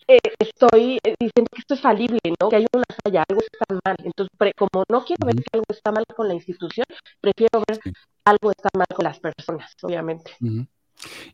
[0.09, 2.49] eh, estoy diciendo que esto es falible, ¿no?
[2.49, 3.97] Que hay una falla, algo está mal.
[4.05, 6.87] Entonces, como no quiero ver que algo está mal con la institución,
[7.21, 7.79] prefiero ver
[8.25, 10.33] algo está mal con las personas, obviamente.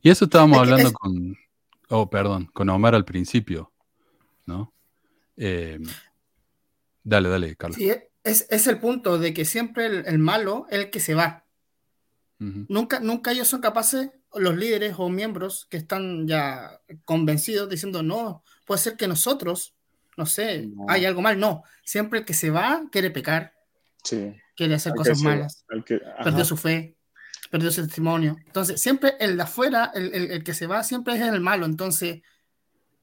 [0.02, 1.36] Y eso estábamos hablando con,
[1.88, 3.72] oh, perdón, con Omar al principio.
[4.46, 4.72] ¿no?
[5.36, 5.78] Eh,
[7.02, 7.76] dale, dale, Carlos.
[7.76, 7.90] Sí,
[8.24, 11.44] es, es el punto de que siempre el, el malo es el que se va.
[12.40, 18.44] Nunca, nunca ellos son capaces, los líderes o miembros que están ya convencidos diciendo, no,
[18.64, 19.74] puede ser que nosotros,
[20.16, 20.86] no sé, No.
[20.88, 21.40] hay algo mal.
[21.40, 23.54] No, siempre el que se va quiere pecar,
[24.04, 24.34] Sí.
[24.58, 26.96] Quiere hacer Al cosas malas, al que- perdió su fe,
[27.50, 28.36] perdió su testimonio.
[28.44, 31.64] Entonces, siempre el de afuera, el, el- el que se va, siempre es el malo.
[31.64, 32.22] Entonces,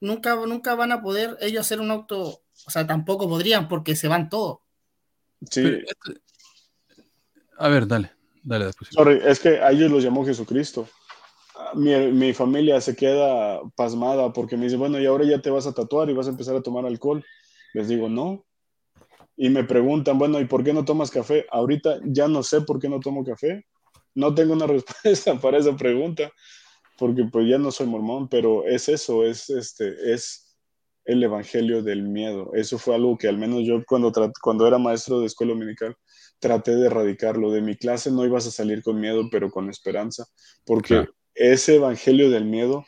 [0.01, 4.09] nunca, nunca van a poder ellos hacer un auto, o sea, tampoco podrían porque se
[4.09, 4.59] van todos.
[5.49, 6.21] Sí, Pero esto-
[7.57, 8.11] A ver, dale,
[8.43, 8.89] dale después.
[8.91, 10.87] sorry, es que a ellos los llamó Jesucristo.
[11.73, 15.65] Mi, mi familia se queda pasmada porque me dice, bueno, y ahora ya te vas
[15.65, 17.23] a tatuar y vas a empezar a tomar alcohol.
[17.73, 18.44] Les digo, no.
[19.37, 21.45] Y me preguntan, bueno, ¿y por qué no tomas café?
[21.51, 23.65] Ahorita ya no sé por qué no tomo café.
[24.13, 26.31] No tengo una respuesta para esa pregunta,
[26.97, 30.57] porque pues ya no soy mormón, pero es eso, es este, es
[31.05, 32.51] el evangelio del miedo.
[32.53, 35.95] Eso fue algo que al menos yo cuando, cuando era maestro de escuela dominical
[36.39, 37.51] traté de erradicarlo.
[37.51, 40.25] De mi clase no ibas a salir con miedo, pero con esperanza,
[40.65, 41.13] porque Claro.
[41.35, 42.85] ese evangelio del miedo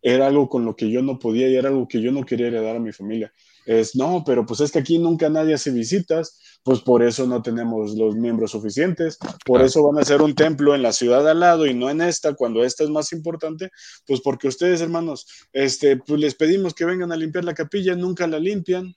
[0.00, 2.46] era algo con lo que yo no podía y era algo que yo no quería
[2.46, 3.32] heredar a mi familia.
[3.68, 7.42] Es, no, pero pues es que aquí nunca nadie hace visitas, pues por eso no
[7.42, 11.40] tenemos los miembros suficientes, por eso van a hacer un templo en la ciudad al
[11.40, 13.70] lado y no en esta, cuando esta es más importante,
[14.06, 18.26] pues porque ustedes, hermanos, este, pues les pedimos que vengan a limpiar la capilla, nunca
[18.26, 18.94] la limpian.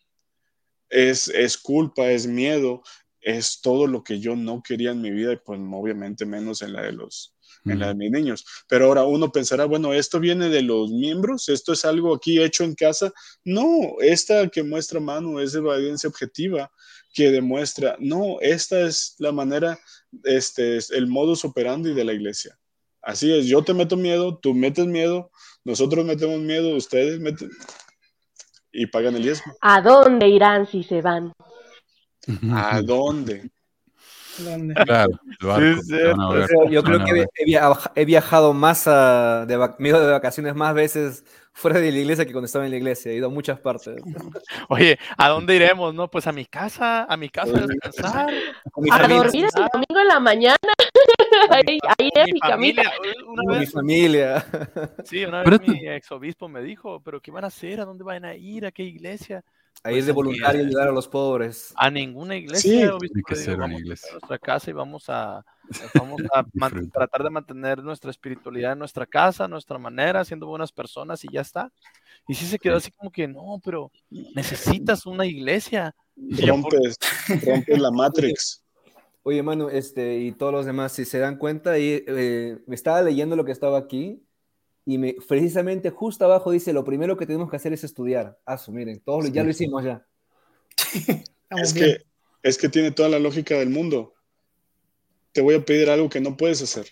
[0.88, 2.81] Es, es culpa, es miedo,
[3.22, 6.73] es todo lo que yo no quería en mi vida y pues obviamente menos en
[6.73, 7.35] la de los
[7.65, 8.45] en la de mis niños.
[8.68, 12.64] Pero ahora uno pensará, bueno, esto viene de los miembros, esto es algo aquí hecho
[12.64, 13.14] en casa.
[13.43, 16.72] No, esta que muestra Manu es evidencia objetiva
[17.14, 19.77] que demuestra, no, esta es la manera,
[20.23, 22.57] este es el modus operandi de la iglesia.
[23.02, 25.31] Así es, yo te meto miedo, tú metes miedo,
[25.64, 27.49] nosotros metemos miedo, ustedes meten
[28.72, 29.53] y pagan el diezmo.
[29.61, 31.34] ¿A dónde irán si se van?
[32.52, 33.52] ¿A dónde?
[34.38, 34.73] ¿Dónde?
[34.76, 38.53] Claro, el barco, Sí, a ver, Yo, yo creo a que he, via- he viajado
[38.53, 42.26] más a, de, vac- me he ido de vacaciones más veces fuera de la iglesia
[42.26, 43.11] que cuando estaba en la iglesia.
[43.11, 44.02] He ido a muchas partes.
[44.69, 45.93] Oye, ¿a dónde iremos?
[45.93, 48.30] No, pues a mi casa, a mi casa a descansar.
[48.34, 49.07] A familia.
[49.18, 50.57] dormir el domingo en la mañana.
[51.49, 52.91] ahí, ahí es mi familia.
[53.27, 54.45] Una Con mi vez, familia.
[55.03, 57.81] sí, una Pero vez mi exobispo me dijo, ¿pero qué van a hacer?
[57.81, 58.65] ¿A dónde van a ir?
[58.65, 59.43] ¿A qué iglesia?
[59.84, 61.73] A ir Pues de aquí, voluntario a ayudar a los pobres.
[61.76, 62.72] A ninguna iglesia.
[62.72, 64.10] Sí, obispo, tiene que ser una iglesia.
[64.10, 65.43] a nuestra casa y vamos a,
[65.95, 66.43] vamos a
[66.93, 71.41] tratar de mantener nuestra espiritualidad en nuestra casa, nuestra manera, siendo buenas personas y ya
[71.41, 71.72] está.
[72.27, 73.91] Y sí se quedó así como que, no, pero
[74.35, 75.95] necesitas una iglesia.
[76.15, 76.98] Y yo, ¿por Rompes,
[77.45, 78.64] rompes la Matrix.
[79.23, 83.02] Oye, Manu, este, y todos los demás, si se dan cuenta, y, eh, me estaba
[83.02, 84.22] leyendo lo que estaba aquí
[84.86, 88.40] y me, precisamente justo abajo dice, lo primero que tenemos que hacer es estudiar.
[88.45, 90.06] Ah, miren, todos ya lo hicimos ya.
[91.52, 91.98] Es bien.
[91.98, 92.06] que,
[92.44, 94.14] es que tiene toda la lógica del mundo.
[95.34, 96.88] Te voy a pedir algo que no puedes hacer.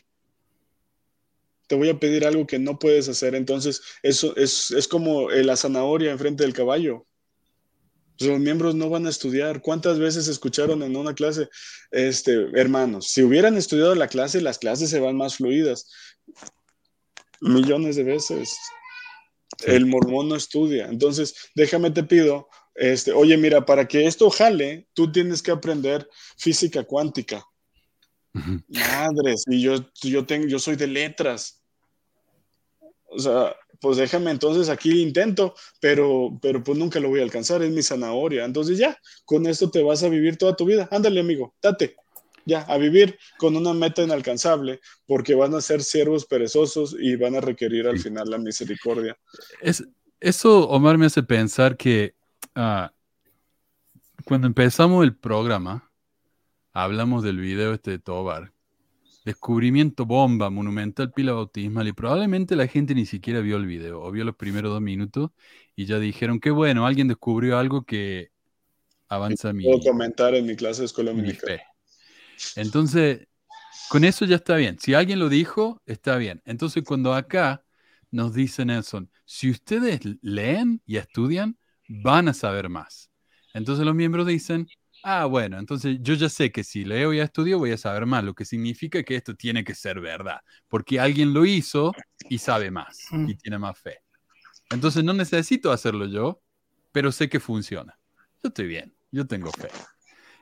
[1.67, 3.35] Te voy a pedir algo que no puedes hacer.
[3.35, 7.07] Entonces, eso es, es como eh, la zanahoria enfrente del caballo.
[8.19, 9.61] Los miembros no van a estudiar.
[9.61, 11.47] ¿Cuántas veces escucharon en una clase,
[11.91, 15.89] este, hermanos, si hubieran estudiado la clase, las clases se van más fluidas?
[17.41, 18.57] Millones de veces.
[19.65, 20.87] El mormón no estudia.
[20.87, 26.07] Entonces, déjame te pido, este, oye, mira, para que esto jale, tú tienes que aprender
[26.37, 27.43] física cuántica.
[28.67, 31.61] Madres, y yo, yo, tengo, yo soy de letras.
[33.11, 37.61] O sea, pues déjame entonces aquí intento, pero, pero pues nunca lo voy a alcanzar,
[37.63, 38.45] es mi zanahoria.
[38.45, 40.87] Entonces ya, con esto te vas a vivir toda tu vida.
[40.91, 41.95] Ándale, amigo, date.
[42.49, 47.35] Ya, a vivir con una meta inalcanzable, porque van a ser siervos perezosos y van
[47.35, 49.15] a requerir al final la misericordia.
[49.61, 49.83] Es,
[50.19, 52.15] eso, Omar, me hace pensar que
[52.55, 52.91] ah,
[54.25, 55.91] cuando empezamos el programa,
[56.73, 58.51] hablamos del video este de Tobar.
[59.25, 64.11] Descubrimiento bomba, monumental pila bautismal, y probablemente la gente ni siquiera vio el video, o
[64.11, 65.29] vio los primeros dos minutos,
[65.75, 68.31] y ya dijeron que bueno, alguien descubrió algo que
[69.07, 71.61] avanza mi, Puedo comentar en mi clase de escuela dominical.
[72.55, 73.27] Entonces,
[73.89, 74.77] con eso ya está bien.
[74.79, 76.41] Si alguien lo dijo, está bien.
[76.45, 77.63] Entonces, cuando acá
[78.11, 81.57] nos dice Nelson, si ustedes leen y estudian,
[81.87, 83.09] van a saber más.
[83.53, 84.67] Entonces los miembros dicen,
[85.03, 88.23] ah, bueno, entonces yo ya sé que si leo y estudio voy a saber más,
[88.23, 91.93] lo que significa que esto tiene que ser verdad, porque alguien lo hizo
[92.29, 93.99] y sabe más y tiene más fe.
[94.69, 96.41] Entonces no necesito hacerlo yo,
[96.91, 97.97] pero sé que funciona.
[98.43, 99.69] Yo estoy bien, yo tengo fe.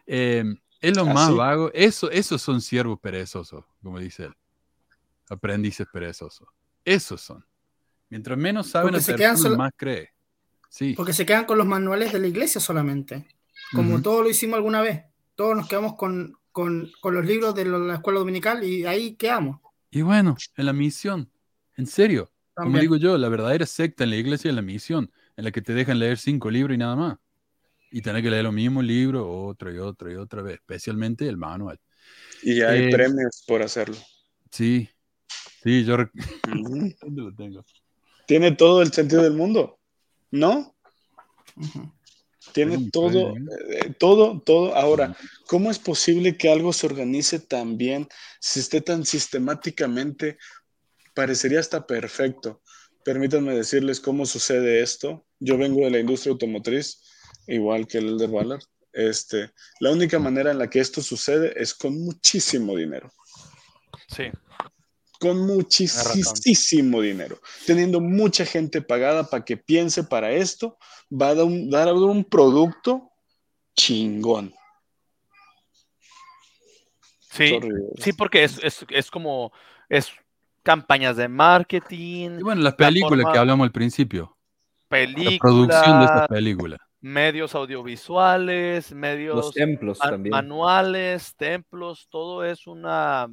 [0.06, 0.44] Eh,
[0.82, 1.36] es lo ¿Ah, más sí?
[1.36, 1.72] vago.
[1.74, 4.34] Eso, esos son siervos perezosos, como dice él.
[5.30, 6.48] Aprendices perezosos.
[6.86, 7.46] Esos son.
[8.10, 10.10] Mientras menos saben Porque se quedan personal, solo- más cree.
[10.70, 10.94] Sí.
[10.96, 13.28] Porque se quedan con los manuales de la iglesia solamente.
[13.74, 14.02] Como Ujú.
[14.04, 15.04] todos lo hicimos alguna vez.
[15.36, 19.60] Todos nos quedamos con, con- con los libros de la escuela dominical y ahí quedamos.
[19.92, 21.30] Y bueno, en la misión,
[21.76, 25.44] en serio, como digo yo, la verdadera secta en la iglesia es la misión, en
[25.46, 27.18] la que te dejan leer cinco libros y nada más.
[27.92, 31.38] Y tener que leer lo mismo libro otra y otra y otra vez, especialmente el
[31.38, 31.80] manual.
[32.44, 33.96] Y hay Eh, premios por hacerlo.
[34.52, 34.90] Sí,
[35.64, 35.98] sí, yo...
[35.98, 36.12] rec-.
[37.02, 37.66] ¿Dónde lo tengo?
[38.26, 39.80] Tiene todo el sentido del mundo,
[40.32, 40.76] ¿no?
[42.54, 44.76] Tiene todo, eh, todo, todo.
[44.76, 45.16] Ahora,
[45.48, 48.08] ¿cómo es posible que algo se organice tan bien,
[48.40, 50.38] si esté tan sistemáticamente?
[51.14, 52.62] Parecería hasta perfecto.
[53.04, 55.26] Permítanme decirles cómo sucede esto.
[55.40, 57.02] Yo vengo de la industria automotriz,
[57.48, 58.64] igual que el Elder Ballard.
[58.94, 63.12] Este, la única manera en la que esto sucede es con muchísimo dinero.
[64.10, 64.24] Sí.
[65.20, 70.78] con muchísimo dinero, teniendo mucha gente pagada para que piense para esto,
[71.12, 73.12] va a dar un, dar un producto
[73.76, 74.54] chingón.
[77.32, 77.70] Sí, Sorry.
[78.00, 79.52] sí, porque es, es, es como,
[79.90, 80.12] es
[80.64, 84.38] campañas de marketing, Y bueno, las La películas forma- que hablamos al principio,
[84.84, 86.80] la películas, producción de estas películas.
[87.02, 90.32] Medios audiovisuales, medios Los templos también.
[90.32, 93.28] manuales, templos, todo es una,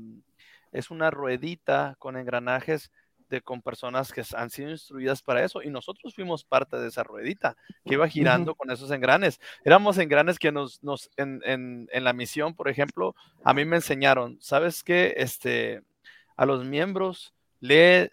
[0.72, 2.90] es una ruedita con engranajes
[3.30, 7.02] de, con personas que han sido instruidas para eso y nosotros fuimos parte de esa
[7.02, 9.40] ruedita que iba girando con esos engranes.
[9.64, 13.76] Éramos engranes que nos, nos en, en- en la misión, por ejemplo, a mí me
[13.76, 15.14] enseñaron, ¿sabes qué?
[15.16, 15.82] Este,
[16.36, 18.10] a los miembros lee,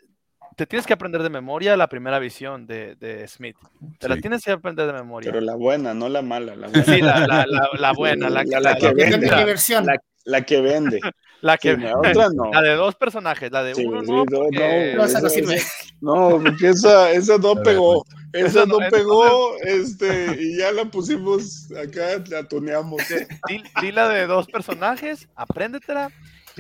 [0.56, 3.56] te tienes que aprender de memoria la primera visión de, de Smith.
[4.00, 5.32] Te la tienes que aprender de memoria.
[5.32, 6.56] Pero la buena, no la mala.
[6.56, 6.84] La, buena.
[6.84, 9.28] Sí, la, la- la- la buena, la, La- que- la que vende.
[9.28, 9.96] La,
[10.26, 11.00] la que vende.
[11.42, 12.52] la que- Sí, la otra no.
[12.54, 15.28] la de dos personajes, la de Sí, uno sí, no, no, porque- No, esa no
[15.28, 15.62] esa- sirve.
[16.02, 18.06] No, porque esa, esa no pegó.
[18.34, 23.02] Esa Esa no- pegó, este, y ya la pusimos acá, la tuneamos.
[23.50, 26.10] di, di la de dos personajes, apréndetela,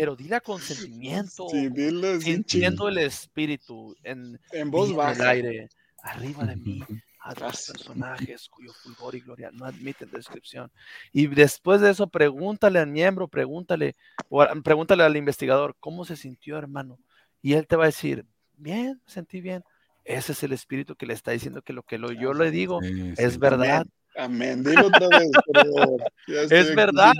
[0.02, 4.98] pero dila con sentimiento, Sí, dile así, sintiendo el espíritu en, en voz en el
[4.98, 5.30] baja.
[5.30, 5.70] aire,
[6.02, 6.82] arriba de mí,
[7.20, 7.78] a dos Gracias.
[7.78, 10.72] personajes cuyo fulgor y gloria no admiten descripción.
[11.14, 13.96] Y después de eso, pregúntale al miembro, pregúntale,
[14.28, 16.98] o pregúntale al investigador, ¿cómo se sintió, hermano?
[17.44, 18.26] Y él te va a decir,
[18.58, 19.64] bien, sentí bien.
[20.04, 22.82] Ese es el espíritu que le está diciendo que lo que lo, yo le digo
[22.82, 23.86] Sí, es verdad.
[24.16, 24.64] Amén.
[24.64, 27.14] Dilo otra vez, por aquí verdad.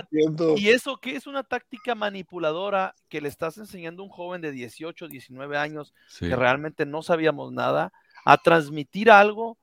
[0.58, 4.52] ¿Y eso qué es una táctica manipuladora que le estás enseñando a un joven de
[4.52, 6.28] 18, 19 años Sí.
[6.28, 7.94] que realmente no sabíamos nada,
[8.26, 9.58] a transmitir algo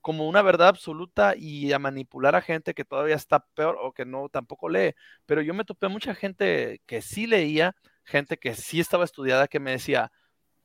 [0.00, 4.04] como una verdad absoluta y a manipular a gente que todavía está peor o que
[4.04, 4.94] no tampoco lee?
[5.24, 7.74] Pero yo me topé mucha gente que sí leía,
[8.04, 10.12] gente que sí estaba estudiada, que me decía,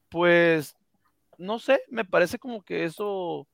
[0.09, 0.75] pues,
[1.37, 3.47] no sé, me parece como que eso,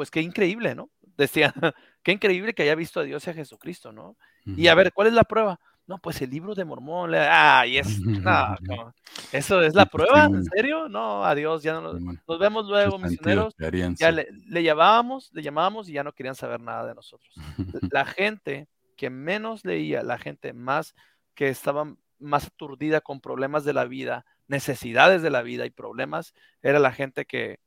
[0.00, 0.88] pues qué increíble, ¿no?
[1.18, 1.52] Decía,
[2.02, 4.16] qué increíble que haya visto a Dios y a Jesucristo, ¿no?
[4.46, 5.60] Y a ver, ¿cuál es la prueba?
[5.86, 7.10] No, pues el libro de Mormón.
[7.10, 7.86] le- Ah, y es.
[8.24, 8.94] No, no.
[9.30, 10.24] ¿Eso es la prueba?
[10.38, 10.88] ¿En serio?
[10.88, 12.00] No, adiós, ya no nos,
[12.38, 13.54] vemos luego, misioneros.
[13.96, 17.30] Ya le, le llamábamos, le llamábamos y ya no querían saber nada de nosotros.
[17.92, 20.94] La gente que menos leía, la gente más
[21.34, 26.32] que estaba más aturdida con problemas de la vida, necesidades de la vida y problemas,
[26.62, 27.58] era la gente que,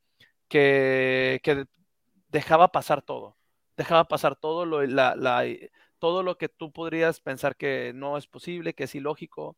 [0.48, 1.66] que, que
[2.34, 3.38] dejaba pasar todo.
[3.78, 5.46] Dejaba pasar todo lo, la, la-
[6.00, 9.56] todo lo que tú podrías pensar que no es posible, que es ilógico.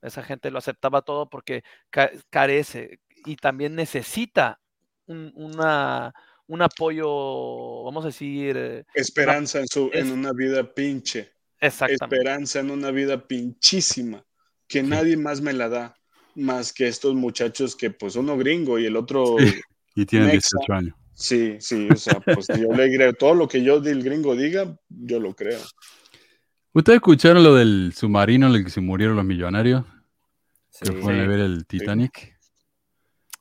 [0.00, 4.60] Esa gente lo aceptaba todo porque ca- carece y también necesita
[5.06, 6.14] un, una,
[6.46, 11.32] un apoyo, vamos a decir, eh, Esperanza en, su, Es- en una vida pinche.
[11.60, 12.16] exactamente.
[12.16, 14.24] Esperanza en una vida pinchísima.
[14.68, 15.96] Que nadie más me la da.
[16.36, 19.36] Más que estos muchachos que, pues, uno gringo y el otro.
[19.38, 19.60] Sí.
[19.94, 20.58] Y tienen Mexa.
[20.58, 20.96] 18 años.
[21.14, 23.12] Sí, sí, o sea, pues yo le creo.
[23.14, 25.60] Todo lo que yo del gringo diga, yo lo creo.
[26.72, 29.84] ¿Ustedes escucharon lo del submarino en el que se murieron los millonarios?
[30.70, 30.90] Sí.
[30.90, 32.36] Que fueron a ver el Titanic.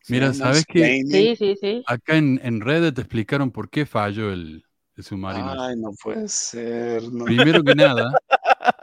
[0.07, 1.01] Mira, ¿sabes qué?
[1.09, 1.83] Sí, sí, sí.
[1.87, 4.63] Acá en, en Reddit te explicaron por qué falló el,
[4.95, 5.59] el submarino.
[5.59, 7.03] Ay, no puede ser.
[7.11, 7.25] No.
[7.25, 8.11] Primero que nada,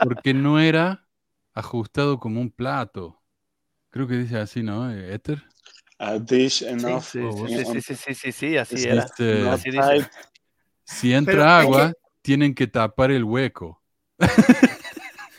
[0.02, 1.06] porque no era
[1.54, 3.20] ajustado como un plato.
[3.90, 4.90] Creo que dice así, ¿no?
[4.90, 5.44] Eh, Éter.
[6.02, 7.02] A dish Sí, enough.
[7.02, 9.04] sí, sí, sí, sí, sí, sí, sí, así Es era.
[9.04, 10.10] Este,
[10.84, 13.82] si entra Pero es agua, tienen que tapar el hueco.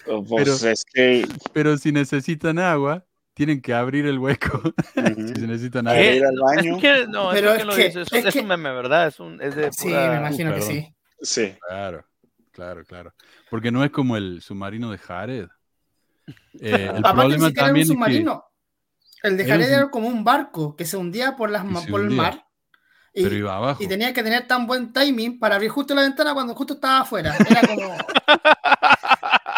[0.08, 1.28] Oh, pues, Pero- es que.
[1.54, 4.58] Pero si necesitan agua, tienen que abrir el hueco.
[4.96, 5.28] ujú.
[5.36, 6.02] si necesitan agua.
[6.02, 6.80] Ir al No, es baño.
[6.80, 9.08] que- no, es Pero es lo que- dice, es, es es que- un meme, ¿verdad?
[9.08, 10.74] Es, un, es de Sí, pura- me imagino que perdón.
[10.74, 10.96] sí.
[11.22, 11.54] Sí.
[11.68, 12.06] Claro,
[12.52, 13.14] claro, claro.
[13.50, 15.48] Porque no es como el submarino de Jared.
[16.60, 18.44] Eh, el problema un también es que submarino.
[19.24, 22.10] El de Jared era como un barco que se hundía por, las, ma- por el
[22.12, 22.46] mar.
[23.14, 23.84] Y, Pero iba abajo.
[23.84, 27.02] y tenía que tener tan buen timing para abrir justo la ventana cuando justo estaba
[27.02, 27.36] afuera.
[27.50, 27.96] Era como.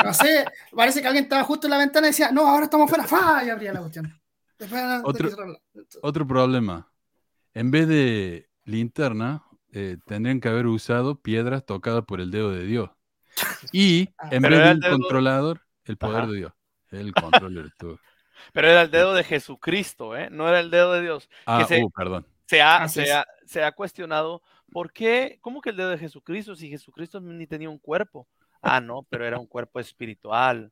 [0.03, 0.43] No sé,
[0.75, 3.41] parece que alguien estaba justo en la ventana y decía, no, ahora estamos afuera, ¡fa!
[3.45, 4.13] y abría la cuestión.
[4.59, 5.29] Después Otro-.
[6.01, 6.91] Otro problema.
[7.53, 12.65] En vez de linterna, eh, tendrían que haber usado piedras tocadas por el dedo de
[12.65, 12.89] Dios.
[13.71, 16.27] Y en Pero vez de el un dedo- controlador, el poder Ajá.
[16.31, 16.51] de Dios.
[16.91, 17.71] El controller.
[18.51, 20.29] Pero era el dedo de Jesucristo, ¿eh?
[20.31, 21.29] No era el dedo de Dios.
[21.45, 22.25] Ah, se- uh, perdón.
[22.47, 24.41] Se ha, se, ha, se ha cuestionado
[24.71, 28.27] por qué, ¿cómo que el dedo de Jesucristo si Jesucristo ni tenía un cuerpo?
[28.61, 30.71] Ah, no, pero era un cuerpo espiritual.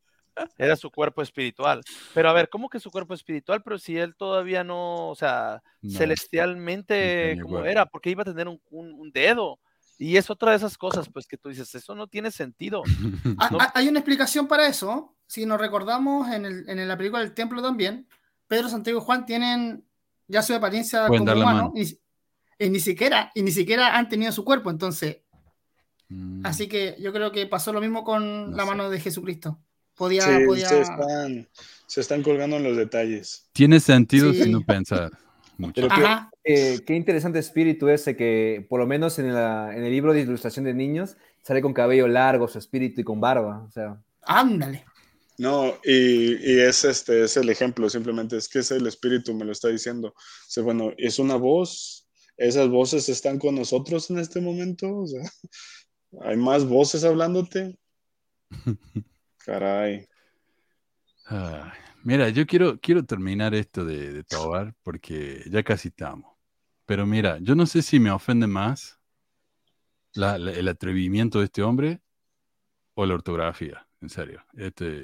[0.57, 1.81] Era su cuerpo espiritual.
[2.13, 3.61] Pero a ver, ¿cómo que su cuerpo espiritual?
[3.63, 6.93] Pero si él todavía no, o sea, No, no celestialmente,
[7.29, 7.69] tenía ¿cómo cuerpo.
[7.69, 7.85] era?
[7.85, 9.59] Porque iba a tener un, un- un dedo.
[10.03, 12.81] Y es otra de esas cosas, pues que tú dices, eso no tiene sentido.
[13.37, 13.57] Ah, No.
[13.61, 15.15] ah, Hay una explicación para eso.
[15.27, 18.07] Si nos recordamos en, el- en la película del templo también,
[18.47, 19.85] Pedro, Santiago y Juan tienen
[20.27, 21.73] ya su apariencia Pueden como humano mano.
[21.75, 21.99] y,
[22.57, 24.69] y ni siquiera y ni siquiera han tenido su cuerpo.
[24.71, 25.17] Entonces,
[26.09, 28.69] Mm, así que yo creo que pasó lo mismo con No la sé.
[28.69, 29.59] mano de Jesucristo.
[29.95, 30.67] Podía, Sí, podía...
[30.67, 31.47] se, están,
[31.87, 33.45] se están colgando en los detalles.
[33.53, 34.43] Tiene sentido Sí.
[34.43, 35.09] si no pensar
[35.61, 35.81] mucho.
[35.81, 36.05] Pero qué,
[36.43, 40.21] eh, qué interesante espíritu ese que, por lo menos en, la- en el libro de
[40.21, 43.63] ilustración de niños, sale con cabello largo, su espíritu y con barba.
[43.67, 44.85] O sea, Ándale.
[45.37, 49.45] No, y, y es este es el ejemplo, simplemente es que es el espíritu, me
[49.45, 50.09] lo está diciendo.
[50.09, 50.13] O
[50.47, 52.07] sea, bueno, es una voz,
[52.37, 55.21] esas voces están con nosotros en este momento, o sea,
[56.21, 57.75] hay más voces hablándote.
[59.45, 60.07] Caray.
[61.25, 61.71] Ay,
[62.03, 66.31] mira, yo quiero, quiero terminar esto de, de Tobar porque ya casi estamos.
[66.85, 68.99] Pero mira, yo no sé si me ofende más
[70.13, 72.01] la- la- el atrevimiento de este hombre
[72.95, 74.43] o la ortografía, en serio.
[74.53, 75.01] Este...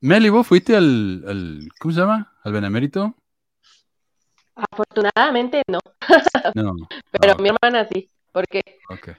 [0.00, 2.32] Meli, ¿vos fuiste al, al- ¿cómo se llama?
[2.44, 3.16] ¿Al Benemérito?
[4.54, 5.78] Afortunadamente no,
[6.54, 6.74] No.
[7.12, 9.10] pero Ah, mi hermana sí, porque ok.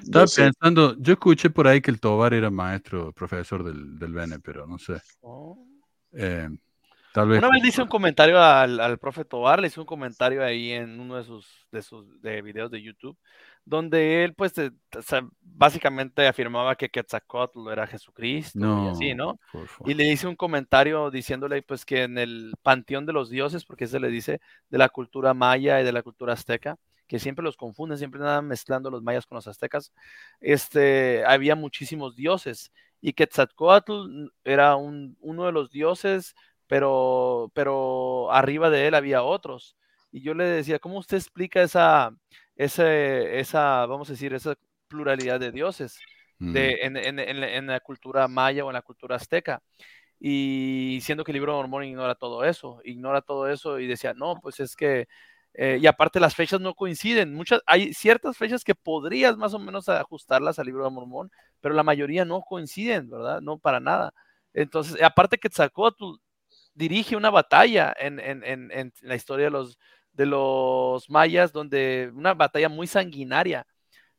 [0.00, 3.98] Estaba Yo sé, pensando, yo escuché por ahí que el Tobar era maestro, profesor del,
[3.98, 5.00] del Bene, pero no sé.
[5.20, 5.66] Oh.
[6.12, 6.48] Eh,
[7.12, 7.38] tal vez.
[7.38, 10.72] Una vez le hice un comentario al, al profe Tobar, le hice un comentario ahí
[10.72, 13.16] en uno de sus, de sus de videos de YouTube,
[13.64, 19.14] donde él, pues, te- o sea, básicamente afirmaba que Quetzalcóatl era Jesucristo y No, así,
[19.14, 19.38] ¿no?
[19.84, 23.86] Y le hice un comentario diciéndole, pues, que en el panteón de los dioses, porque
[23.86, 26.76] se le dice de la cultura maya y de la cultura azteca,
[27.12, 29.92] que siempre los confunden, siempre andan mezclando los mayas con los aztecas,
[30.40, 32.72] este, había muchísimos dioses
[33.02, 36.34] y Quetzalcóatl era un, uno de los dioses,
[36.66, 39.76] pero, pero arriba de él había otros.
[40.10, 42.16] Y yo le decía, ¿cómo usted explica esa,
[42.56, 44.54] ese, esa, vamos a decir, esa
[44.88, 45.98] pluralidad de dioses
[46.38, 46.52] Mm.
[46.54, 49.60] de, en, en- en la cultura maya o en la cultura azteca?
[50.18, 54.14] Y siendo que el libro de Mormón ignora todo eso, ignora todo eso y decía,
[54.14, 55.08] no, pues es que,
[55.54, 59.58] eh, y aparte las fechas no coinciden, muchas, hay ciertas fechas que podrías más o
[59.58, 61.30] menos ajustarlas al libro de Mormón,
[61.60, 63.40] pero la mayoría no coinciden, ¿verdad?
[63.40, 64.14] No para nada.
[64.54, 66.04] Entonces, aparte que Quetzalcóatl
[66.74, 69.78] dirige una batalla en, en- en- en la historia de los,
[70.12, 73.66] de los mayas, donde una batalla muy sanguinaria,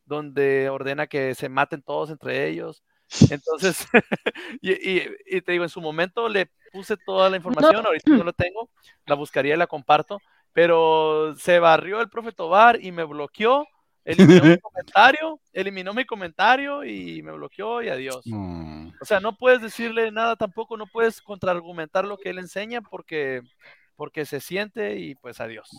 [0.06, 2.84] donde ordena que se maten todos entre ellos.
[3.30, 3.88] Entonces,
[4.62, 8.24] y, y- y te digo, en su momento le puse toda la información, ahorita no
[8.24, 8.70] la tengo,
[9.06, 10.20] la buscaría y la comparto,
[10.54, 13.68] pero se barrió el profe Tobar y me bloqueó,
[14.06, 18.22] eliminó mi comentario, eliminó mi comentario y me bloqueó y adiós.
[18.26, 18.90] Mm.
[19.02, 23.42] O sea, no puedes decirle nada tampoco, no puedes contraargumentar lo que él enseña porque,
[23.96, 25.70] porque se siente y pues adiós.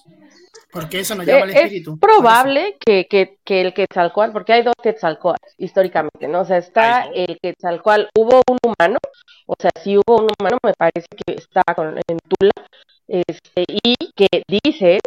[0.70, 1.98] Porque eso nos Eh, llama el es espíritu.
[1.98, 6.40] probable que, que, que el Quetzalcóatl, porque hay dos Quetzalcóatl históricamente, ¿no?
[6.40, 8.98] O sea, está el Quetzalcóatl, hubo un humano,
[9.46, 12.52] o sea, sí hubo un humano, me parece que está con, en Tula,
[13.08, 15.00] este, y que dice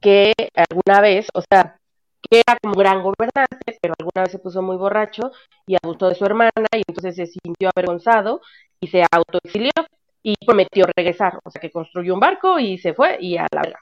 [0.00, 1.76] que alguna vez, o sea,
[2.22, 5.32] que era como gran gobernante, pero alguna vez se puso muy borracho
[5.66, 8.40] y abusó de su hermana y entonces se sintió avergonzado
[8.80, 9.72] y se autoexilió
[10.22, 13.62] y prometió regresar, o sea, que construyó un barco y se fue y a la
[13.62, 13.80] verga.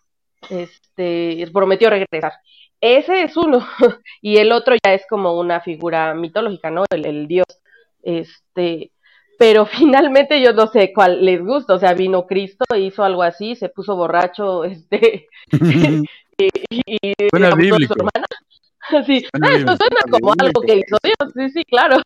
[0.50, 2.32] Este, prometió regresar.
[2.80, 3.66] Ese es uno
[4.22, 6.84] y el otro ya es como una figura mitológica, ¿no?
[6.90, 7.46] El, el dios.
[8.02, 8.92] Este,
[9.38, 13.56] pero finalmente yo no sé cuál les gusta, o sea, vino Cristo, hizo algo así,
[13.56, 15.28] se puso borracho, este,
[16.38, 16.50] y,
[16.86, 17.94] y Suena abusó de su bíblico.
[17.96, 18.26] hermana.
[19.06, 19.76] Sí, Suena ah, eso bíblico.
[19.76, 21.96] suena como algo que hizo Dios, sí, sí, claro.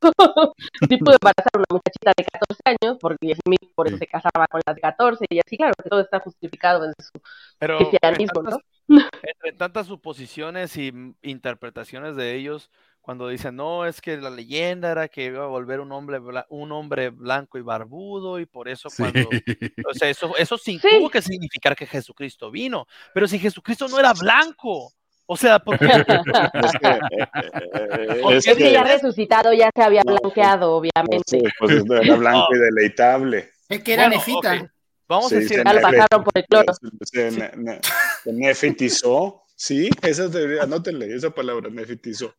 [0.89, 3.35] Sí pudo embarazar a una muchachita de 14 años, porque
[3.75, 3.99] por eso Sí.
[3.99, 7.21] se casaba con las de 14, y así, claro, que todo está justificado en su
[7.59, 8.59] Pero cristianismo, ¿no?
[8.89, 14.91] Entre tantas suposiciones y mm, interpretaciones de ellos, cuando dicen, no, es que la leyenda
[14.93, 18.69] era que iba a volver un hombre, bla- un hombre blanco y barbudo, y por
[18.69, 19.03] eso Sí.
[19.03, 20.89] cuando, o sea, eso, eso sí, Sí.
[20.99, 24.93] tuvo que significar que Jesucristo vino, pero si Jesucristo no era blanco,
[25.27, 25.87] o sea, ¿por qué?
[25.87, 27.01] Es que, eh,
[28.19, 31.23] eh, ¿Por es que ya resucitado ya se había No, blanqueado, obviamente.
[31.27, 31.73] sí, pues
[32.03, 33.51] era blanco y deleitable.
[33.69, 34.73] Es que era Bueno, nefita.
[35.13, 36.73] Vamos a Sí, decir, Ya lo ne- pasaron por el cloro.
[37.03, 37.81] Se, ne- ne-
[38.25, 39.43] se nefitizó.
[39.55, 42.35] Sí, esa teoría, anótenle esa palabra, nefitizó.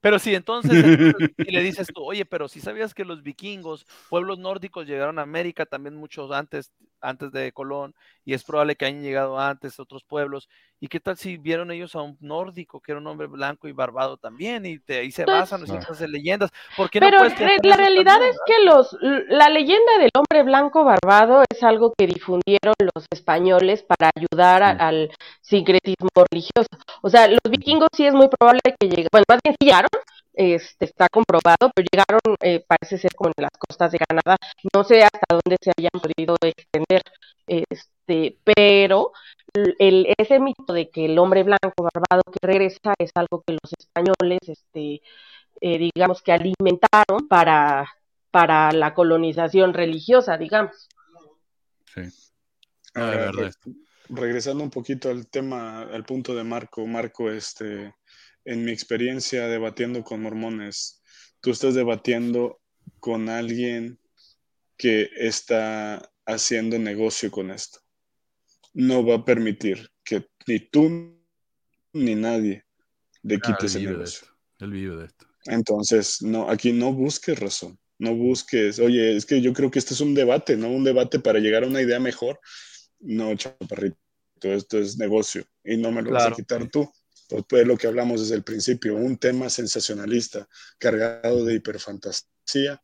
[0.00, 3.86] Pero sí, entonces, entonces, y le dices tú, oye, pero si sabías que los vikingos,
[4.08, 6.72] pueblos nórdicos, llegaron a América también muchos antes,
[7.04, 7.94] antes de Colón,
[8.24, 10.48] y es probable que hayan llegado antes otros pueblos,
[10.80, 13.72] ¿y qué tal si vieron ellos a un nórdico, que era un hombre blanco y
[13.72, 16.50] barbado también, y de ahí se Pues, basan nuestras leyendas?
[16.76, 18.96] ¿Por qué no Pero re- la realidad también, es que los,
[19.28, 24.72] la leyenda del hombre blanco barbado es algo que difundieron los españoles para ayudar a-
[24.72, 24.76] Sí.
[24.80, 25.10] al
[25.40, 26.68] sincretismo religioso.
[27.02, 29.88] O sea, los vikingos sí es muy probable que lleguen, bueno, más bien sí llegaron,
[30.34, 34.36] este, está comprobado, pero llegaron, eh, parece ser como en las costas de Canadá.
[34.74, 37.02] No sé hasta dónde se hayan podido extender,
[37.46, 39.12] este, pero
[39.78, 43.72] el, ese mito de que el hombre blanco barbado que regresa es algo que los
[43.78, 45.00] españoles, este,
[45.60, 47.86] eh, digamos que alimentaron para,
[48.30, 50.88] para la colonización religiosa, digamos.
[51.94, 52.02] Sí.
[52.94, 53.52] Ah, de Ahora, verdad.
[53.64, 53.72] re-
[54.08, 57.94] regresando un poquito al tema, al punto de Marco, Marco, este,
[58.44, 61.02] en mi experiencia debatiendo con mormones,
[61.40, 62.60] tú estás debatiendo
[63.00, 63.98] con alguien
[64.76, 67.80] que está haciendo negocio con esto.
[68.74, 71.16] No va a permitir que ni tú
[71.92, 72.64] ni nadie
[73.22, 74.20] le Ah, quite él ese vive de negocio.
[74.26, 74.36] esto.
[74.64, 75.26] Él vive de esto.
[75.46, 79.94] Entonces, no, aquí no busques razón, no busques, oye, es que yo creo que este
[79.94, 80.68] es un debate, ¿no?
[80.70, 82.40] Un debate para llegar a una idea mejor.
[83.00, 83.96] No, chaparrito,
[84.40, 86.90] esto es negocio y no me lo vas a quitar tú.
[87.28, 90.48] Pues, pues lo que hablamos desde el principio, un tema sensacionalista,
[90.78, 92.82] cargado de hiperfantasía,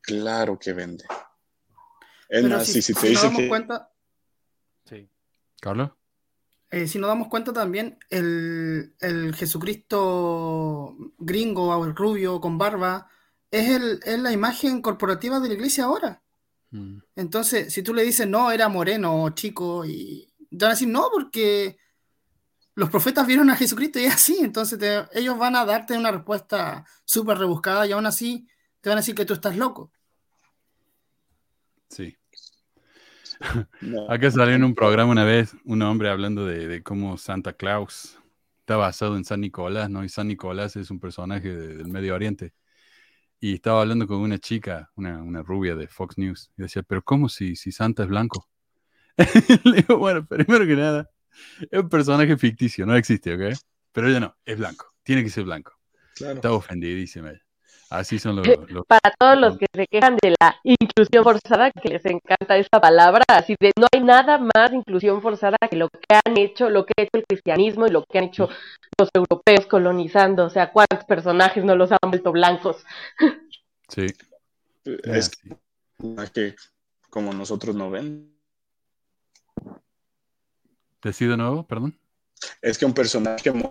[0.00, 1.04] claro que vende.
[2.28, 3.92] Es Pero más, si, si te si nos dice damos que cuenta,
[4.88, 5.08] Sí.
[5.60, 5.90] ¿Carlos?
[6.70, 13.08] eh, si nos damos cuenta también, el, el Jesucristo gringo o el rubio con barba
[13.50, 16.22] es, el, es la imagen corporativa de la iglesia ahora.
[16.70, 16.98] Mm.
[17.14, 20.88] Entonces, si tú le dices no, era moreno o chico, y te van a decir
[20.88, 21.78] no, porque
[22.76, 24.38] los profetas vieron a Jesucristo y es así.
[24.40, 28.46] Entonces, te- ellos van a darte una respuesta súper rebuscada y aún así
[28.80, 29.92] te van a decir que tú estás loco.
[31.90, 32.16] Sí.
[33.80, 37.52] no, Acá salió en un programa una vez un hombre hablando de, de cómo Santa
[37.54, 38.18] Claus
[38.60, 40.04] está basado en San Nicolás, ¿no?
[40.04, 42.52] Y San Nicolás es un personaje de- del Medio Oriente.
[43.40, 47.02] Y estaba hablando con una chica, una, una rubia de Fox News, y decía, pero
[47.02, 48.48] ¿cómo si, si Santa es blanco?
[49.64, 51.10] Le digo, bueno, primero que nada,
[51.70, 53.56] es un personaje ficticio, no existe, ¿ok?
[53.92, 55.72] Pero ella no, es blanco, tiene que ser blanco.
[56.14, 56.36] claro.
[56.36, 57.40] Está ofendidísima ella.
[57.88, 58.46] Así son los...
[58.68, 62.80] los- Para todos los que se quejan de la inclusión forzada, que les encanta esta
[62.80, 66.84] palabra, así de no hay nada más inclusión forzada que lo que han hecho, lo
[66.84, 68.48] que ha hecho el cristianismo y lo que han hecho
[68.98, 70.46] los europeos colonizando.
[70.46, 72.84] O sea, ¿cuántos personajes no los han vuelto blancos?
[73.88, 74.06] Sí,
[75.04, 75.30] Es
[76.32, 76.54] que
[77.08, 78.35] como nosotros no ven,
[81.02, 81.66] ¿Decí de nuevo?
[81.66, 81.98] Perdón.
[82.62, 83.70] es que un personaje muy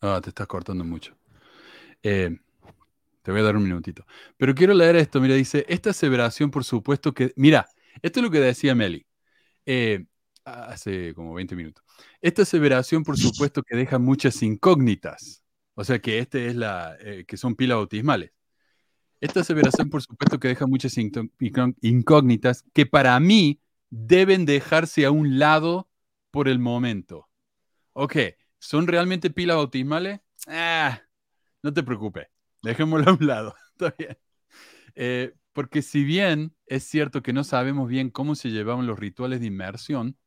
[0.00, 1.16] Ah, te estás cortando mucho.
[2.02, 2.36] Eh,
[3.22, 4.04] te voy a dar un minutito.
[4.36, 5.20] Pero quiero leer esto.
[5.20, 7.32] Mira, dice, esta aseveración, por supuesto que...
[7.36, 7.66] Mira,
[8.02, 9.04] esto es lo que decía Meli
[9.64, 10.04] eh,
[10.44, 11.82] hace como 20 minutos.
[12.20, 15.42] Esta aseveración, por supuesto, que deja muchas incógnitas.
[15.74, 16.96] O sea que este es la...
[17.00, 18.32] eh, que son pilas bautismales.
[19.20, 23.58] Esta aseveración, por supuesto, que deja muchas incó- incó- incógnitas que para mí
[23.90, 25.88] deben dejarse a un lado
[26.30, 27.28] por el momento.
[27.92, 28.16] Ok,
[28.58, 30.20] ¿son realmente pilas bautismales?
[30.46, 31.00] Ah,
[31.62, 32.28] no te preocupes,
[32.62, 33.54] dejémoslo a un lado.
[33.72, 34.18] Está bien.
[34.94, 39.40] Eh, porque si bien es cierto que no sabemos bien cómo se llevaban los rituales
[39.40, 40.18] de inmersión,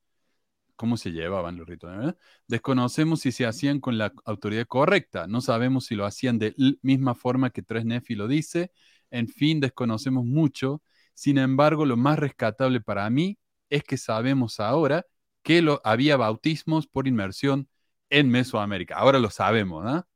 [0.76, 2.18] cómo se llevaban los rituales, ¿verdad?
[2.48, 6.74] desconocemos si se hacían con la autoridad correcta, no sabemos si lo hacían de la
[6.82, 8.72] misma forma que Tres Nefi lo dice,
[9.12, 10.82] en fin, desconocemos mucho.
[11.14, 13.38] Sin embargo, lo más rescatable para mí
[13.70, 15.06] es que sabemos ahora
[15.44, 17.70] que lo, había bautismos por inmersión
[18.10, 18.96] en Mesoamérica.
[18.96, 20.08] Ahora lo sabemos, ¿no?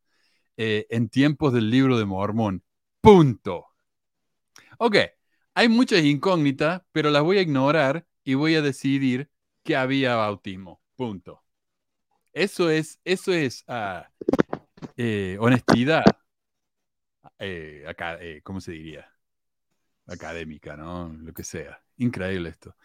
[0.57, 2.63] Eh, en tiempos del libro de Mormón.
[3.01, 3.67] Punto.
[4.77, 4.97] Ok,
[5.55, 9.29] hay muchas incógnitas, pero las voy a ignorar y voy a decidir
[9.63, 10.81] que había bautismo.
[10.95, 11.43] Punto.
[12.33, 14.09] Eso es, eso es ah,
[14.97, 16.03] eh, honestidad.
[17.39, 19.11] eh, ¿Cómo se diría?
[20.07, 21.09] Académica, ¿no?
[21.13, 21.81] Lo que sea.
[21.97, 22.75] Increíble esto.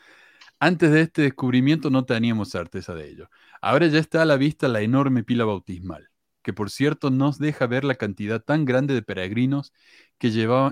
[0.60, 3.30] Antes de este descubrimiento no teníamos certeza de ello.
[3.60, 6.08] Ahora ya está a la vista la enorme pila bautismal,
[6.42, 9.72] que por cierto nos deja ver la cantidad tan grande de peregrinos
[10.18, 10.30] que,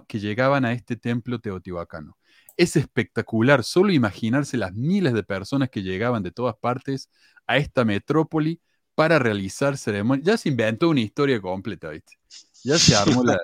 [0.08, 2.16] que llegaban a este templo teotihuacano.
[2.56, 7.10] Es espectacular solo imaginarse las miles de personas que llegaban de todas partes
[7.46, 8.60] a esta metrópoli
[8.94, 10.26] para realizar ceremonias.
[10.26, 12.14] Ya se inventó una historia completa, ¿viste?
[12.64, 13.36] Ya se armó la-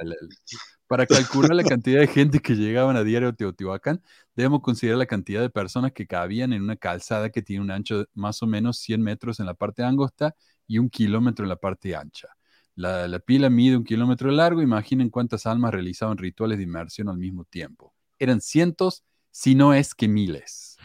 [0.92, 4.02] Para calcular la cantidad de gente que llegaban a diario a Teotihuacán,
[4.36, 8.00] debemos considerar la cantidad de personas que cabían en una calzada que tiene un ancho
[8.00, 10.36] de más o menos 100 metros en la parte angosta
[10.66, 12.28] y un kilómetro en la parte ancha.
[12.74, 14.60] La, la pila mide un kilómetro de largo.
[14.60, 17.94] Imaginen cuántas almas realizaban rituales de inmersión al mismo tiempo.
[18.18, 20.76] Eran cientos, si no es que miles.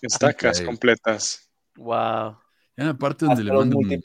[0.00, 1.50] Estacas completas.
[1.74, 2.38] Wow.
[2.76, 4.00] Hay una parte donde le mandan.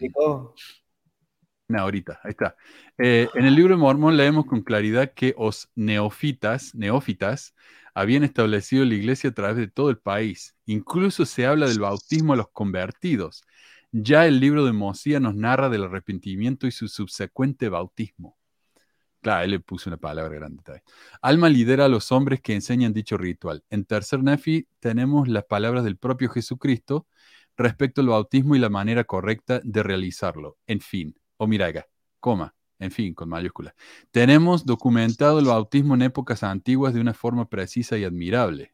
[1.74, 2.56] Ahorita, ahí está.
[2.98, 7.56] Eh, en el libro de Mormón leemos con claridad que os neófitas, neófitas
[7.96, 10.56] habían establecido la iglesia a través de todo el país.
[10.66, 13.44] Incluso se habla del bautismo a los convertidos.
[13.92, 18.38] Ya el libro de Mosía nos narra del arrepentimiento y su subsecuente bautismo.
[19.22, 20.84] Claro, él le puso una palabra grande.
[21.22, 23.64] Alma lidera a los hombres que enseñan dicho ritual.
[23.72, 27.08] En tercer Nefi tenemos las palabras del propio Jesucristo
[27.58, 30.58] respecto al bautismo y la manera correcta de realizarlo.
[30.68, 31.88] En fin, o mira acá,
[32.20, 33.76] coma, en fin, con mayúscula.
[34.12, 38.74] Tenemos documentado el bautismo en épocas antiguas de una forma precisa y admirable.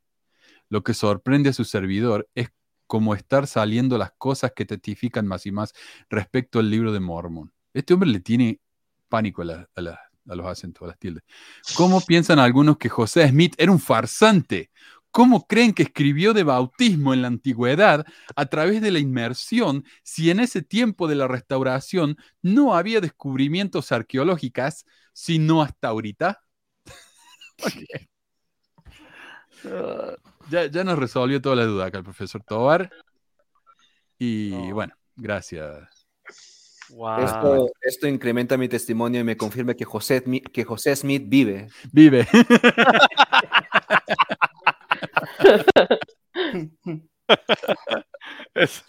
[0.70, 2.50] Lo que sorprende a su servidor es
[2.88, 5.74] como estar saliendo las cosas que testifican más y más
[6.10, 7.54] respecto al libro de Mormón.
[7.74, 8.60] Este hombre le tiene
[9.08, 11.24] pánico a, a los acentos, a las tildes.
[11.76, 14.72] ¿Cómo piensan algunos que José Smith era un farsante?
[15.12, 18.06] ¿Cómo creen que escribió de bautismo en la antigüedad
[18.36, 23.92] a través de la inmersión si en ese tiempo de la restauración no había descubrimientos
[23.92, 26.42] arqueológicos, sino hasta ahorita?
[29.64, 30.16] Uh,
[30.50, 32.90] Ya, ya nos resolvió toda la duda acá el profesor Tobar.
[34.18, 34.74] Y No.
[34.74, 35.88] bueno, gracias.
[36.90, 37.20] wow.
[37.24, 41.68] Esto, esto incrementa mi testimonio y me confirma que José, que José Smith vive.
[41.92, 42.28] Vive.
[48.54, 48.84] Es-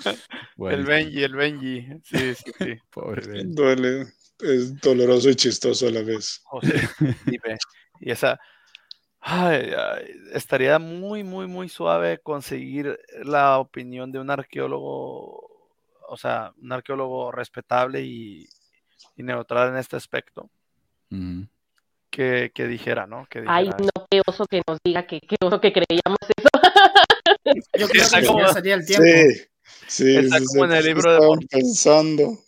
[0.59, 0.85] el.
[0.85, 1.87] Benji, el Benji.
[2.05, 2.77] Sí, sí, sí.
[2.91, 3.55] Pobre Ben.
[3.55, 4.07] Duele,
[4.41, 6.41] es doloroso y chistoso a la vez.
[6.45, 6.89] José
[7.27, 7.57] vive.
[8.01, 8.41] Y esa.
[9.21, 15.69] ay, ay, estaría muy, muy, muy suave conseguir la opinión de un arqueólogo,
[16.09, 18.49] o sea, un arqueólogo respetable y,
[19.17, 20.51] y neutral en este aspecto,
[22.11, 23.27] que, que dijera, ¿no?
[23.31, 26.49] Que Ay, dijera no, qué oso que nos diga que qué oso que creíamos eso.
[27.79, 29.05] Yo creo Está que como- ya sería el tiempo.
[29.07, 32.39] Sí, sí, Está sí, como en el sí, libro de pensando.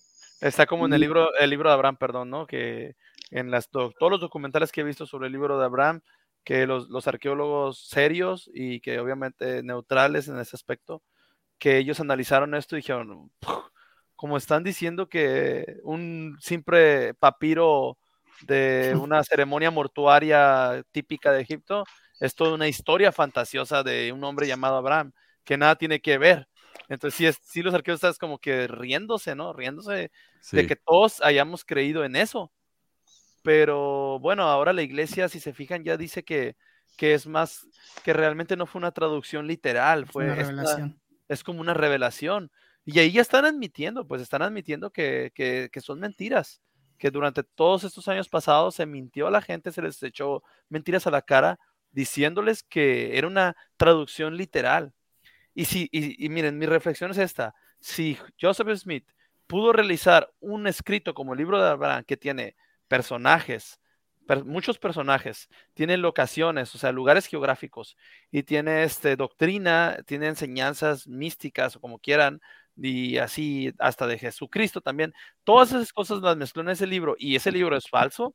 [0.40, 2.46] Está como en el libro, el libro de Abraham, perdón, ¿no?
[2.46, 2.96] Que
[3.30, 6.02] en las, do- todos los documentales que he visto sobre el libro de Abraham,
[6.44, 11.02] que los, los arqueólogos serios y que obviamente neutrales en ese aspecto,
[11.58, 13.64] que ellos analizaron esto y dijeron, "Puf,
[14.16, 17.96] como están diciendo que un simple papiro
[18.42, 21.84] de una ceremonia mortuaria típica de Egipto
[22.20, 25.12] es toda una historia fantasiosa de un hombre llamado Abraham,
[25.44, 26.48] que nada tiene que ver.
[26.88, 29.52] Entonces, sí, es, sí los arqueólogos están como que riéndose, ¿no?
[29.52, 30.56] Riéndose Sí.
[30.56, 32.52] de que todos hayamos creído en eso.
[33.42, 36.56] Pero bueno, ahora la iglesia, si se fijan, ya dice que,
[36.96, 37.66] que es más,
[38.02, 41.00] que realmente no fue una traducción literal, fue Una esta- revelación.
[41.28, 42.50] es como una revelación.
[42.86, 46.60] Y ahí ya están admitiendo, pues están admitiendo que, que, que son mentiras,
[46.98, 51.06] que durante todos estos años pasados se mintió a la gente, se les echó mentiras
[51.06, 51.58] a la cara,
[51.92, 54.92] diciéndoles que era una traducción literal.
[55.54, 59.08] Y, si, y, miren, mi reflexión es esta, si Joseph Smith
[59.46, 62.56] pudo realizar un escrito como el libro de Abraham, que tiene
[62.88, 63.78] personajes,
[64.26, 67.96] per- muchos personajes, tiene locaciones, o sea, lugares geográficos,
[68.32, 72.40] y tiene este, doctrina, tiene enseñanzas místicas o como quieran,
[72.76, 75.14] y así hasta de Jesucristo también.
[75.44, 78.34] Todas esas cosas las mezcló en ese libro y ese libro es falso.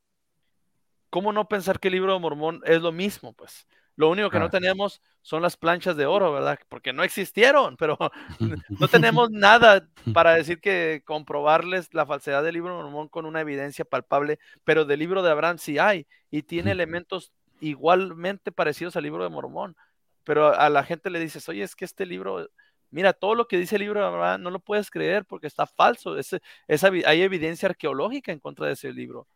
[1.10, 3.34] ¿Cómo no pensar que el libro de Mormón es lo mismo?
[3.34, 3.68] Pues
[4.00, 6.58] lo único que no tenemos son las planchas de oro, ¿verdad?
[6.70, 7.98] Porque no existieron, pero
[8.80, 13.42] no tenemos nada para decir que comprobarles la falsedad del libro de Mormón con una
[13.42, 19.04] evidencia palpable, pero del libro de Abraham sí hay y tiene elementos igualmente parecidos al
[19.04, 19.76] libro de Mormón.
[20.24, 22.50] Pero a la gente le dices, oye, es que este libro,
[22.92, 25.66] mira, todo lo que dice el libro de Abraham no lo puedes creer porque está
[25.68, 26.18] falso.
[26.18, 26.36] Es,
[27.06, 29.28] hay evidencia arqueológica en contra de ese libro.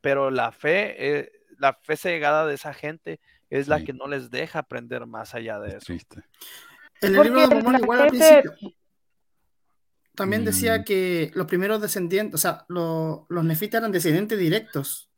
[0.00, 3.20] Pero la fe, eh, la fe cegada de esa gente
[3.50, 3.86] es la Sí.
[3.86, 5.86] que no les deja aprender más allá de Es eso.
[5.86, 6.22] triste.
[7.00, 8.54] En el libro de Mormón igual al principio
[10.14, 10.84] también decía Mm.
[10.84, 15.08] que los primeros descendientes, o sea, lo- los nefitas eran descendientes directos.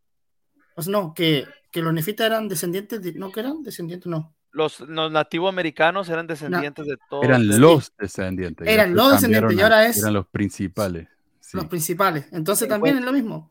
[0.77, 4.35] O sea, no, que, que los nefitas eran descendientes, di- no, que eran descendientes, no.
[4.53, 7.25] Los, los nativoamericanos eran descendientes de todos.
[7.25, 8.67] Eran de- los descendientes.
[8.67, 11.09] Eran los descendientes, y ahora es- Eran los principales.
[11.41, 11.57] Sí.
[11.57, 12.29] los principales.
[12.33, 13.51] Entonces también es lo mismo.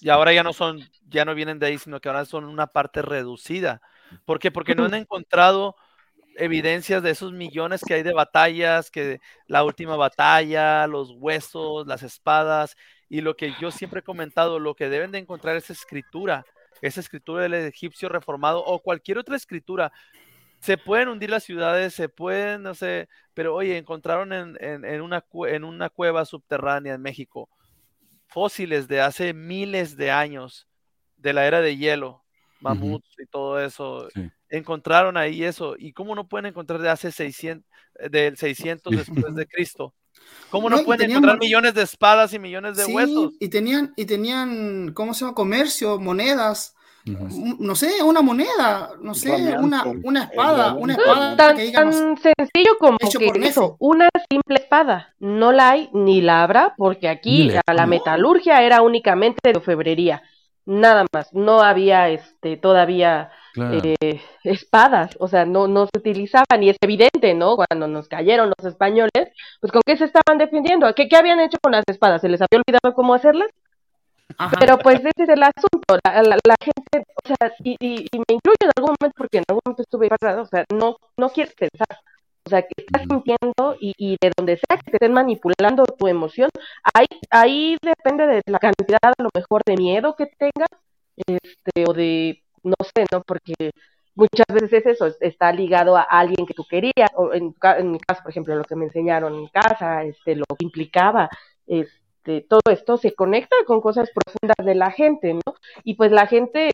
[0.00, 2.66] Y ahora ya no son, ya no vienen de ahí, sino que ahora son una
[2.66, 3.80] parte reducida.
[4.26, 4.50] ¿Por qué?
[4.50, 5.76] Porque no han encontrado
[6.36, 12.02] evidencias de esos millones que hay de batallas, que la última batalla, los huesos, las
[12.02, 12.76] espadas,
[13.08, 16.44] y lo que yo siempre he comentado, lo que deben de encontrar es escritura,
[16.86, 19.92] esa escritura del egipcio reformado o cualquier otra escritura.
[20.60, 25.00] Se pueden hundir las ciudades, se pueden, no sé, pero oye, encontraron en, en- en
[25.02, 27.48] una, en una cueva subterránea en México
[28.26, 30.66] fósiles de hace miles de años,
[31.16, 32.24] de la era de hielo,
[32.60, 34.08] mamuts y todo eso.
[34.12, 34.28] Sí.
[34.48, 35.76] Encontraron ahí eso.
[35.78, 37.64] ¿Y cómo no pueden encontrar de hace 600,
[38.10, 39.94] del 600 después de Cristo?
[40.50, 43.32] ¿Cómo no, pueden tenían encontrar millones de espadas y millones de Sí, huesos?
[43.38, 45.34] y tenían, y tenían, ¿cómo se llama?
[45.34, 46.73] Comercio, monedas.
[47.06, 52.78] No sé, una moneda, no sé, una, una espada, una espada Tan, que tan sencillo
[52.80, 55.14] como que eso, una simple espada.
[55.18, 57.86] No la hay ni la habrá, porque aquí la a la espada.
[57.86, 60.22] metalurgia era únicamente de orfebrería.
[60.66, 61.28] Nada más.
[61.34, 63.80] No había este todavía Claro.
[64.00, 67.54] eh, espadas, o sea, no, no se utilizaban y es evidente, ¿no?
[67.54, 69.28] Cuando nos cayeron los españoles,
[69.60, 72.20] pues con qué se estaban defendiendo, ¿qué, qué habían hecho con las espadas?
[72.22, 73.48] ¿Se les había olvidado cómo hacerlas?
[74.38, 74.56] Ajá.
[74.58, 78.18] Pero pues ese es el asunto, la, la- la gente, o sea, y, y- y
[78.18, 81.28] me incluyo en algún momento porque en algún momento estuve parado, o sea, no, no
[81.30, 81.86] quieres pensar,
[82.46, 86.08] o sea, que estás sintiendo y, y de donde sea que te estén manipulando tu
[86.08, 86.48] emoción,
[86.94, 90.68] ahí, ahí depende de la cantidad a lo mejor de miedo que tengas,
[91.26, 93.22] este, o de, no sé, ¿no?
[93.22, 93.54] Porque
[94.14, 97.90] muchas veces es eso, es- está ligado a alguien que tú querías, o en, en
[97.90, 101.28] mi caso, por ejemplo, lo que me enseñaron en casa, este, lo que implicaba,
[101.66, 101.94] este,
[102.48, 105.54] todo esto se conecta con cosas profundas de la gente, ¿no?
[105.82, 106.70] Y pues la gente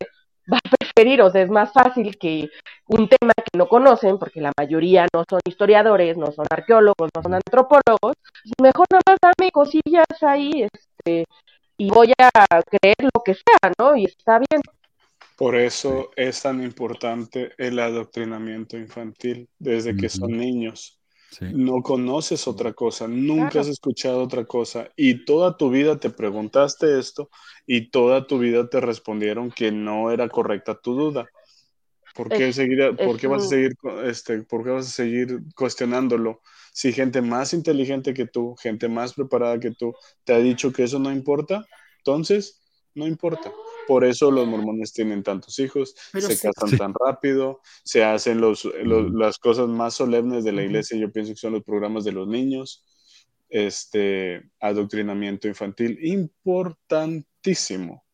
[0.50, 2.50] va a preferir, o sea, es más fácil que
[2.86, 7.22] un tema que no conocen, porque la mayoría no son historiadores, no son arqueólogos, no
[7.22, 11.24] son antropólogos, pues mejor nada más dame cosillas ahí, este,
[11.76, 12.30] y voy a
[12.64, 13.96] creer lo que sea, ¿no?
[13.96, 14.62] Y está bien.
[15.36, 20.99] Por eso es tan importante el adoctrinamiento infantil desde que son niños.
[21.30, 21.46] Sí.
[21.52, 23.60] No conoces otra cosa, nunca Claro.
[23.60, 27.30] has escuchado otra cosa y toda tu vida te preguntaste esto
[27.66, 31.28] y toda tu vida te respondieron que no era correcta tu duda.
[32.14, 33.72] ¿Por qué, Es- seguir, a- por es qué vas a seguir,
[34.04, 36.40] este, por qué vas a seguir cuestionándolo?
[36.72, 39.94] Si gente más inteligente que tú, gente más preparada que tú,
[40.24, 41.64] te ha dicho que eso no importa,
[41.98, 42.59] entonces
[42.94, 43.52] no importa.
[43.86, 46.76] Por eso los mormones tienen tantos hijos, Pero se sí- casan Sí.
[46.78, 51.38] tan rápido, se hacen los, las cosas más solemnes de la iglesia, yo pienso que
[51.38, 52.84] son los programas de los niños,
[53.48, 58.04] este adoctrinamiento infantil, importantísimo.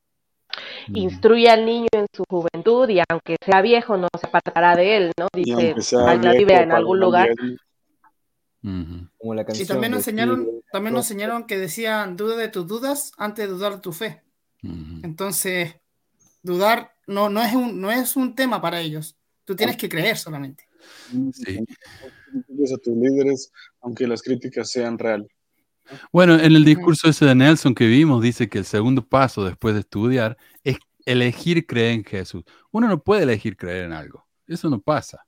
[0.94, 5.12] Instruye al niño en su juventud y aunque sea viejo no se apartará de él,
[5.18, 5.26] ¿no?
[5.34, 7.28] Dice sea en la viejo, Biblia en paga algún lugar.
[8.62, 13.12] Como la Y también nos enseñaron, también nos enseñaron que decían, duda de tus dudas
[13.18, 14.22] antes de dudar de tu fe.
[15.02, 15.74] Entonces,
[16.42, 19.16] dudar no, no, es un, no es un tema para ellos.
[19.44, 20.66] Tú tienes que creer solamente.
[21.32, 21.58] Sí.
[22.74, 25.28] A tus líderes, aunque las críticas sean reales.
[26.12, 29.74] Bueno, en el discurso ese de Nelson que vimos, dice que el segundo paso después
[29.74, 32.42] de estudiar es elegir creer en Jesús.
[32.72, 34.26] Uno no puede elegir creer en algo.
[34.48, 35.24] Eso no pasa.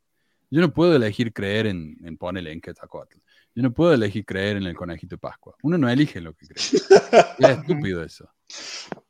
[0.51, 3.19] Yo no puedo elegir creer en, en ponerle en Quetzalcóatl.
[3.55, 5.55] Yo no puedo elegir creer en el conejito de Pascua.
[5.63, 6.65] Uno no elige lo que cree.
[7.39, 8.29] Es estúpido eso.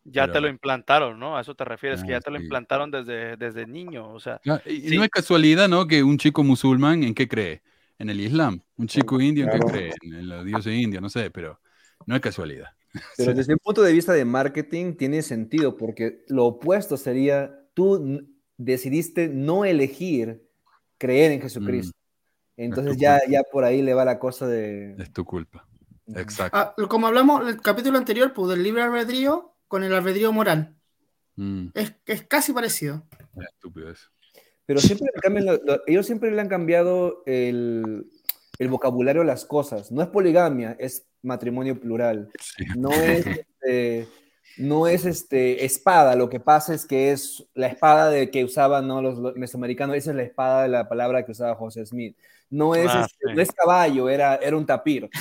[0.05, 1.37] Ya Pero- te lo implantaron, ¿no?
[1.37, 2.45] A eso te refieres, que Ah, ya te lo sí.
[2.45, 4.97] implantaron desde, desde niño, o sea, Ya, Y y Sí.
[4.97, 5.87] no es casualidad, ¿no?
[5.87, 7.63] Que un chico musulmán, ¿en qué cree?
[7.99, 8.61] En el Islam.
[8.77, 9.93] Un chico indio, ¿en qué cree?
[10.03, 11.61] En, los dioses indios, no sé, pero
[12.07, 12.69] no es casualidad.
[13.19, 13.37] Pero Sí.
[13.37, 19.29] desde el punto de vista de marketing tiene sentido porque lo opuesto sería tú decidiste
[19.29, 20.43] no elegir
[20.97, 21.93] creer en Jesucristo.
[22.57, 23.31] Entonces ya, culpa.
[23.33, 24.97] ya por ahí le va la cosa de...
[24.99, 25.68] Es tu culpa.
[26.15, 26.57] Exacto.
[26.59, 30.75] Ah, como hablamos en el capítulo anterior, pues del libre albedrío con el albedrío moral.
[31.37, 33.07] Mm, Es, es casi parecido.
[33.37, 34.09] es estúpido eso.
[34.67, 38.07] Pero siempre le cambian lo- lo- ellos siempre le han cambiado el,
[38.59, 39.91] el vocabulario a las cosas.
[39.93, 42.31] No es poligamia, es matrimonio plural.
[42.41, 42.65] Sí.
[42.77, 44.09] No es, este,
[44.59, 48.87] no es este, espada, lo que pasa es que es la espada de que usaban
[48.89, 49.01] ¿no?
[49.03, 52.17] los, los mesoamericanos, esa es la espada de la palabra que usaba José Smith.
[52.51, 53.35] No es, Ah, este, sí.
[53.35, 55.09] no es caballo, era, era un tapir.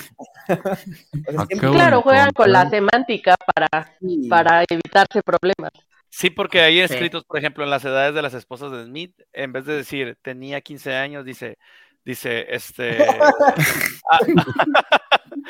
[0.49, 4.27] O sea, siempre- Acabo Claro, juegan con la semántica para, Sí.
[4.29, 5.71] para evitarse problemas.
[6.09, 6.93] Sí, porque hay Sí.
[6.93, 10.17] escritos, por ejemplo, en las edades de las esposas de Smith, en vez de decir
[10.21, 11.57] tenía 15 años, dice,
[12.05, 12.97] dice, este...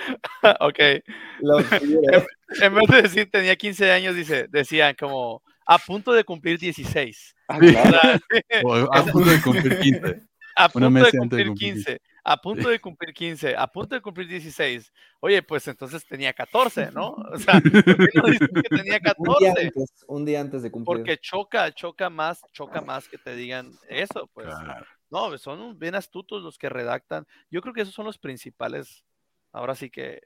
[0.60, 0.80] ok,
[2.62, 7.36] en vez de decir tenía 15 años, dice, decían como a punto de cumplir 16.
[7.48, 8.20] Ah, claro.
[8.64, 10.22] O a punto de cumplir 15.
[10.56, 12.02] A punto de antes de cumplir cumplir 15.
[12.24, 14.92] a punto de cumplir 15, a punto de cumplir 16.
[15.20, 17.12] Oye, pues entonces tenía 14, ¿no?
[17.12, 17.72] O sea, ¿por
[18.10, 19.48] qué no dices que tenía Un día 14?
[19.48, 20.98] antes, un día antes de cumplir.
[20.98, 24.48] Porque choca, choca más, choca más que te digan eso, pues.
[24.48, 24.86] Claro.
[25.10, 27.26] No, son bien astutos los que redactan.
[27.50, 29.06] Yo creo que esos son los principales.
[29.54, 30.20] Ahora sí que.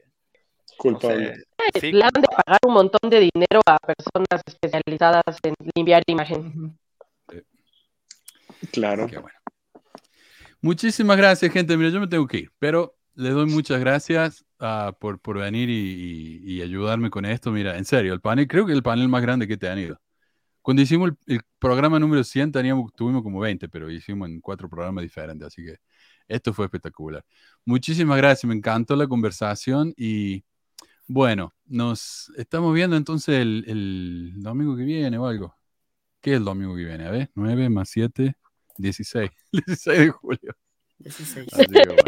[0.68, 1.34] no Culpable.
[1.36, 1.42] sé,
[1.74, 6.02] Eh, sí, Le han de pagar un montón de dinero a personas especializadas en limpiar
[6.06, 6.78] imagen.
[8.70, 9.06] Claro.
[9.06, 9.36] Qué bueno.
[10.60, 11.76] Muchísimas gracias, gente.
[11.76, 15.68] Mira, yo me tengo que ir, pero les doy muchas gracias ah, por, por venir
[15.68, 17.50] y, y- y ayudarme con esto.
[17.50, 20.00] Mira, en serio, el panel, creo que el panel más grande que he tenido.
[20.62, 24.68] Cuando hicimos el, el programa número 100, teníamos, tuvimos como 20, pero hicimos en cuatro
[24.68, 25.76] programas diferentes, así que
[26.28, 27.24] esto fue espectacular.
[27.64, 30.44] Muchísimas gracias, me encantó la conversación y
[31.06, 35.54] bueno, nos estamos viendo entonces el, el domingo que viene o algo.
[36.20, 37.06] ¿Qué es el domingo que viene?
[37.06, 38.34] A ver, 9 más 7,
[38.78, 39.30] 16.
[39.52, 40.56] 16 de julio.
[40.98, 41.52] 16.
[41.52, 42.02] Así que bueno.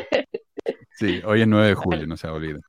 [0.96, 2.62] Sí, hoy es 9 de julio, no se olviden.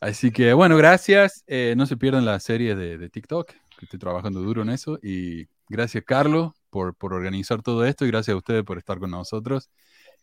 [0.00, 1.44] Así que bueno, gracias.
[1.46, 4.98] Eh, no se pierdan la serie de, de TikTok, que estoy trabajando duro en eso.
[5.02, 8.04] Y gracias, Carlos, por, por organizar todo esto.
[8.04, 9.70] Y gracias a ustedes por estar con nosotros.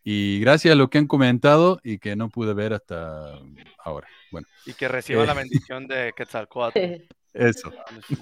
[0.10, 3.34] Y gracias a lo que han comentado y que no pude ver hasta
[3.84, 4.08] ahora.
[4.32, 5.28] Bueno, y que reciban Eh.
[5.28, 6.80] la bendición de Quetzalcóatl.
[7.34, 7.74] eso.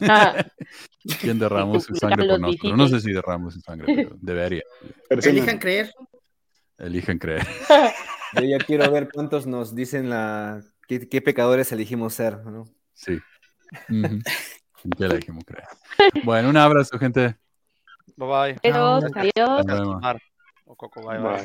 [0.01, 0.33] Ah,
[1.21, 2.75] ¿Quién derramó su sangre por nosotros?
[2.75, 4.63] No sé si derramó su sangre, pero debería.
[5.11, 5.93] Elijan creer.
[6.79, 7.45] Eligen creer.
[8.33, 12.65] Yo ya quiero ver cuántos nos dicen la qué, qué pecadores elegimos ser, ¿no?
[12.95, 13.19] Sí.
[13.91, 14.21] Ujú.
[14.97, 15.67] ¿Qué le dijimos creer?
[16.23, 17.35] Bueno, un abrazo, gente.
[18.17, 18.71] Bye bye.
[18.71, 19.65] Adiós, adiós.
[19.67, 20.15] Bye bye.
[21.19, 21.43] Bye.